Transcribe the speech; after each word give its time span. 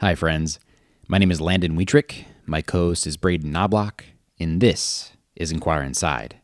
Hi, 0.00 0.14
friends. 0.14 0.60
My 1.08 1.16
name 1.16 1.30
is 1.30 1.40
Landon 1.40 1.74
Wietrich. 1.74 2.26
My 2.44 2.60
co 2.60 2.88
host 2.88 3.06
is 3.06 3.16
Braden 3.16 3.50
Knobloch, 3.50 4.04
and 4.38 4.60
this 4.60 5.12
is 5.34 5.50
Inquire 5.50 5.82
Inside. 5.82 6.36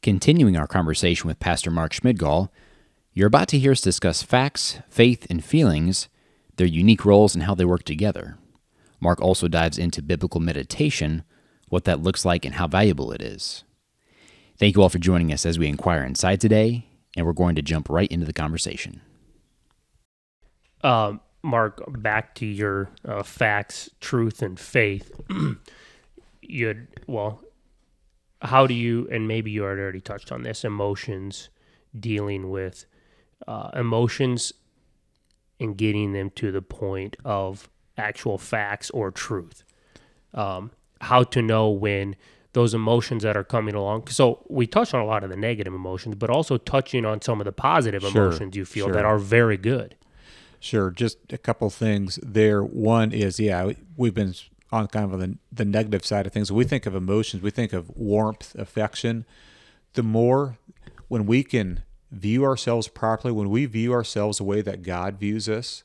Continuing 0.00 0.56
our 0.56 0.66
conversation 0.66 1.28
with 1.28 1.38
Pastor 1.38 1.70
Mark 1.70 1.92
Schmidgall, 1.92 2.48
you're 3.12 3.26
about 3.26 3.48
to 3.48 3.58
hear 3.58 3.72
us 3.72 3.82
discuss 3.82 4.22
facts, 4.22 4.78
faith, 4.88 5.26
and 5.28 5.44
feelings, 5.44 6.08
their 6.56 6.66
unique 6.66 7.04
roles, 7.04 7.34
and 7.34 7.44
how 7.44 7.54
they 7.54 7.66
work 7.66 7.82
together. 7.82 8.38
Mark 9.00 9.20
also 9.20 9.48
dives 9.48 9.76
into 9.76 10.00
biblical 10.00 10.40
meditation, 10.40 11.24
what 11.68 11.84
that 11.84 12.02
looks 12.02 12.24
like, 12.24 12.46
and 12.46 12.54
how 12.54 12.66
valuable 12.66 13.12
it 13.12 13.20
is. 13.20 13.64
Thank 14.58 14.76
you 14.76 14.82
all 14.82 14.88
for 14.88 14.98
joining 14.98 15.30
us 15.30 15.44
as 15.44 15.58
we 15.58 15.68
inquire 15.68 16.04
inside 16.04 16.40
today, 16.40 16.86
and 17.18 17.26
we're 17.26 17.34
going 17.34 17.56
to 17.56 17.62
jump 17.62 17.90
right 17.90 18.10
into 18.10 18.24
the 18.24 18.32
conversation. 18.32 19.02
Um, 20.82 21.20
Mark, 21.42 21.82
back 22.00 22.34
to 22.36 22.46
your 22.46 22.88
uh, 23.06 23.22
facts, 23.22 23.88
truth, 24.00 24.42
and 24.42 24.58
faith. 24.58 25.12
You'd 26.42 26.88
well, 27.06 27.40
how 28.42 28.66
do 28.66 28.74
you? 28.74 29.08
And 29.10 29.26
maybe 29.28 29.50
you 29.50 29.62
had 29.62 29.78
already 29.78 30.00
touched 30.00 30.32
on 30.32 30.42
this. 30.42 30.64
Emotions, 30.64 31.48
dealing 31.98 32.50
with 32.50 32.86
uh, 33.46 33.70
emotions, 33.74 34.52
and 35.60 35.76
getting 35.76 36.12
them 36.12 36.30
to 36.30 36.52
the 36.52 36.62
point 36.62 37.16
of 37.24 37.68
actual 37.96 38.38
facts 38.38 38.90
or 38.90 39.10
truth. 39.10 39.64
Um, 40.34 40.70
how 41.00 41.22
to 41.24 41.42
know 41.42 41.70
when 41.70 42.16
those 42.52 42.72
emotions 42.74 43.22
that 43.22 43.36
are 43.36 43.44
coming 43.44 43.74
along. 43.74 44.06
So 44.08 44.44
we 44.48 44.66
touched 44.66 44.94
on 44.94 45.00
a 45.00 45.04
lot 45.04 45.22
of 45.24 45.30
the 45.30 45.36
negative 45.36 45.74
emotions, 45.74 46.14
but 46.14 46.30
also 46.30 46.56
touching 46.56 47.04
on 47.04 47.20
some 47.20 47.40
of 47.40 47.44
the 47.44 47.52
positive 47.52 48.02
Sure, 48.02 48.26
emotions 48.28 48.56
you 48.56 48.64
feel 48.64 48.86
sure. 48.86 48.94
that 48.94 49.04
are 49.04 49.18
very 49.18 49.56
good. 49.58 49.94
Sure. 50.66 50.90
Just 50.90 51.18
a 51.32 51.38
couple 51.38 51.70
things 51.70 52.18
there. 52.24 52.60
One 52.60 53.12
is, 53.12 53.38
yeah, 53.38 53.70
we've 53.96 54.14
been 54.14 54.34
on 54.72 54.88
kind 54.88 55.14
of 55.14 55.20
the, 55.20 55.38
the 55.52 55.64
negative 55.64 56.04
side 56.04 56.26
of 56.26 56.32
things. 56.32 56.50
We 56.50 56.64
think 56.64 56.86
of 56.86 56.94
emotions, 56.96 57.40
we 57.40 57.52
think 57.52 57.72
of 57.72 57.88
warmth, 57.96 58.52
affection. 58.56 59.26
The 59.92 60.02
more, 60.02 60.58
when 61.06 61.24
we 61.24 61.44
can 61.44 61.84
view 62.10 62.44
ourselves 62.44 62.88
properly, 62.88 63.30
when 63.30 63.48
we 63.48 63.66
view 63.66 63.92
ourselves 63.92 64.38
the 64.38 64.44
way 64.44 64.60
that 64.60 64.82
God 64.82 65.20
views 65.20 65.48
us, 65.48 65.84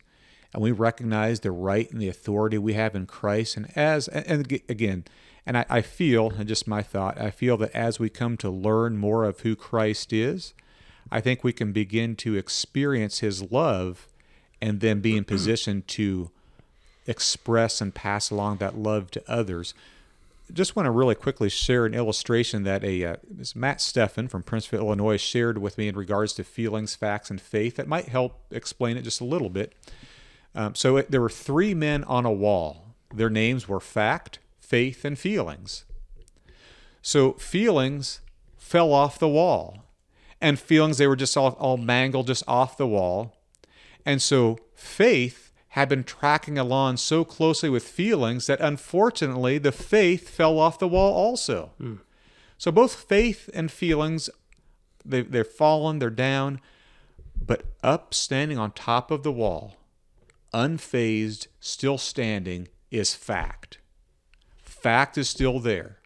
and 0.51 0.63
we 0.63 0.71
recognize 0.71 1.41
the 1.41 1.51
right 1.51 1.89
and 1.91 2.01
the 2.01 2.09
authority 2.09 2.57
we 2.57 2.73
have 2.73 2.95
in 2.95 3.05
Christ, 3.05 3.57
and 3.57 3.71
as, 3.77 4.07
and, 4.07 4.25
and 4.25 4.61
again, 4.67 5.05
and 5.45 5.59
I, 5.59 5.65
I 5.69 5.81
feel, 5.81 6.31
and 6.31 6.47
just 6.47 6.67
my 6.67 6.81
thought, 6.81 7.21
I 7.21 7.29
feel 7.29 7.55
that 7.57 7.75
as 7.75 7.99
we 7.99 8.09
come 8.09 8.35
to 8.37 8.49
learn 8.49 8.97
more 8.97 9.25
of 9.25 9.41
who 9.41 9.55
Christ 9.55 10.11
is, 10.11 10.55
I 11.11 11.21
think 11.21 11.43
we 11.43 11.53
can 11.53 11.71
begin 11.71 12.15
to 12.15 12.35
experience 12.35 13.19
his 13.19 13.51
love 13.51 14.07
and 14.61 14.79
then 14.79 14.99
be 14.99 15.17
in 15.17 15.23
position 15.23 15.83
to 15.87 16.29
express 17.07 17.81
and 17.81 17.93
pass 17.93 18.29
along 18.29 18.57
that 18.57 18.77
love 18.77 19.09
to 19.11 19.23
others. 19.31 19.73
Just 20.53 20.75
want 20.75 20.85
to 20.85 20.91
really 20.91 21.15
quickly 21.15 21.49
share 21.49 21.85
an 21.85 21.93
illustration 21.93 22.63
that 22.63 22.83
a 22.83 23.03
uh, 23.05 23.15
Matt 23.55 23.77
Steffen 23.77 24.29
from 24.29 24.43
Princeville, 24.43 24.79
Illinois, 24.79 25.17
shared 25.17 25.57
with 25.57 25.77
me 25.77 25.87
in 25.87 25.95
regards 25.95 26.33
to 26.33 26.43
feelings, 26.43 26.93
facts, 26.93 27.29
and 27.29 27.39
faith. 27.39 27.77
That 27.77 27.87
might 27.87 28.09
help 28.09 28.39
explain 28.51 28.97
it 28.97 29.03
just 29.03 29.21
a 29.21 29.25
little 29.25 29.49
bit. 29.49 29.73
Um, 30.53 30.75
so 30.75 30.97
it, 30.97 31.09
there 31.09 31.21
were 31.21 31.29
three 31.29 31.73
men 31.73 32.03
on 32.03 32.25
a 32.25 32.31
wall. 32.31 32.95
Their 33.13 33.29
names 33.29 33.67
were 33.67 33.79
fact, 33.79 34.39
faith, 34.59 35.05
and 35.05 35.17
feelings. 35.17 35.85
So 37.01 37.33
feelings 37.33 38.19
fell 38.57 38.93
off 38.93 39.19
the 39.19 39.27
wall, 39.27 39.85
and 40.39 40.59
feelings 40.59 40.97
they 40.97 41.07
were 41.07 41.15
just 41.15 41.35
all, 41.37 41.51
all 41.59 41.77
mangled, 41.77 42.27
just 42.27 42.43
off 42.47 42.77
the 42.77 42.87
wall. 42.87 43.35
And 44.05 44.21
so 44.21 44.57
faith 44.73 45.51
had 45.69 45.87
been 45.87 46.03
tracking 46.03 46.57
along 46.57 46.97
so 46.97 47.23
closely 47.23 47.69
with 47.69 47.83
feelings 47.83 48.47
that 48.47 48.59
unfortunately 48.59 49.57
the 49.57 49.71
faith 49.71 50.29
fell 50.29 50.59
off 50.59 50.79
the 50.79 50.87
wall 50.87 51.13
also. 51.13 51.71
Hmm. 51.77 51.95
So 52.57 52.71
both 52.71 52.93
faith 52.93 53.49
and 53.53 53.71
feelings, 53.71 54.29
they, 55.05 55.21
they're 55.21 55.43
fallen, 55.43 55.99
they're 55.99 56.09
down, 56.09 56.59
but 57.43 57.63
up 57.81 58.13
standing 58.13 58.57
on 58.57 58.71
top 58.71 59.11
of 59.11 59.23
the 59.23 59.31
wall, 59.31 59.77
unfazed, 60.53 61.47
still 61.59 61.97
standing, 61.97 62.67
is 62.91 63.15
fact. 63.15 63.79
Fact 64.57 65.17
is 65.17 65.29
still 65.29 65.59
there. 65.59 65.99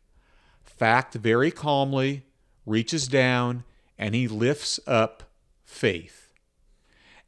Fact 0.64 1.16
very 1.16 1.52
calmly 1.52 2.24
reaches 2.66 3.08
down 3.08 3.64
and 3.97 4.14
he 4.14 4.28
lifts 4.28 4.80
up 4.86 5.24
faith. 5.64 6.25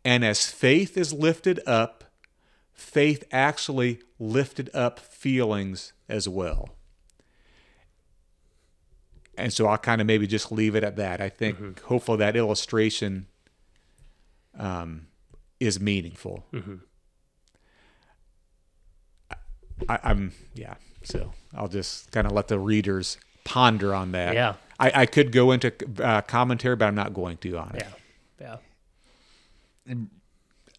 And 0.08 0.24
as 0.24 0.46
faith 0.46 0.96
is 0.98 1.12
lifted 1.12 1.60
up, 1.68 2.06
faith 2.72 3.26
actually 3.30 4.00
lifted 4.20 4.70
up 4.74 5.00
feelings 5.02 5.92
as 6.08 6.30
well. 6.30 6.70
And 9.38 9.52
so 9.52 9.68
I'll 9.68 9.78
kind 9.78 10.00
of 10.00 10.08
maybe 10.08 10.26
just 10.26 10.50
leave 10.50 10.76
it 10.76 10.84
at 10.86 10.96
that. 10.96 11.20
I 11.20 11.28
think 11.28 11.82
hopefully 11.82 12.20
that 12.20 12.38
illustration 12.38 13.28
um, 14.58 15.08
is 15.60 15.78
meaningful. 15.78 16.46
I, 19.90 20.00
I'm, 20.04 20.32
yeah. 20.54 20.76
So 21.04 21.34
I'll 21.54 21.68
just 21.68 22.12
kind 22.14 22.26
of 22.26 22.32
let 22.32 22.48
the 22.48 22.60
readers 22.60 23.18
ponder 23.44 23.94
on 23.94 24.14
that. 24.14 24.36
Yeah. 24.36 24.54
I, 24.80 25.02
I 25.02 25.06
could 25.06 25.34
go 25.34 25.52
into 25.52 25.74
uh, 26.02 26.22
commentary, 26.22 26.78
but 26.78 26.86
I'm 26.86 26.96
not 26.96 27.14
going 27.14 27.36
to 27.40 27.58
on 27.58 27.76
it. 27.76 27.86
Yeah, 27.86 27.92
yeah. 28.40 28.58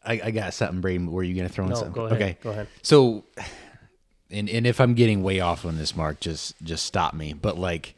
I, 0.05 0.21
I 0.25 0.31
got 0.31 0.55
something, 0.55 0.81
Braden. 0.81 1.11
Were 1.11 1.23
you 1.23 1.35
going 1.35 1.47
to 1.47 1.53
throw 1.53 1.65
in 1.65 1.71
No, 1.71 1.77
something? 1.77 1.93
go 1.93 2.07
ahead. 2.07 2.21
Okay. 2.23 2.37
Go 2.43 2.51
ahead. 2.51 2.69
So, 2.83 3.25
and 4.31 4.49
and 4.49 4.67
if 4.67 4.81
I'm 4.81 4.95
getting 4.95 5.23
way 5.23 5.41
off 5.41 5.65
on 5.65 5.77
this, 5.79 5.97
Mark, 5.97 6.21
just 6.21 6.55
just 6.63 6.85
stop 6.85 7.15
me. 7.15 7.33
But 7.33 7.59
like, 7.59 7.95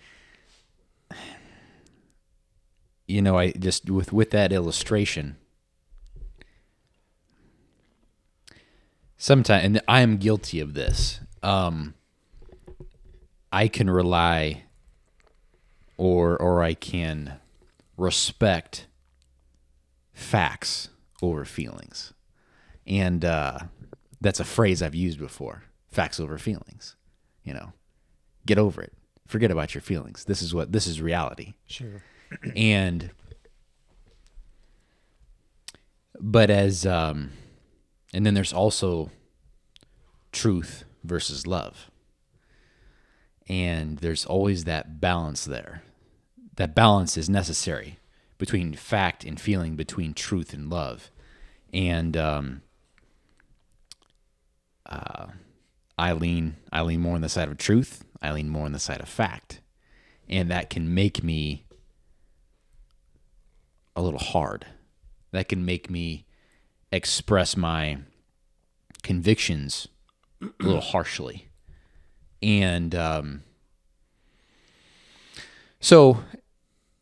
you 3.06 3.22
know, 3.22 3.38
I 3.38 3.52
just 3.52 3.90
with 3.90 4.12
with 4.12 4.30
that 4.30 4.52
illustration. 4.52 5.36
Sometimes, 9.16 9.64
and 9.64 9.80
I 9.86 10.00
am 10.00 10.16
guilty 10.16 10.60
of 10.60 10.74
this. 10.74 11.20
Um, 11.42 11.94
I 13.52 13.68
can 13.68 13.90
rely, 13.90 14.64
or 15.96 16.40
or 16.40 16.62
I 16.62 16.74
can 16.74 17.34
respect 17.96 18.86
facts 20.12 20.89
over 21.22 21.44
feelings. 21.44 22.12
And 22.86 23.24
uh, 23.24 23.58
that's 24.20 24.40
a 24.40 24.44
phrase 24.44 24.82
I've 24.82 24.94
used 24.94 25.18
before 25.18 25.64
facts 25.90 26.20
over 26.20 26.38
feelings. 26.38 26.96
You 27.44 27.54
know, 27.54 27.72
get 28.46 28.58
over 28.58 28.82
it. 28.82 28.92
Forget 29.26 29.50
about 29.50 29.74
your 29.74 29.82
feelings. 29.82 30.24
This 30.24 30.42
is 30.42 30.52
what, 30.52 30.72
this 30.72 30.86
is 30.86 31.00
reality. 31.00 31.54
Sure. 31.66 32.02
And, 32.56 33.10
but 36.18 36.50
as, 36.50 36.84
um, 36.84 37.30
and 38.12 38.26
then 38.26 38.34
there's 38.34 38.52
also 38.52 39.10
truth 40.32 40.84
versus 41.04 41.46
love. 41.46 41.90
And 43.48 43.98
there's 43.98 44.26
always 44.26 44.64
that 44.64 45.00
balance 45.00 45.44
there. 45.44 45.82
That 46.56 46.74
balance 46.74 47.16
is 47.16 47.30
necessary 47.30 47.99
between 48.40 48.72
fact 48.72 49.22
and 49.22 49.38
feeling, 49.38 49.76
between 49.76 50.14
truth 50.14 50.54
and 50.54 50.70
love. 50.70 51.10
And 51.74 52.16
um, 52.16 52.62
uh, 54.86 55.26
I 55.98 56.12
lean, 56.12 56.56
I 56.72 56.80
lean 56.80 57.00
more 57.00 57.14
on 57.14 57.20
the 57.20 57.28
side 57.28 57.48
of 57.48 57.58
truth. 57.58 58.02
I 58.22 58.32
lean 58.32 58.48
more 58.48 58.64
on 58.64 58.72
the 58.72 58.78
side 58.78 59.02
of 59.02 59.08
fact, 59.08 59.60
and 60.28 60.50
that 60.50 60.70
can 60.70 60.92
make 60.92 61.22
me 61.22 61.66
a 63.94 64.00
little 64.00 64.18
hard. 64.18 64.66
That 65.32 65.48
can 65.48 65.64
make 65.64 65.90
me 65.90 66.24
express 66.90 67.56
my 67.56 67.98
convictions 69.02 69.86
a 70.42 70.64
little 70.64 70.80
harshly. 70.80 71.48
And 72.42 72.94
um, 72.94 73.42
so, 75.78 76.24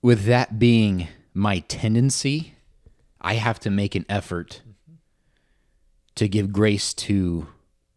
with 0.02 0.24
that 0.24 0.58
being 0.58 1.08
my 1.38 1.60
tendency, 1.60 2.54
I 3.20 3.34
have 3.34 3.60
to 3.60 3.70
make 3.70 3.94
an 3.94 4.04
effort 4.08 4.62
to 6.16 6.28
give 6.28 6.52
grace 6.52 6.92
to 6.92 7.46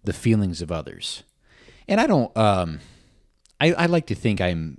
the 0.04 0.14
feelings 0.14 0.62
of 0.62 0.72
others. 0.72 1.24
And 1.88 2.00
I 2.00 2.06
don't, 2.06 2.36
um, 2.38 2.80
I, 3.60 3.74
I 3.74 3.86
like 3.88 4.06
to 4.08 4.16
think 4.16 4.40
I'm, 4.40 4.78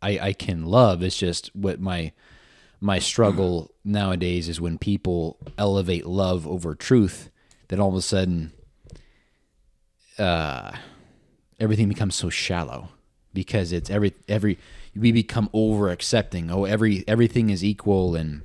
I, 0.00 0.18
I 0.18 0.32
can 0.32 0.64
love. 0.64 1.02
It's 1.02 1.18
just 1.18 1.54
what 1.54 1.78
my, 1.78 2.12
my 2.80 2.98
struggle 2.98 3.70
nowadays 3.84 4.48
is 4.48 4.60
when 4.60 4.78
people 4.78 5.36
elevate 5.58 6.06
love 6.06 6.48
over 6.48 6.74
truth, 6.74 7.30
then 7.68 7.80
all 7.80 7.90
of 7.90 7.94
a 7.94 8.02
sudden, 8.02 8.52
uh, 10.18 10.72
everything 11.58 11.88
becomes 11.88 12.14
so 12.14 12.30
shallow 12.30 12.88
because 13.32 13.72
it's 13.72 13.90
every 13.90 14.14
every 14.28 14.58
we 14.94 15.12
become 15.12 15.48
over 15.52 15.90
accepting. 15.90 16.50
Oh, 16.50 16.64
every 16.64 17.04
everything 17.06 17.50
is 17.50 17.64
equal 17.64 18.16
and 18.16 18.42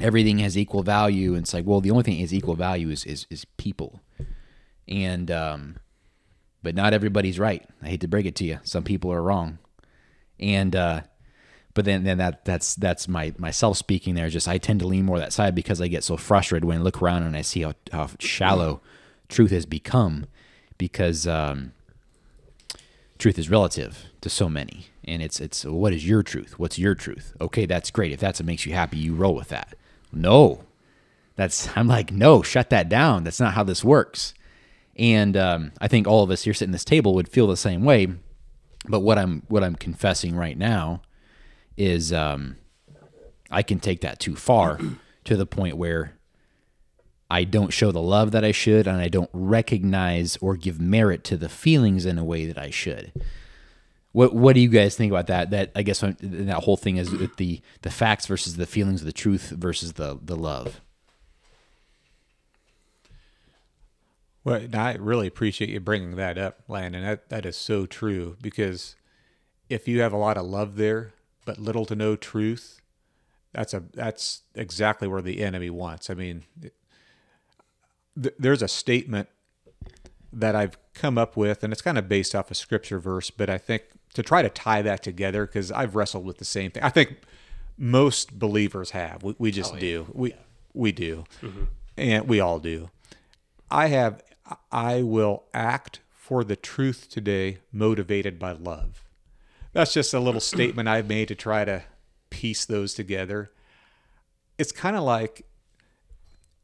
everything 0.00 0.38
has 0.38 0.56
equal 0.56 0.82
value. 0.82 1.34
And 1.34 1.42
it's 1.42 1.54
like, 1.54 1.66
well, 1.66 1.80
the 1.80 1.90
only 1.90 2.04
thing 2.04 2.20
is 2.20 2.34
equal 2.34 2.54
value 2.54 2.90
is 2.90 3.04
is, 3.04 3.26
is 3.30 3.44
people. 3.56 4.00
and 4.88 5.30
um, 5.30 5.76
but 6.62 6.74
not 6.74 6.92
everybody's 6.92 7.38
right. 7.38 7.64
I 7.82 7.88
hate 7.88 8.00
to 8.00 8.08
break 8.08 8.26
it 8.26 8.34
to 8.36 8.44
you. 8.44 8.58
Some 8.64 8.82
people 8.84 9.12
are 9.12 9.22
wrong, 9.22 9.58
and 10.40 10.74
uh, 10.74 11.02
but 11.74 11.84
then 11.84 12.04
then 12.04 12.18
that 12.18 12.44
that's 12.44 12.74
that's 12.74 13.06
my 13.06 13.32
myself 13.38 13.76
speaking 13.76 14.14
there. 14.14 14.28
Just 14.28 14.48
I 14.48 14.58
tend 14.58 14.80
to 14.80 14.86
lean 14.86 15.04
more 15.04 15.18
that 15.18 15.32
side 15.32 15.54
because 15.54 15.80
I 15.80 15.88
get 15.88 16.04
so 16.04 16.16
frustrated 16.16 16.64
when 16.64 16.78
I 16.78 16.82
look 16.82 17.00
around 17.00 17.22
and 17.22 17.36
I 17.36 17.42
see 17.42 17.62
how, 17.62 17.74
how 17.92 18.10
shallow 18.18 18.80
truth 19.28 19.50
has 19.50 19.66
become 19.66 20.26
because 20.78 21.26
um, 21.26 21.72
truth 23.18 23.38
is 23.38 23.50
relative 23.50 24.06
to 24.20 24.30
so 24.30 24.48
many, 24.48 24.86
and 25.04 25.22
it's 25.22 25.40
it's 25.40 25.64
what 25.64 25.92
is 25.92 26.06
your 26.06 26.22
truth? 26.22 26.58
What's 26.58 26.78
your 26.78 26.94
truth? 26.94 27.34
Okay, 27.40 27.66
that's 27.66 27.90
great. 27.90 28.12
If 28.12 28.20
that's 28.20 28.40
what 28.40 28.46
makes 28.46 28.64
you 28.66 28.72
happy, 28.72 28.98
you 28.98 29.14
roll 29.14 29.34
with 29.34 29.48
that. 29.48 29.74
No, 30.12 30.64
that's 31.36 31.68
I'm 31.76 31.88
like 31.88 32.12
no, 32.12 32.42
shut 32.42 32.70
that 32.70 32.88
down. 32.88 33.24
That's 33.24 33.40
not 33.40 33.54
how 33.54 33.64
this 33.64 33.84
works. 33.84 34.34
And 34.96 35.36
um, 35.36 35.72
I 35.80 35.86
think 35.86 36.08
all 36.08 36.24
of 36.24 36.30
us 36.30 36.42
here 36.42 36.54
sitting 36.54 36.72
this 36.72 36.84
table 36.84 37.14
would 37.14 37.28
feel 37.28 37.46
the 37.46 37.56
same 37.56 37.84
way. 37.84 38.08
But 38.88 39.00
what 39.00 39.18
I'm 39.18 39.42
what 39.48 39.62
I'm 39.62 39.76
confessing 39.76 40.34
right 40.34 40.58
now 40.58 41.02
is 41.76 42.12
um, 42.12 42.56
I 43.50 43.62
can 43.62 43.80
take 43.80 44.00
that 44.00 44.18
too 44.18 44.34
far 44.34 44.78
to 45.24 45.36
the 45.36 45.46
point 45.46 45.76
where 45.76 46.17
I 47.30 47.44
don't 47.44 47.72
show 47.72 47.92
the 47.92 48.00
love 48.00 48.32
that 48.32 48.44
I 48.44 48.52
should, 48.52 48.86
and 48.86 48.98
I 48.98 49.08
don't 49.08 49.30
recognize 49.32 50.36
or 50.38 50.56
give 50.56 50.80
merit 50.80 51.24
to 51.24 51.36
the 51.36 51.48
feelings 51.48 52.06
in 52.06 52.18
a 52.18 52.24
way 52.24 52.46
that 52.46 52.58
I 52.58 52.70
should. 52.70 53.12
What 54.12 54.34
What 54.34 54.54
do 54.54 54.60
you 54.60 54.68
guys 54.68 54.96
think 54.96 55.12
about 55.12 55.26
that? 55.26 55.50
That 55.50 55.70
I 55.76 55.82
guess 55.82 56.00
that 56.00 56.62
whole 56.64 56.76
thing 56.78 56.96
is 56.96 57.10
the 57.36 57.60
the 57.82 57.90
facts 57.90 58.26
versus 58.26 58.56
the 58.56 58.66
feelings, 58.66 59.04
the 59.04 59.12
truth 59.12 59.50
versus 59.50 59.94
the 59.94 60.18
the 60.22 60.36
love. 60.36 60.80
Well, 64.44 64.66
I 64.72 64.94
really 64.94 65.26
appreciate 65.26 65.68
you 65.68 65.78
bringing 65.78 66.16
that 66.16 66.38
up, 66.38 66.62
Landon. 66.68 67.02
That 67.04 67.28
that 67.28 67.44
is 67.44 67.56
so 67.56 67.84
true 67.84 68.38
because 68.40 68.96
if 69.68 69.86
you 69.86 70.00
have 70.00 70.14
a 70.14 70.16
lot 70.18 70.38
of 70.38 70.46
love 70.46 70.76
there 70.76 71.12
but 71.44 71.58
little 71.58 71.84
to 71.86 71.94
no 71.94 72.16
truth, 72.16 72.80
that's 73.52 73.74
a 73.74 73.84
that's 73.92 74.42
exactly 74.54 75.06
where 75.06 75.20
the 75.20 75.42
enemy 75.42 75.68
wants. 75.68 76.08
I 76.08 76.14
mean, 76.14 76.44
th- 78.20 78.34
there's 78.38 78.62
a 78.62 78.68
statement 78.68 79.28
that 80.32 80.54
I've 80.54 80.76
come 80.94 81.18
up 81.18 81.36
with, 81.36 81.62
and 81.62 81.72
it's 81.72 81.82
kind 81.82 81.98
of 81.98 82.08
based 82.08 82.34
off 82.34 82.50
a 82.50 82.54
scripture 82.54 82.98
verse, 82.98 83.30
but 83.30 83.48
I 83.48 83.58
think 83.58 83.84
to 84.14 84.22
try 84.22 84.42
to 84.42 84.48
tie 84.48 84.82
that 84.82 85.02
together 85.02 85.46
because 85.46 85.70
I've 85.72 85.94
wrestled 85.94 86.24
with 86.24 86.38
the 86.38 86.44
same 86.44 86.70
thing. 86.70 86.82
I 86.82 86.90
think 86.90 87.18
most 87.76 88.38
believers 88.38 88.90
have. 88.90 89.22
We, 89.22 89.34
we 89.38 89.50
just 89.50 89.72
oh, 89.72 89.76
yeah. 89.76 89.80
do. 89.80 90.06
We 90.12 90.30
yeah. 90.30 90.36
we 90.74 90.92
do, 90.92 91.24
mm-hmm. 91.42 91.64
and 91.96 92.28
we 92.28 92.40
all 92.40 92.58
do. 92.58 92.90
I 93.70 93.88
have 93.88 94.22
I 94.72 95.02
will 95.02 95.44
act 95.54 96.00
for 96.10 96.44
the 96.44 96.56
truth 96.56 97.08
today, 97.08 97.58
motivated 97.72 98.38
by 98.38 98.52
love. 98.52 99.04
That's 99.72 99.92
just 99.92 100.12
a 100.12 100.20
little 100.20 100.40
statement 100.54 100.88
I've 100.88 101.08
made 101.08 101.28
to 101.28 101.34
try 101.34 101.64
to 101.64 101.84
piece 102.30 102.64
those 102.64 102.94
together. 102.94 103.50
It's 104.58 104.72
kind 104.72 104.96
of 104.96 105.04
like 105.04 105.46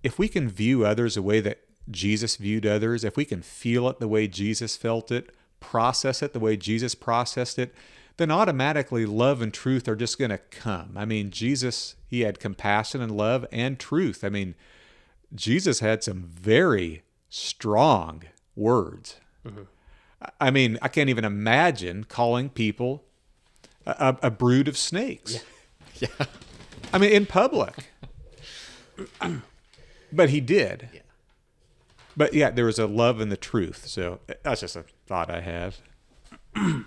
if 0.05 0.19
we 0.19 0.29
can 0.29 0.49
view 0.49 0.85
others 0.85 1.17
the 1.17 1.23
way 1.23 1.41
that 1.41 1.61
Jesus 1.91 2.37
viewed 2.37 2.67
others, 2.67 3.03
if 3.05 3.17
we 3.17 3.25
can 3.25 3.43
feel 3.43 3.89
it 3.89 3.99
the 3.99 4.07
way 4.07 4.29
Jesus 4.29 4.77
felt 4.77 5.11
it, 5.11 5.35
process 5.61 6.23
it 6.23 6.35
the 6.35 6.41
way 6.41 6.57
Jesus 6.57 6.95
processed 6.95 7.59
it, 7.59 7.75
then 8.19 8.31
automatically 8.31 9.07
love 9.07 9.41
and 9.41 9.53
truth 9.53 9.89
are 9.89 9.97
just 9.97 10.19
going 10.19 10.31
to 10.31 10.39
come. 10.39 10.93
I 10.95 11.07
mean, 11.07 11.31
Jesus, 11.31 11.97
he 12.07 12.21
had 12.21 12.39
compassion 12.39 13.01
and 13.01 13.17
love 13.17 13.47
and 13.51 13.79
truth. 13.79 14.23
I 14.23 14.29
mean, 14.29 14.55
Jesus 15.35 15.81
had 15.81 16.05
some 16.05 16.23
very 16.23 17.03
strong 17.31 18.25
words. 18.55 19.17
Mm-hmm. 19.45 19.63
I 20.39 20.51
mean, 20.51 20.79
I 20.83 20.89
can't 20.89 21.11
even 21.11 21.25
imagine 21.25 22.05
calling 22.05 22.51
people 22.51 23.05
a, 23.87 24.17
a 24.23 24.31
brood 24.31 24.69
of 24.69 24.77
snakes. 24.77 25.43
Yeah. 25.99 26.09
yeah. 26.19 26.27
I 26.93 26.99
mean, 26.99 27.11
in 27.11 27.25
public. 27.25 27.91
But 30.15 30.31
he 30.31 30.41
did. 30.41 30.89
Yeah. 30.93 31.01
But 32.17 32.35
yeah, 32.35 32.51
there 32.51 32.65
was 32.65 32.79
a 32.79 32.87
love 32.87 33.21
in 33.21 33.29
the 33.29 33.37
truth. 33.37 33.87
So 33.87 34.21
that's 34.43 34.61
just 34.61 34.77
a 34.77 34.85
thought 35.07 35.31
I 35.31 35.41
have. 35.41 35.79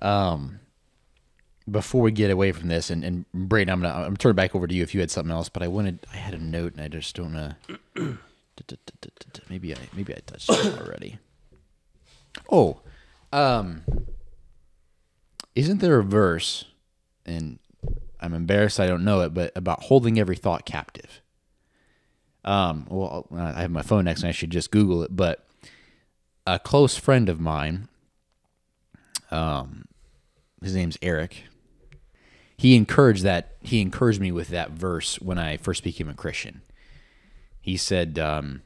um, 0.00 0.60
before 1.70 2.02
we 2.02 2.10
get 2.10 2.30
away 2.30 2.52
from 2.52 2.68
this, 2.68 2.90
and, 2.90 3.04
and 3.04 3.24
Braden, 3.32 3.72
I'm 3.72 3.82
gonna 3.82 3.94
I'm 4.06 4.16
turning 4.16 4.36
back 4.36 4.54
over 4.54 4.66
to 4.66 4.74
you 4.74 4.82
if 4.82 4.94
you 4.94 5.00
had 5.00 5.10
something 5.10 5.30
else, 5.30 5.48
but 5.48 5.62
I 5.62 5.68
wanted 5.68 6.04
I 6.12 6.16
had 6.16 6.34
a 6.34 6.42
note 6.42 6.74
and 6.74 6.82
I 6.82 6.88
just 6.88 7.14
don't 7.14 7.32
know. 7.32 7.52
maybe 9.48 9.74
I 9.74 9.78
maybe 9.94 10.14
I 10.14 10.18
touched 10.26 10.50
it 10.50 10.78
already. 10.80 11.18
Oh, 12.50 12.80
um, 13.32 13.84
isn't 15.54 15.78
there 15.78 15.98
a 15.98 16.04
verse, 16.04 16.64
and 17.24 17.58
I'm 18.22 18.34
embarrassed 18.34 18.80
I 18.80 18.86
don't 18.86 19.04
know 19.04 19.20
it, 19.20 19.34
but 19.34 19.52
about 19.56 19.82
holding 19.82 20.18
every 20.18 20.36
thought 20.36 20.64
captive. 20.64 21.20
Um, 22.44 22.86
well, 22.88 23.26
I 23.34 23.60
have 23.60 23.70
my 23.70 23.82
phone 23.82 24.04
next, 24.04 24.22
and 24.22 24.28
I 24.28 24.32
should 24.32 24.50
just 24.50 24.70
Google 24.70 25.02
it. 25.02 25.14
But 25.14 25.46
a 26.46 26.58
close 26.58 26.96
friend 26.96 27.28
of 27.28 27.40
mine, 27.40 27.88
um, 29.30 29.84
his 30.62 30.74
name's 30.74 30.98
Eric 31.02 31.44
he 32.62 32.76
encouraged 32.76 33.24
that 33.24 33.56
he 33.60 33.80
encouraged 33.80 34.20
me 34.20 34.30
with 34.30 34.46
that 34.50 34.70
verse 34.70 35.20
when 35.20 35.36
I 35.36 35.56
first 35.56 35.82
became 35.82 36.08
a 36.08 36.14
Christian. 36.14 36.62
He 37.60 37.76
said, 37.76 38.20
um, 38.20 38.62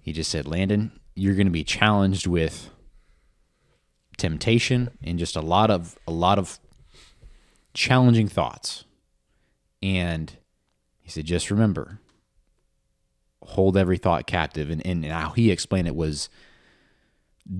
he 0.00 0.10
just 0.10 0.30
said, 0.30 0.46
Landon, 0.46 0.98
you're 1.14 1.34
going 1.34 1.48
to 1.48 1.52
be 1.52 1.64
challenged 1.64 2.26
with 2.26 2.70
temptation 4.16 4.88
and 5.02 5.18
just 5.18 5.36
a 5.36 5.42
lot 5.42 5.70
of 5.70 5.98
a 6.08 6.10
lot 6.10 6.38
of 6.38 6.58
challenging 7.74 8.28
thoughts. 8.28 8.84
And 9.82 10.36
he 11.00 11.10
said, 11.10 11.26
just 11.26 11.50
remember, 11.50 12.00
hold 13.42 13.76
every 13.76 13.98
thought 13.98 14.26
captive. 14.26 14.70
And, 14.70 14.84
and 14.86 15.04
how 15.04 15.30
he 15.30 15.50
explained 15.50 15.86
it 15.86 15.96
was 15.96 16.28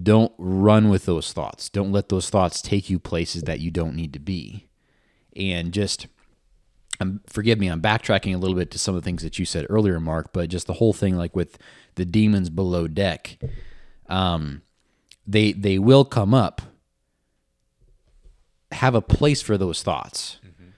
don't 0.03 0.33
run 0.39 0.89
with 0.89 1.05
those 1.05 1.33
thoughts. 1.33 1.69
Don't 1.69 1.93
let 1.93 2.09
those 2.09 2.31
thoughts 2.31 2.63
take 2.63 2.89
you 2.89 2.99
places 2.99 3.43
that 3.43 3.61
you 3.61 3.71
don't 3.71 3.95
need 3.95 4.15
to 4.15 4.19
be. 4.19 4.69
And 5.37 5.73
just 5.73 6.07
um, 7.01 7.21
forgive 7.27 7.59
me, 7.59 7.69
I'm 7.69 7.83
backtracking 7.83 8.35
a 8.35 8.39
little 8.39 8.57
bit 8.57 8.71
to 8.71 8.79
some 8.79 8.95
of 8.95 9.03
the 9.03 9.05
things 9.05 9.23
that 9.23 9.39
you 9.39 9.45
said 9.45 9.67
earlier, 9.69 10.01
Mark, 10.01 10.33
but 10.33 10.49
just 10.49 10.67
the 10.67 10.75
whole 10.75 10.93
thing, 10.93 11.17
like 11.17 11.35
with 11.35 11.59
the 11.97 12.05
demons 12.05 12.51
below 12.51 12.87
deck, 12.87 13.39
um, 14.09 14.63
they 15.27 15.53
they 15.53 15.79
will 15.79 16.05
come 16.05 16.35
up. 16.35 16.63
Have 18.73 18.95
a 18.95 19.03
place 19.03 19.43
for 19.43 19.57
those 19.57 19.83
thoughts, 19.83 20.39
mm-hmm. 20.45 20.71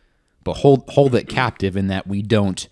but 0.45 0.59
hold 0.59 0.89
hold 0.91 1.15
it 1.15 1.29
captive 1.29 1.77
in 1.77 1.87
that 1.89 2.07
we 2.07 2.23
don't 2.23 2.69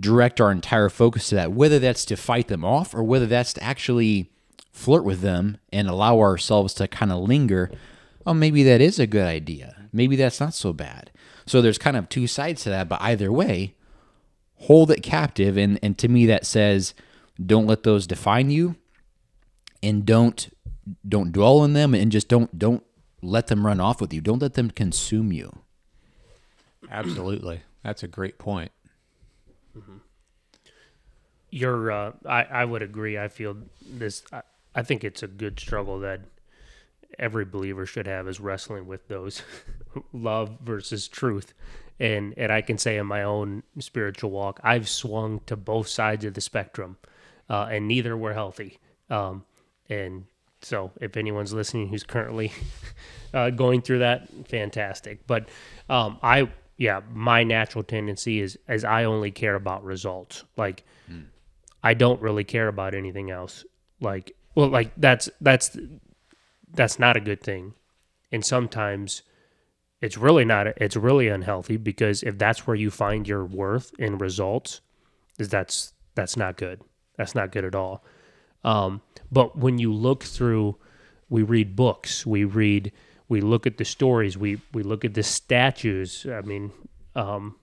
direct 0.00 0.40
our 0.40 0.52
entire 0.52 0.88
focus 0.88 1.28
to 1.30 1.34
that. 1.36 1.52
Whether 1.52 1.78
that's 1.78 2.04
to 2.06 2.16
fight 2.16 2.48
them 2.48 2.64
off 2.64 2.94
or 2.94 3.02
whether 3.02 3.26
that's 3.26 3.52
to 3.54 3.62
actually 3.62 4.30
flirt 4.70 5.04
with 5.04 5.20
them 5.20 5.58
and 5.72 5.88
allow 5.88 6.18
ourselves 6.18 6.74
to 6.74 6.86
kind 6.86 7.10
of 7.10 7.20
linger, 7.20 7.70
oh, 8.26 8.34
maybe 8.34 8.62
that 8.64 8.80
is 8.80 8.98
a 8.98 9.06
good 9.06 9.26
idea. 9.26 9.88
Maybe 9.92 10.16
that's 10.16 10.40
not 10.40 10.54
so 10.54 10.72
bad. 10.72 11.10
So 11.46 11.62
there's 11.62 11.78
kind 11.78 11.96
of 11.96 12.08
two 12.08 12.26
sides 12.26 12.62
to 12.64 12.70
that, 12.70 12.88
but 12.88 13.00
either 13.00 13.32
way, 13.32 13.74
hold 14.56 14.90
it 14.90 15.02
captive. 15.02 15.56
And, 15.56 15.78
and 15.82 15.96
to 15.98 16.08
me, 16.08 16.26
that 16.26 16.46
says 16.46 16.94
don't 17.44 17.66
let 17.66 17.84
those 17.84 18.06
define 18.06 18.50
you 18.50 18.76
and 19.82 20.04
don't 20.04 20.48
don't 21.06 21.32
dwell 21.32 21.58
on 21.58 21.72
them 21.74 21.94
and 21.94 22.10
just 22.10 22.28
don't 22.28 22.58
don't 22.58 22.82
let 23.22 23.48
them 23.48 23.66
run 23.66 23.80
off 23.80 24.00
with 24.00 24.12
you. 24.12 24.20
Don't 24.20 24.40
let 24.40 24.54
them 24.54 24.70
consume 24.70 25.32
you. 25.32 25.60
Absolutely. 26.90 27.62
That's 27.82 28.02
a 28.02 28.08
great 28.08 28.38
point. 28.38 28.70
Mm-hmm. 29.76 29.96
You're, 31.50 31.90
uh, 31.90 32.12
I, 32.26 32.42
I 32.44 32.64
would 32.64 32.82
agree. 32.82 33.18
I 33.18 33.28
feel 33.28 33.56
this, 33.82 34.22
I, 34.32 34.42
I 34.74 34.82
think 34.82 35.04
it's 35.04 35.22
a 35.22 35.26
good 35.26 35.58
struggle 35.58 36.00
that 36.00 36.20
every 37.18 37.44
believer 37.44 37.86
should 37.86 38.06
have 38.06 38.28
is 38.28 38.40
wrestling 38.40 38.86
with 38.86 39.08
those 39.08 39.42
love 40.12 40.58
versus 40.62 41.08
truth. 41.08 41.54
And 42.00 42.32
and 42.36 42.52
I 42.52 42.60
can 42.60 42.78
say 42.78 42.96
in 42.96 43.06
my 43.06 43.24
own 43.24 43.64
spiritual 43.80 44.30
walk, 44.30 44.60
I've 44.62 44.88
swung 44.88 45.40
to 45.46 45.56
both 45.56 45.88
sides 45.88 46.24
of 46.24 46.34
the 46.34 46.40
spectrum, 46.40 46.96
uh, 47.50 47.68
and 47.72 47.88
neither 47.88 48.16
were 48.16 48.34
healthy. 48.34 48.78
Um, 49.10 49.44
and 49.88 50.26
so, 50.60 50.92
if 51.00 51.16
anyone's 51.16 51.52
listening 51.52 51.88
who's 51.88 52.02
currently 52.02 52.52
uh, 53.34 53.50
going 53.50 53.82
through 53.82 54.00
that, 54.00 54.28
fantastic. 54.48 55.26
But 55.26 55.48
um, 55.88 56.18
I, 56.22 56.50
yeah, 56.76 57.00
my 57.12 57.44
natural 57.44 57.84
tendency 57.84 58.40
is 58.40 58.58
as 58.68 58.84
I 58.84 59.04
only 59.04 59.30
care 59.30 59.54
about 59.54 59.84
results. 59.84 60.44
Like. 60.56 60.84
I 61.82 61.94
don't 61.94 62.20
really 62.20 62.44
care 62.44 62.68
about 62.68 62.94
anything 62.94 63.30
else. 63.30 63.64
Like, 64.00 64.34
well, 64.54 64.68
like 64.68 64.92
that's 64.96 65.30
that's 65.40 65.76
that's 66.72 66.98
not 66.98 67.16
a 67.16 67.20
good 67.20 67.42
thing, 67.42 67.74
and 68.32 68.44
sometimes 68.44 69.22
it's 70.00 70.18
really 70.18 70.44
not. 70.44 70.66
It's 70.76 70.96
really 70.96 71.28
unhealthy 71.28 71.76
because 71.76 72.22
if 72.22 72.38
that's 72.38 72.66
where 72.66 72.76
you 72.76 72.90
find 72.90 73.26
your 73.26 73.44
worth 73.44 73.92
in 73.98 74.18
results, 74.18 74.80
is 75.38 75.48
that's 75.48 75.92
that's 76.14 76.36
not 76.36 76.56
good. 76.56 76.82
That's 77.16 77.34
not 77.34 77.52
good 77.52 77.64
at 77.64 77.74
all. 77.74 78.04
Um, 78.64 79.02
but 79.30 79.56
when 79.58 79.78
you 79.78 79.92
look 79.92 80.24
through, 80.24 80.76
we 81.28 81.42
read 81.42 81.76
books, 81.76 82.26
we 82.26 82.44
read, 82.44 82.92
we 83.28 83.40
look 83.40 83.66
at 83.66 83.76
the 83.78 83.84
stories, 83.84 84.36
we 84.38 84.60
we 84.72 84.82
look 84.82 85.04
at 85.04 85.14
the 85.14 85.22
statues. 85.22 86.26
I 86.30 86.40
mean, 86.40 86.72
um, 87.14 87.56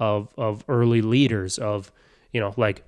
of 0.00 0.28
of 0.36 0.64
early 0.66 1.02
leaders 1.02 1.58
of 1.58 1.92
you 2.32 2.40
know 2.40 2.54
like 2.56 2.82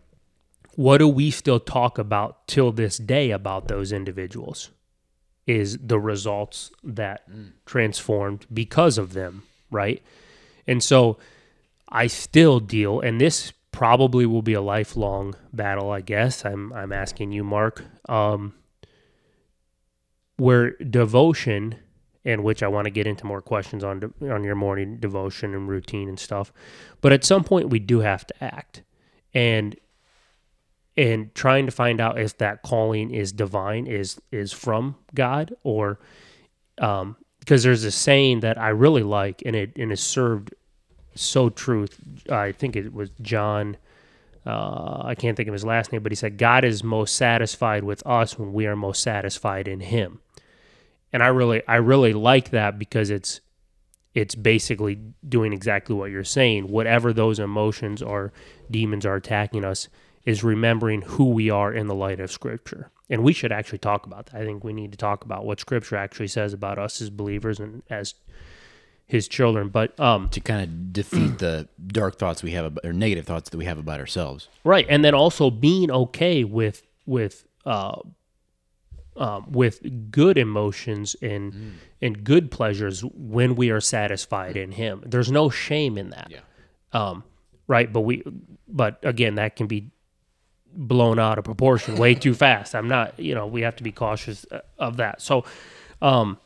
what 0.74 0.98
do 0.98 1.06
we 1.06 1.30
still 1.30 1.60
talk 1.60 1.98
about 1.98 2.48
till 2.48 2.72
this 2.72 2.96
day 2.96 3.30
about 3.30 3.68
those 3.68 3.92
individuals 3.92 4.70
is 5.46 5.76
the 5.78 6.00
results 6.00 6.72
that 6.82 7.28
transformed 7.66 8.46
because 8.52 8.96
of 8.96 9.12
them 9.12 9.42
right 9.70 10.02
and 10.66 10.82
so 10.82 11.18
i 11.90 12.06
still 12.06 12.58
deal 12.58 12.98
and 13.00 13.20
this 13.20 13.52
probably 13.72 14.26
will 14.26 14.42
be 14.42 14.52
a 14.52 14.60
lifelong 14.60 15.34
battle 15.52 15.90
i 15.90 16.00
guess 16.00 16.44
i'm 16.44 16.72
i'm 16.74 16.92
asking 16.92 17.32
you 17.32 17.42
mark 17.42 17.84
um 18.08 18.54
where 20.36 20.70
devotion 20.78 21.76
and 22.24 22.44
which 22.44 22.62
I 22.62 22.68
want 22.68 22.86
to 22.86 22.90
get 22.90 23.06
into 23.06 23.26
more 23.26 23.42
questions 23.42 23.82
on 23.82 24.00
de- 24.00 24.32
on 24.32 24.44
your 24.44 24.54
morning 24.54 24.98
devotion 24.98 25.54
and 25.54 25.68
routine 25.68 26.08
and 26.08 26.18
stuff. 26.18 26.52
But 27.00 27.12
at 27.12 27.24
some 27.24 27.44
point 27.44 27.70
we 27.70 27.78
do 27.78 28.00
have 28.00 28.26
to 28.26 28.44
act. 28.44 28.82
And 29.34 29.76
and 30.96 31.34
trying 31.34 31.66
to 31.66 31.72
find 31.72 32.00
out 32.00 32.18
if 32.20 32.36
that 32.38 32.62
calling 32.62 33.10
is 33.10 33.32
divine 33.32 33.86
is 33.86 34.20
is 34.30 34.52
from 34.52 34.96
God 35.14 35.54
or 35.62 35.98
um 36.78 37.16
because 37.40 37.64
there's 37.64 37.82
a 37.84 37.90
saying 37.90 38.40
that 38.40 38.58
I 38.58 38.68
really 38.68 39.02
like 39.02 39.42
and 39.44 39.56
it 39.56 39.72
and 39.76 39.90
is 39.90 40.00
served 40.00 40.54
so 41.14 41.50
truth. 41.50 41.96
I 42.30 42.52
think 42.52 42.76
it 42.76 42.92
was 42.92 43.10
John 43.20 43.76
uh, 44.44 45.02
I 45.04 45.14
can't 45.14 45.36
think 45.36 45.48
of 45.48 45.52
his 45.52 45.64
last 45.64 45.92
name, 45.92 46.02
but 46.02 46.10
he 46.10 46.16
said, 46.16 46.36
God 46.36 46.64
is 46.64 46.82
most 46.82 47.14
satisfied 47.14 47.84
with 47.84 48.04
us 48.04 48.36
when 48.36 48.52
we 48.52 48.66
are 48.66 48.74
most 48.74 49.00
satisfied 49.00 49.68
in 49.68 49.78
him 49.78 50.20
and 51.12 51.22
I 51.22 51.28
really 51.28 51.62
I 51.68 51.76
really 51.76 52.12
like 52.12 52.50
that 52.50 52.78
because 52.78 53.10
it's 53.10 53.40
it's 54.14 54.34
basically 54.34 54.98
doing 55.26 55.52
exactly 55.52 55.94
what 55.94 56.10
you're 56.10 56.24
saying. 56.24 56.68
Whatever 56.68 57.12
those 57.12 57.38
emotions 57.38 58.02
or 58.02 58.32
demons 58.70 59.06
are 59.06 59.16
attacking 59.16 59.64
us 59.64 59.88
is 60.24 60.44
remembering 60.44 61.02
who 61.02 61.30
we 61.30 61.50
are 61.50 61.72
in 61.72 61.86
the 61.86 61.94
light 61.94 62.20
of 62.20 62.30
Scripture. 62.30 62.90
And 63.08 63.22
we 63.22 63.32
should 63.32 63.52
actually 63.52 63.78
talk 63.78 64.06
about 64.06 64.26
that. 64.26 64.40
I 64.40 64.44
think 64.44 64.64
we 64.64 64.72
need 64.72 64.92
to 64.92 64.98
talk 64.98 65.24
about 65.24 65.44
what 65.44 65.60
Scripture 65.60 65.96
actually 65.96 66.28
says 66.28 66.52
about 66.52 66.78
us 66.78 67.00
as 67.00 67.10
believers 67.10 67.58
and 67.58 67.82
as 67.90 68.14
His 69.06 69.28
children. 69.28 69.68
But 69.68 69.98
um, 70.00 70.28
to 70.30 70.40
kind 70.40 70.62
of 70.62 70.92
defeat 70.92 71.38
the 71.38 71.68
dark 71.86 72.18
thoughts 72.18 72.42
we 72.42 72.52
have 72.52 72.64
about, 72.64 72.84
or 72.84 72.92
negative 72.92 73.26
thoughts 73.26 73.50
that 73.50 73.58
we 73.58 73.64
have 73.66 73.78
about 73.78 74.00
ourselves. 74.00 74.48
right, 74.64 74.86
and 74.88 75.04
then 75.04 75.14
also 75.14 75.50
being 75.50 75.90
okay 75.90 76.44
with 76.44 76.82
with 77.06 77.44
uh, 77.66 77.96
um, 79.16 79.50
with 79.52 80.10
good 80.10 80.38
emotions 80.38 81.14
and 81.20 81.52
Mm. 81.52 81.70
and 82.00 82.24
good 82.24 82.50
pleasures 82.50 83.02
when 83.02 83.54
we 83.56 83.70
are 83.70 83.80
satisfied 83.80 84.56
in 84.56 84.72
Him. 84.72 85.02
There's 85.04 85.30
no 85.30 85.50
shame 85.50 85.98
in 85.98 86.10
that. 86.10 86.28
Yeah. 86.30 86.38
Um, 86.92 87.22
right, 87.66 87.92
but 87.92 88.00
we, 88.00 88.22
but 88.68 88.98
again, 89.02 89.34
that 89.34 89.56
can 89.56 89.66
be 89.66 89.90
blown 90.74 91.18
out 91.18 91.36
of 91.38 91.44
proportion 91.44 91.96
way 91.96 92.14
too 92.14 92.32
fast. 92.34 92.74
I'm 92.74 92.88
not, 92.88 93.18
you 93.20 93.34
know, 93.34 93.46
we 93.46 93.60
have 93.62 93.76
to 93.76 93.82
be 93.82 93.92
cautious 93.92 94.46
uh, 94.50 94.60
of 94.78 94.96
that. 94.96 95.20
So, 95.20 95.44
um, 96.00 96.38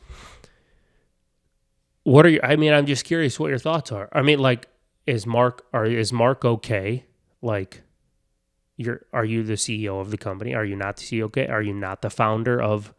what 2.07 2.25
are 2.25 2.29
you? 2.29 2.39
I 2.41 2.55
mean, 2.55 2.71
I'm 2.71 2.85
just 2.85 3.03
curious 3.03 3.37
what 3.37 3.49
your 3.49 3.59
thoughts 3.59 3.91
are. 3.91 4.07
I 4.13 4.21
mean, 4.21 4.39
like, 4.39 4.69
is 5.05 5.27
Mark 5.27 5.65
or 5.73 5.83
is 5.83 6.13
Mark 6.13 6.45
okay? 6.45 7.03
Like, 7.41 7.81
you're 8.77 9.05
are 9.11 9.25
you 9.25 9.43
the 9.43 9.55
CEO 9.55 9.99
of 9.99 10.09
the 10.09 10.17
company? 10.17 10.55
Are 10.55 10.63
you 10.63 10.77
not 10.77 10.95
the 10.95 11.03
CEO? 11.03 11.23
Okay, 11.23 11.47
are 11.47 11.61
you 11.61 11.73
not 11.73 12.01
the 12.01 12.09
founder 12.09 12.61
of 12.61 12.93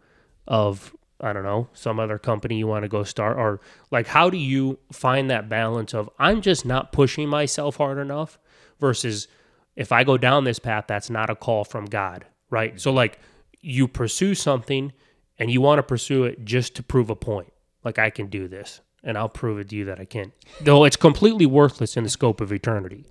of 0.47 0.95
I 1.23 1.33
don't 1.33 1.43
know 1.43 1.71
some 1.73 1.99
other 1.99 2.19
company 2.19 2.59
you 2.59 2.67
want 2.67 2.83
to 2.83 2.89
go 2.89 3.03
start 3.03 3.39
or 3.39 3.63
like 3.91 4.09
how 4.09 4.29
do 4.29 4.37
you 4.37 4.79
find 4.93 5.31
that 5.31 5.49
balance 5.49 5.95
of 5.95 6.11
I'm 6.19 6.43
just 6.43 6.67
not 6.67 6.93
pushing 6.93 7.31
myself 7.31 7.77
hard 7.77 7.97
enough 7.97 8.39
versus 8.79 9.27
if 9.75 9.91
I 9.91 10.05
go 10.05 10.19
down 10.19 10.45
this 10.45 10.59
path 10.59 10.85
that's 10.87 11.09
not 11.09 11.31
a 11.31 11.35
call 11.35 11.65
from 11.65 11.87
God, 11.87 12.27
right? 12.51 12.79
So 12.79 12.93
like 12.93 13.19
you 13.63 13.89
pursue 13.89 14.35
something 14.35 14.93
and 15.39 15.51
you 15.51 15.63
want 15.63 15.79
to 15.79 15.83
pursue 15.83 16.25
it 16.25 16.45
just 16.45 16.77
to 16.77 16.83
prove 16.83 17.09
a 17.09 17.17
point. 17.17 17.51
Like 17.83 17.99
I 17.99 18.11
can 18.11 18.27
do 18.27 18.49
this 18.49 18.83
and 19.03 19.17
I'll 19.17 19.29
prove 19.29 19.59
it 19.59 19.69
to 19.71 19.77
you 19.77 19.85
that 19.87 20.01
I 20.01 20.05
can. 20.05 20.33
Though 20.61 20.85
it's 20.85 20.97
completely 20.97 21.47
worthless 21.47 21.97
in 21.97 22.05
the 22.05 22.11
scope 22.11 22.41
of 22.41 22.53
eternity 22.53 23.05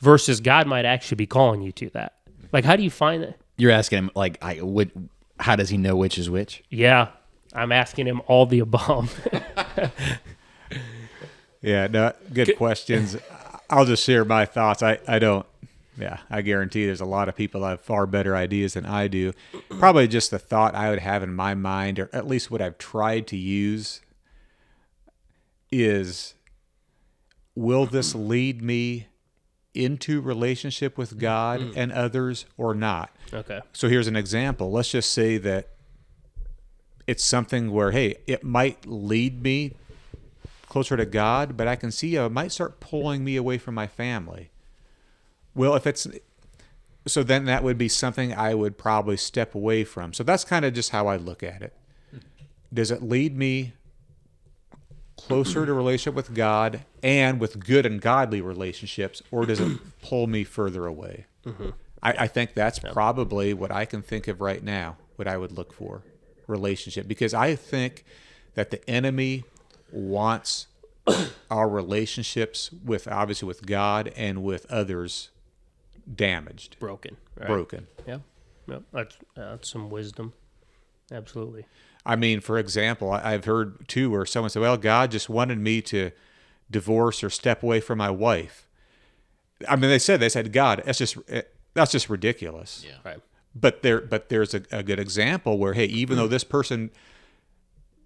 versus 0.00 0.40
God 0.40 0.66
might 0.66 0.84
actually 0.84 1.16
be 1.16 1.26
calling 1.26 1.62
you 1.62 1.72
to 1.72 1.90
that. 1.90 2.14
Like, 2.52 2.64
how 2.64 2.76
do 2.76 2.82
you 2.82 2.90
find 2.90 3.22
that? 3.22 3.38
You're 3.56 3.72
asking 3.72 3.98
him 3.98 4.10
like, 4.14 4.38
I 4.42 4.60
would. 4.60 5.08
How 5.40 5.56
does 5.56 5.68
he 5.68 5.76
know 5.76 5.96
which 5.96 6.16
is 6.18 6.30
which? 6.30 6.62
Yeah, 6.70 7.08
I'm 7.52 7.72
asking 7.72 8.06
him 8.06 8.22
all 8.26 8.46
the 8.46 8.60
above. 8.60 9.18
Yeah, 11.62 11.88
no, 11.88 12.12
good 12.32 12.56
questions. 12.56 13.16
I'll 13.68 13.84
just 13.84 14.04
share 14.04 14.24
my 14.24 14.44
thoughts. 14.44 14.84
I, 14.84 15.00
I 15.08 15.18
don't, 15.18 15.44
yeah, 15.98 16.18
I 16.30 16.42
guarantee 16.42 16.86
there's 16.86 17.00
a 17.00 17.06
lot 17.06 17.28
of 17.28 17.34
people 17.34 17.62
that 17.62 17.70
have 17.70 17.80
far 17.80 18.06
better 18.06 18.36
ideas 18.36 18.74
than 18.74 18.86
I 18.86 19.08
do. 19.08 19.32
Probably 19.70 20.06
just 20.06 20.30
the 20.30 20.38
thought 20.38 20.76
I 20.76 20.90
would 20.90 21.00
have 21.00 21.24
in 21.24 21.34
my 21.34 21.54
mind, 21.54 21.98
or 21.98 22.08
at 22.12 22.28
least 22.28 22.52
what 22.52 22.62
I've 22.62 22.78
tried 22.78 23.26
to 23.28 23.36
use, 23.36 24.00
is 25.70 26.34
will 27.54 27.86
this 27.86 28.14
lead 28.14 28.62
me 28.62 29.06
into 29.74 30.20
relationship 30.20 30.96
with 30.96 31.18
God 31.18 31.60
mm. 31.60 31.72
and 31.76 31.92
others 31.92 32.46
or 32.56 32.74
not? 32.74 33.10
okay. 33.32 33.60
So 33.72 33.88
here's 33.88 34.06
an 34.06 34.16
example. 34.16 34.70
Let's 34.70 34.90
just 34.90 35.12
say 35.12 35.38
that 35.38 35.68
it's 37.06 37.24
something 37.24 37.70
where, 37.70 37.92
hey, 37.92 38.16
it 38.26 38.42
might 38.42 38.86
lead 38.86 39.42
me 39.42 39.74
closer 40.68 40.96
to 40.96 41.06
God, 41.06 41.56
but 41.56 41.68
I 41.68 41.76
can 41.76 41.90
see 41.90 42.18
uh, 42.18 42.26
it 42.26 42.32
might 42.32 42.52
start 42.52 42.80
pulling 42.80 43.24
me 43.24 43.36
away 43.36 43.58
from 43.58 43.74
my 43.74 43.86
family. 43.86 44.50
Well, 45.54 45.74
if 45.74 45.86
it's 45.86 46.06
so, 47.06 47.22
then 47.22 47.44
that 47.44 47.62
would 47.62 47.78
be 47.78 47.88
something 47.88 48.34
I 48.34 48.54
would 48.54 48.76
probably 48.76 49.16
step 49.16 49.54
away 49.54 49.84
from. 49.84 50.12
So 50.12 50.24
that's 50.24 50.44
kind 50.44 50.64
of 50.64 50.74
just 50.74 50.90
how 50.90 51.06
I 51.06 51.16
look 51.16 51.42
at 51.42 51.62
it. 51.62 51.72
Does 52.74 52.90
it 52.90 53.00
lead 53.02 53.36
me 53.36 53.74
closer 55.16 55.66
to 55.66 55.72
relationship 55.72 56.14
with 56.14 56.34
God 56.34 56.84
and 57.02 57.40
with 57.40 57.58
good 57.64 57.86
and 57.86 58.00
godly 58.00 58.40
relationships, 58.40 59.22
or 59.30 59.46
does 59.46 59.60
it 59.60 59.78
pull 60.02 60.26
me 60.26 60.44
further 60.44 60.86
away? 60.86 61.26
Mm-hmm. 61.44 61.70
I, 62.02 62.12
I 62.12 62.26
think 62.26 62.54
that's 62.54 62.78
probably 62.78 63.54
what 63.54 63.70
I 63.70 63.84
can 63.84 64.02
think 64.02 64.28
of 64.28 64.40
right 64.40 64.62
now, 64.62 64.96
what 65.16 65.26
I 65.26 65.36
would 65.36 65.52
look 65.52 65.72
for 65.72 66.02
relationship, 66.46 67.08
because 67.08 67.34
I 67.34 67.56
think 67.56 68.04
that 68.54 68.70
the 68.70 68.88
enemy 68.88 69.44
wants 69.90 70.66
our 71.50 71.68
relationships 71.68 72.70
with 72.84 73.08
obviously 73.08 73.46
with 73.46 73.66
God 73.66 74.12
and 74.16 74.42
with 74.42 74.66
others 74.70 75.30
damaged, 76.12 76.76
Broken. 76.78 77.16
Right. 77.36 77.48
broken. 77.48 77.86
Yeah. 78.06 78.18
Yep. 78.68 78.82
That's, 78.92 79.16
that's 79.34 79.70
some 79.70 79.90
wisdom. 79.90 80.32
Absolutely. 81.10 81.66
I 82.06 82.16
mean, 82.16 82.40
for 82.40 82.56
example, 82.58 83.10
I- 83.10 83.32
I've 83.34 83.44
heard 83.44 83.86
too 83.88 84.10
where 84.10 84.24
someone 84.24 84.50
said, 84.50 84.62
"Well, 84.62 84.76
God 84.76 85.10
just 85.10 85.28
wanted 85.28 85.58
me 85.58 85.82
to 85.82 86.12
divorce 86.70 87.22
or 87.24 87.30
step 87.30 87.62
away 87.62 87.80
from 87.80 87.98
my 87.98 88.10
wife." 88.10 88.68
I 89.68 89.76
mean, 89.76 89.90
they 89.90 89.98
said 89.98 90.20
they 90.20 90.28
said, 90.28 90.52
"God, 90.52 90.82
that's 90.86 90.98
just 90.98 91.16
eh, 91.28 91.42
that's 91.74 91.92
just 91.92 92.08
ridiculous." 92.08 92.84
Yeah. 92.86 92.96
Right. 93.04 93.18
But 93.54 93.82
there, 93.82 94.00
but 94.02 94.28
there's 94.28 94.54
a, 94.54 94.62
a 94.70 94.82
good 94.82 95.00
example 95.00 95.58
where, 95.58 95.72
hey, 95.72 95.86
even 95.86 96.16
though 96.18 96.28
this 96.28 96.44
person 96.44 96.90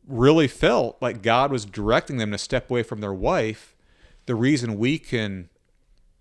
really 0.06 0.48
felt 0.48 0.96
like 1.00 1.22
God 1.22 1.50
was 1.52 1.64
directing 1.64 2.16
them 2.16 2.30
to 2.32 2.38
step 2.38 2.70
away 2.70 2.82
from 2.82 3.00
their 3.00 3.12
wife, 3.12 3.74
the 4.26 4.34
reason 4.34 4.78
we 4.78 4.98
can, 4.98 5.48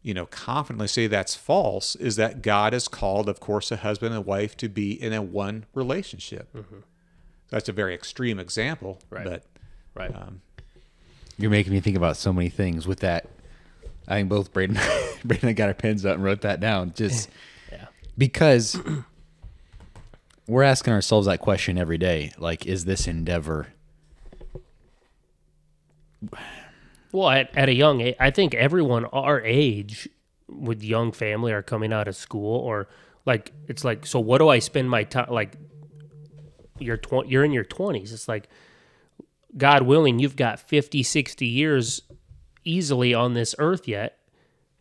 you 0.01 0.13
know, 0.13 0.25
confidently 0.25 0.87
say 0.87 1.07
that's 1.07 1.35
false 1.35 1.95
is 1.95 2.15
that 2.15 2.41
God 2.41 2.73
has 2.73 2.87
called, 2.87 3.29
of 3.29 3.39
course, 3.39 3.71
a 3.71 3.77
husband 3.77 4.13
and 4.15 4.25
wife 4.25 4.55
to 4.57 4.67
be 4.69 4.91
in 4.99 5.13
a 5.13 5.21
one 5.21 5.65
relationship. 5.73 6.49
That's 7.49 7.67
a 7.69 7.73
very 7.73 7.93
extreme 7.95 8.39
example, 8.39 8.99
Right. 9.09 9.23
but 9.25 9.43
Right. 9.95 10.13
Um, 10.15 10.41
You're 11.37 11.51
making 11.51 11.73
me 11.73 11.79
think 11.79 11.97
about 11.97 12.15
so 12.17 12.31
many 12.31 12.49
things 12.49 12.87
with 12.87 12.99
that. 12.99 13.27
I 14.07 14.15
think 14.17 14.29
both 14.29 14.53
Braden, 14.53 14.75
Braden 15.25 15.49
and 15.49 15.49
I 15.49 15.53
got 15.53 15.67
our 15.67 15.73
pens 15.73 16.05
out 16.05 16.15
and 16.15 16.23
wrote 16.23 16.41
that 16.41 16.59
down. 16.59 16.93
Just 16.95 17.29
Yeah. 17.71 17.85
because 18.17 18.79
we're 20.47 20.63
asking 20.63 20.93
ourselves 20.93 21.27
that 21.27 21.39
question 21.39 21.77
every 21.77 21.97
day. 21.97 22.31
Like, 22.37 22.65
is 22.65 22.85
this 22.85 23.07
endeavor? 23.07 23.67
Well, 27.11 27.29
at, 27.29 27.55
at 27.57 27.69
a 27.69 27.73
young 27.73 28.01
age, 28.01 28.15
I 28.19 28.29
think 28.31 28.53
everyone 28.53 29.05
our 29.05 29.41
age 29.41 30.07
with 30.47 30.83
young 30.83 31.11
family 31.11 31.51
are 31.51 31.61
coming 31.61 31.93
out 31.93 32.07
of 32.07 32.15
school 32.15 32.57
or 32.57 32.87
like 33.25 33.51
it's 33.67 33.83
like 33.83 34.05
so 34.05 34.19
what 34.19 34.39
do 34.39 34.49
I 34.49 34.59
spend 34.59 34.89
my 34.89 35.03
time 35.03 35.27
like 35.31 35.55
you're 36.81 36.97
tw- 36.97 37.27
you're 37.27 37.43
in 37.43 37.51
your 37.51 37.65
20s 37.65 38.13
it's 38.13 38.27
like 38.27 38.49
God 39.57 39.83
willing 39.83 40.19
you've 40.19 40.35
got 40.35 40.59
50 40.59 41.03
60 41.03 41.45
years 41.45 42.01
easily 42.63 43.13
on 43.13 43.33
this 43.33 43.55
earth 43.57 43.87
yet 43.87 44.19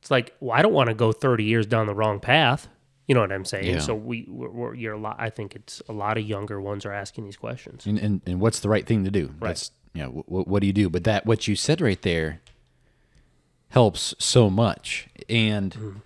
it's 0.00 0.10
like, 0.10 0.34
well, 0.40 0.56
I 0.58 0.62
don't 0.62 0.72
want 0.72 0.88
to 0.88 0.94
go 0.94 1.12
30 1.12 1.44
years 1.44 1.66
down 1.66 1.86
the 1.86 1.94
wrong 1.94 2.20
path. 2.20 2.68
You 3.06 3.14
know 3.14 3.20
what 3.20 3.32
I'm 3.32 3.44
saying? 3.44 3.66
Yeah. 3.66 3.78
So 3.78 3.94
we, 3.94 4.26
we're, 4.28 4.50
we're 4.50 4.74
you're 4.74 4.94
a 4.94 4.98
lot. 4.98 5.16
I 5.18 5.30
think 5.30 5.56
it's 5.56 5.82
a 5.88 5.92
lot 5.92 6.18
of 6.18 6.24
younger 6.24 6.60
ones 6.60 6.84
are 6.84 6.92
asking 6.92 7.24
these 7.24 7.36
questions. 7.36 7.86
and, 7.86 7.98
and, 7.98 8.22
and 8.26 8.40
what's 8.40 8.60
the 8.60 8.68
right 8.68 8.86
thing 8.86 9.04
to 9.04 9.10
do 9.10 9.34
that's 9.40 9.70
you 9.94 10.02
know 10.02 10.24
what, 10.26 10.46
what 10.46 10.60
do 10.60 10.66
you 10.66 10.72
do 10.72 10.90
but 10.90 11.04
that 11.04 11.24
what 11.24 11.48
you 11.48 11.56
said 11.56 11.80
right 11.80 12.02
there 12.02 12.40
helps 13.70 14.14
so 14.18 14.50
much 14.50 15.08
and 15.28 16.02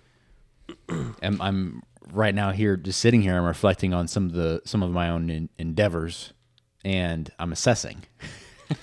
mm-hmm. 0.89 1.11
I'm, 1.21 1.41
I'm 1.41 1.83
right 2.13 2.35
now 2.35 2.51
here 2.51 2.77
just 2.77 2.99
sitting 2.99 3.21
here 3.21 3.35
i'm 3.35 3.43
reflecting 3.43 3.93
on 3.93 4.07
some 4.07 4.25
of 4.25 4.33
the 4.33 4.61
some 4.65 4.83
of 4.83 4.91
my 4.91 5.09
own 5.09 5.29
en- 5.29 5.49
endeavors 5.57 6.33
and 6.85 7.31
i'm 7.39 7.51
assessing 7.51 8.03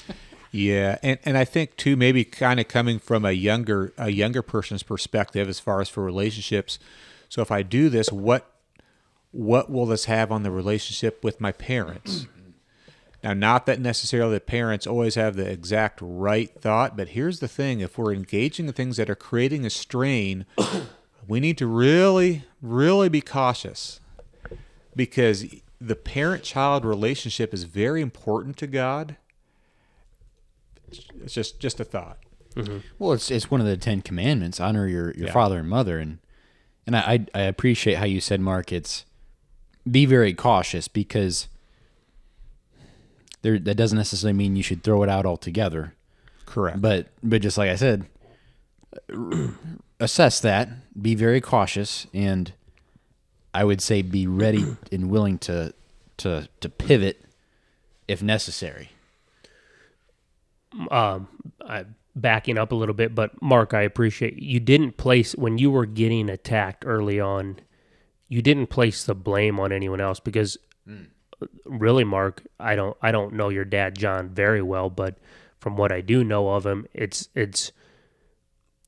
Yeah, 0.52 0.99
and 1.02 1.18
and 1.25 1.38
I 1.38 1.44
think 1.44 1.76
too 1.76 1.96
maybe 1.96 2.25
kind 2.25 2.58
of 2.58 2.66
coming 2.66 2.99
from 2.99 3.25
a 3.25 3.32
younger 3.32 3.92
a 3.96 4.10
younger 4.10 4.42
person's 4.42 4.82
perspective 4.82 5.49
as 5.49 5.60
far 5.60 5.80
as 5.80 5.88
for 5.88 6.02
relationships. 6.02 6.78
So 7.28 7.40
if 7.42 7.50
I 7.50 7.62
do 7.62 7.88
this, 7.88 8.10
what 8.10 8.50
what 9.30 9.70
will 9.70 9.87
this 9.87 10.06
have 10.06 10.32
on 10.32 10.42
the 10.42 10.50
relationship 10.50 11.22
with 11.22 11.40
my 11.40 11.52
parents? 11.52 12.26
Now, 13.22 13.34
not 13.34 13.66
that 13.66 13.78
necessarily 13.78 14.32
the 14.32 14.40
parents 14.40 14.87
always 14.87 15.14
have 15.16 15.37
the 15.37 15.46
exact 15.46 15.99
right 16.00 16.50
thought, 16.58 16.96
but 16.96 17.08
here's 17.08 17.40
the 17.40 17.49
thing: 17.49 17.80
if 17.80 17.99
we're 17.99 18.14
engaging 18.14 18.66
in 18.66 18.72
things 18.72 18.96
that 18.96 19.10
are 19.10 19.14
creating 19.14 19.66
a 19.66 19.68
strain, 19.68 20.46
we 21.30 21.40
need 21.40 21.56
to 21.58 21.66
really, 21.66 22.44
really 22.60 23.08
be 23.08 23.20
cautious 23.20 24.00
because 24.96 25.46
the 25.80 25.96
parent-child 25.96 26.84
relationship 26.84 27.54
is 27.54 27.64
very 27.64 28.02
important 28.02 28.56
to 28.58 28.66
God. 28.66 29.16
It's 31.22 31.32
just 31.32 31.60
just 31.60 31.80
a 31.80 31.84
thought. 31.84 32.18
Mm-hmm. 32.56 32.78
well 32.99 33.12
it's 33.12 33.30
it's 33.30 33.49
one 33.49 33.60
of 33.60 33.66
the 33.68 33.76
10 33.76 34.02
commandments 34.02 34.58
honor 34.58 34.88
your 34.88 35.12
your 35.12 35.28
Yeah. 35.28 35.32
father 35.32 35.60
and 35.60 35.68
mother 35.68 36.00
and 36.00 36.18
and 36.84 36.96
I, 36.96 37.00
I 37.12 37.26
i 37.32 37.40
appreciate 37.42 37.94
how 37.99 38.06
you 38.06 38.20
said 38.20 38.40
mark 38.40 38.72
it's 38.72 39.04
be 39.88 40.04
very 40.04 40.34
cautious 40.34 40.88
because 40.88 41.46
there 43.42 43.56
that 43.56 43.76
doesn't 43.76 43.96
necessarily 43.96 44.37
mean 44.37 44.56
you 44.56 44.64
should 44.64 44.82
throw 44.82 45.04
it 45.04 45.08
out 45.08 45.26
altogether 45.26 45.94
Correct. 46.44 46.82
But 46.82 47.06
but 47.22 47.40
just 47.40 47.56
like 47.56 47.70
I 47.70 47.76
said, 47.76 48.06
assess 50.00 50.40
that, 50.40 50.69
be 51.00 51.14
very 51.14 51.40
cautious, 51.40 52.07
and 52.12 52.52
I 53.54 53.64
would 53.64 53.80
say 53.80 54.02
be 54.02 54.26
ready 54.26 54.64
and 54.92 55.11
willing 55.11 55.38
to 55.40 55.75
to 56.19 56.49
to 56.61 56.69
pivot 56.69 57.25
if 58.09 58.23
necessary. 58.23 58.90
um, 60.90 61.28
I, 61.66 61.85
backing 62.16 62.59
up 62.59 62.73
a 62.73 62.75
little 62.75 62.95
bit, 62.95 63.14
but 63.14 63.40
Mark, 63.40 63.75
I 63.75 63.83
appreciate 63.83 64.37
you 64.42 64.61
didn't 64.61 64.97
place 64.97 65.35
when 65.35 65.59
you 65.59 65.71
were 65.71 65.87
getting 65.87 66.28
attacked 66.28 66.85
early 66.87 67.21
on. 67.21 67.61
You 68.28 68.42
didn't 68.42 68.66
place 68.66 69.04
the 69.04 69.14
blame 69.14 69.59
on 69.61 69.73
anyone 69.73 70.00
else 70.00 70.21
because, 70.21 70.59
really, 71.64 72.04
Mark, 72.04 72.42
I 72.59 72.76
don't 72.76 72.97
I 73.02 73.12
don't 73.12 73.35
know 73.35 73.49
your 73.49 73.64
dad 73.64 73.97
John 73.97 74.28
very 74.28 74.62
well, 74.62 74.90
but 74.90 75.19
from 75.59 75.76
what 75.76 75.92
I 75.92 76.00
do 76.00 76.25
know 76.25 76.50
of 76.50 76.66
him, 76.66 76.87
it's 76.95 77.28
it's 77.35 77.73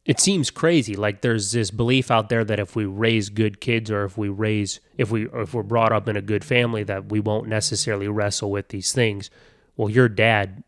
it 0.05 0.19
seems 0.19 0.51
crazy. 0.51 0.97
Like 0.97 1.21
there's 1.21 1.53
this 1.53 1.71
belief 1.71 2.11
out 2.11 2.29
there 2.29 2.45
that 2.45 2.59
if 2.59 2.75
we 2.75 2.85
raise 2.85 3.29
good 3.29 3.61
kids 3.61 3.91
or 3.91 4.05
if 4.05 4.19
we 4.19 4.29
raise 4.29 4.81
if 4.99 5.11
we 5.11 5.29
if 5.33 5.55
we're 5.55 5.63
brought 5.63 5.93
up 5.93 6.09
in 6.09 6.17
a 6.17 6.23
good 6.23 6.45
family 6.45 6.83
that 6.85 7.11
we 7.11 7.21
won't 7.21 7.47
necessarily 7.49 8.09
wrestle 8.09 8.51
with 8.51 8.69
these 8.69 8.93
things. 8.93 9.31
Well, 9.77 9.89
your 9.89 10.09
dad 10.09 10.65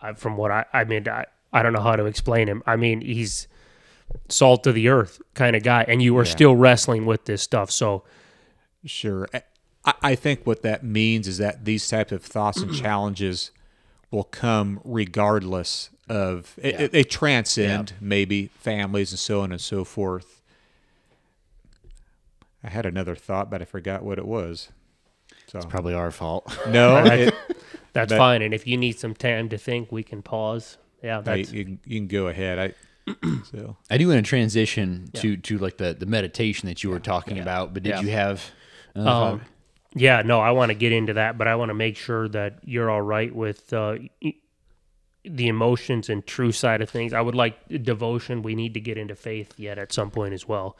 I, 0.00 0.14
from 0.14 0.36
what 0.36 0.50
I, 0.50 0.64
I 0.72 0.84
mean, 0.84 1.08
I, 1.08 1.26
I 1.52 1.62
don't 1.62 1.72
know 1.72 1.80
how 1.80 1.96
to 1.96 2.06
explain 2.06 2.48
him. 2.48 2.62
I 2.66 2.76
mean, 2.76 3.00
he's 3.00 3.46
salt 4.28 4.66
of 4.66 4.74
the 4.74 4.88
earth 4.88 5.22
kind 5.34 5.54
of 5.54 5.62
guy, 5.62 5.84
and 5.86 6.02
you 6.02 6.12
were 6.12 6.24
still 6.24 6.56
wrestling 6.56 7.06
with 7.06 7.24
this 7.24 7.42
stuff. 7.42 7.70
So, 7.70 8.04
Sure. 8.84 9.28
I, 9.84 9.94
I 10.02 10.14
think 10.16 10.44
what 10.44 10.62
that 10.62 10.82
means 10.82 11.28
is 11.28 11.38
that 11.38 11.64
these 11.64 11.88
types 11.88 12.10
of 12.12 12.22
thoughts 12.24 12.58
and 12.58 12.74
challenges 12.82 13.52
will 14.10 14.24
come 14.24 14.80
regardless 14.84 15.90
of 16.12 16.54
it, 16.62 16.80
it- 16.80 16.92
they 16.92 17.04
transcend 17.04 17.94
maybe 18.00 18.48
families 18.58 19.10
and 19.12 19.18
so 19.18 19.40
on 19.40 19.50
and 19.52 19.60
so 19.60 19.84
forth. 19.84 20.40
I 22.64 22.70
had 22.70 22.86
another 22.86 23.14
thought, 23.16 23.50
but 23.50 23.60
I 23.60 23.64
forgot 23.64 24.02
what 24.04 24.18
it 24.18 24.26
was. 24.26 24.70
So 25.48 25.58
it's 25.58 25.66
Probably 25.66 25.94
our 25.94 26.10
fault. 26.10 26.56
no, 26.68 26.98
it, 27.04 27.34
that's 27.92 28.10
That- 28.10 28.18
fine. 28.18 28.42
And 28.42 28.54
if 28.54 28.66
you 28.66 28.76
need 28.76 28.98
some 28.98 29.14
time 29.14 29.48
to 29.50 29.58
think, 29.58 29.90
we 29.90 30.02
can 30.02 30.22
pause. 30.22 30.78
Yeah, 31.02 31.18
I, 31.18 31.22
that's 31.22 31.52
you, 31.52 31.64
can- 31.64 31.80
you 31.84 31.98
can 32.00 32.06
go 32.08 32.28
ahead. 32.28 32.58
I 32.58 33.12
so 33.50 33.76
I 33.90 33.98
do 33.98 34.06
want 34.08 34.24
to 34.24 34.28
transition 34.28 35.10
to 35.14 35.36
to 35.36 35.58
like 35.58 35.76
the 35.76 35.92
the 35.92 36.06
meditation 36.06 36.68
that 36.68 36.84
you 36.84 36.90
were 36.90 37.00
talking 37.00 37.38
about. 37.40 37.74
But 37.74 37.82
did 37.82 37.90
Yeah. 37.90 38.00
you 38.00 38.10
have? 38.10 38.44
another 38.94 39.32
Um, 39.34 39.40
yeah. 39.94 40.22
No, 40.22 40.38
I 40.40 40.52
want 40.52 40.70
to 40.70 40.74
get 40.74 40.92
into 40.92 41.14
that, 41.14 41.36
but 41.36 41.48
I 41.48 41.56
want 41.56 41.70
to 41.70 41.74
make 41.74 41.96
sure 41.96 42.28
that 42.28 42.60
you're 42.64 42.88
all 42.88 43.02
right 43.02 43.34
with 43.34 43.72
uh, 43.72 43.96
y- 44.22 44.34
the 45.24 45.48
emotions 45.48 46.08
and 46.08 46.26
true 46.26 46.52
side 46.52 46.80
of 46.80 46.90
things. 46.90 47.12
I 47.12 47.20
would 47.20 47.34
like 47.34 47.56
devotion. 47.82 48.42
We 48.42 48.54
need 48.54 48.74
to 48.74 48.80
get 48.80 48.98
into 48.98 49.14
faith 49.14 49.54
yet 49.56 49.78
at 49.78 49.92
some 49.92 50.10
point 50.10 50.34
as 50.34 50.48
well. 50.48 50.76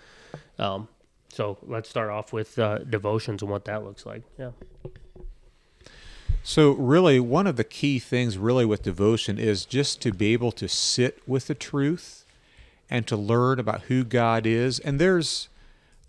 Um, 0.59 0.89
so 1.29 1.59
let's 1.63 1.89
start 1.89 2.11
off 2.11 2.33
with 2.33 2.59
uh, 2.59 2.79
devotions 2.79 3.43
and 3.43 3.51
what 3.51 3.65
that 3.67 3.85
looks 3.85 4.05
like. 4.05 4.23
Yeah. 4.39 4.51
So, 6.45 6.73
really, 6.73 7.21
one 7.21 7.47
of 7.47 7.55
the 7.55 7.65
key 7.65 8.01
things, 8.01 8.37
really, 8.37 8.65
with 8.65 8.83
devotion 8.83 9.39
is 9.39 9.65
just 9.65 10.03
to 10.03 10.13
be 10.13 10.33
able 10.33 10.51
to 10.53 10.69
sit 10.69 11.23
with 11.25 11.47
the 11.47 11.55
truth 11.55 12.27
and 12.91 13.07
to 13.07 13.17
learn 13.17 13.61
about 13.61 13.83
who 13.83 14.03
God 14.03 14.45
is. 14.45 14.81
And 14.81 15.01
there's 15.01 15.49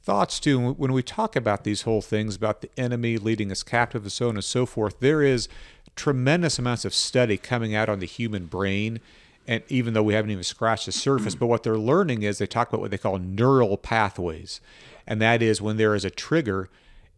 thoughts 0.03 0.39
too 0.39 0.73
when 0.73 0.91
we 0.91 1.01
talk 1.01 1.35
about 1.35 1.63
these 1.63 1.83
whole 1.83 2.01
things 2.01 2.35
about 2.35 2.59
the 2.59 2.69
enemy 2.77 3.17
leading 3.17 3.51
us 3.51 3.63
captive 3.63 4.01
and 4.03 4.11
so 4.11 4.27
on 4.27 4.35
and 4.35 4.43
so 4.43 4.65
forth. 4.65 4.99
There 4.99 5.21
is 5.21 5.47
tremendous 5.95 6.59
amounts 6.59 6.85
of 6.85 6.93
study 6.93 7.37
coming 7.37 7.75
out 7.75 7.89
on 7.89 7.99
the 7.99 8.05
human 8.05 8.45
brain. 8.45 8.99
And 9.47 9.63
even 9.67 9.93
though 9.93 10.03
we 10.03 10.13
haven't 10.13 10.31
even 10.31 10.43
scratched 10.43 10.85
the 10.85 10.91
surface, 10.91 11.35
mm. 11.35 11.39
but 11.39 11.47
what 11.47 11.63
they're 11.63 11.77
learning 11.77 12.23
is 12.23 12.37
they 12.37 12.47
talk 12.47 12.69
about 12.69 12.81
what 12.81 12.91
they 12.91 12.97
call 12.97 13.17
neural 13.17 13.77
pathways. 13.77 14.61
And 15.05 15.21
that 15.21 15.41
is 15.41 15.61
when 15.61 15.77
there 15.77 15.95
is 15.95 16.05
a 16.05 16.09
trigger, 16.09 16.69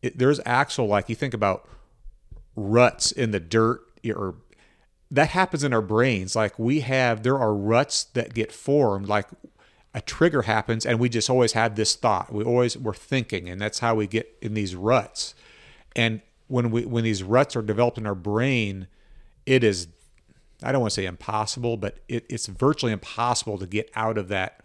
it, 0.01 0.17
there's 0.17 0.39
actual, 0.45 0.87
like 0.87 1.07
you 1.07 1.15
think 1.15 1.33
about 1.33 1.67
ruts 2.55 3.11
in 3.11 3.31
the 3.31 3.39
dirt 3.39 3.81
or 4.15 4.35
that 5.11 5.29
happens 5.29 5.63
in 5.63 5.73
our 5.73 5.81
brains 5.81 6.35
like 6.35 6.57
we 6.57 6.81
have 6.81 7.23
there 7.23 7.37
are 7.37 7.53
ruts 7.53 8.05
that 8.05 8.33
get 8.33 8.51
formed 8.51 9.07
like 9.07 9.27
a 9.93 10.01
trigger 10.01 10.43
happens 10.43 10.85
and 10.85 10.99
we 10.99 11.09
just 11.09 11.29
always 11.29 11.53
have 11.53 11.75
this 11.75 11.95
thought 11.95 12.33
we 12.33 12.43
always 12.43 12.77
we're 12.77 12.93
thinking 12.93 13.49
and 13.49 13.59
that's 13.59 13.79
how 13.79 13.95
we 13.95 14.07
get 14.07 14.37
in 14.41 14.53
these 14.53 14.75
ruts 14.75 15.35
and 15.95 16.21
when 16.47 16.71
we 16.71 16.85
when 16.85 17.03
these 17.03 17.23
ruts 17.23 17.55
are 17.55 17.61
developed 17.61 17.97
in 17.97 18.05
our 18.05 18.15
brain 18.15 18.87
it 19.45 19.63
is 19.63 19.87
i 20.63 20.71
don't 20.71 20.81
want 20.81 20.91
to 20.91 21.01
say 21.01 21.05
impossible 21.05 21.77
but 21.77 21.97
it, 22.07 22.25
it's 22.29 22.47
virtually 22.47 22.91
impossible 22.91 23.57
to 23.57 23.67
get 23.67 23.89
out 23.95 24.17
of 24.17 24.27
that 24.27 24.61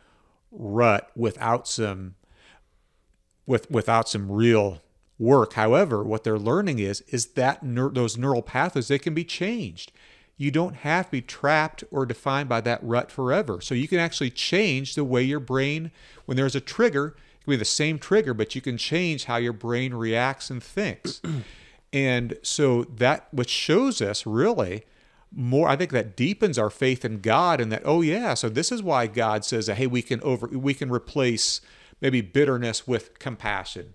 rut 0.51 1.11
without 1.15 1.67
some 1.67 2.15
with 3.47 3.71
without 3.71 4.09
some 4.09 4.31
real 4.31 4.81
work. 5.19 5.53
However, 5.53 6.03
what 6.03 6.25
they're 6.25 6.39
learning 6.39 6.79
is 6.79 7.03
is 7.09 7.27
that 7.27 7.63
neur- 7.63 7.95
those 7.95 8.17
neural 8.17 8.43
pathways 8.43 8.89
they 8.89 8.99
can 8.99 9.15
be 9.15 9.25
changed. 9.25 9.93
You 10.37 10.51
don't 10.51 10.77
have 10.77 11.07
to 11.07 11.11
be 11.13 11.21
trapped 11.21 11.85
or 11.91 12.07
defined 12.07 12.49
by 12.49 12.63
that 12.63 12.83
rut 12.83 13.11
forever. 13.13 13.61
So 13.61 13.75
you 13.75 13.87
can 13.87 13.99
actually 13.99 14.31
change 14.31 14.95
the 14.95 15.05
way 15.05 15.23
your 15.23 15.41
brain 15.41 15.91
when 16.25 16.37
there's 16.37 16.57
a 16.57 16.61
trigger, 16.61 17.09
it 17.09 17.45
can 17.45 17.51
be 17.51 17.57
the 17.57 17.65
same 17.67 17.99
trigger, 17.99 18.33
but 18.33 18.55
you 18.55 18.63
can 18.63 18.79
change 18.79 19.27
how 19.27 19.37
your 19.37 19.53
brain 19.53 19.93
reacts 19.93 20.49
and 20.49 20.63
thinks. 20.63 21.21
And 21.93 22.39
so 22.43 22.85
that 22.85 23.27
which 23.33 23.51
shows 23.51 24.01
us 24.01 24.27
really 24.27 24.85
more 25.33 25.69
i 25.69 25.77
think 25.77 25.91
that 25.91 26.17
deepens 26.17 26.59
our 26.59 26.71
faith 26.71 27.05
in 27.05 27.21
god 27.21 27.61
and 27.61 27.71
that 27.71 27.83
oh 27.85 28.01
yeah 28.01 28.35
so 28.35 28.49
this 28.49 28.71
is 28.71 28.83
why 28.83 29.07
god 29.07 29.45
says 29.45 29.67
that 29.67 29.77
hey 29.77 29.87
we 29.87 30.03
can 30.03 30.21
over 30.23 30.47
we 30.49 30.75
can 30.75 30.91
replace 30.91 31.61
maybe 32.01 32.21
bitterness 32.21 32.87
with 32.87 33.19
compassion. 33.19 33.95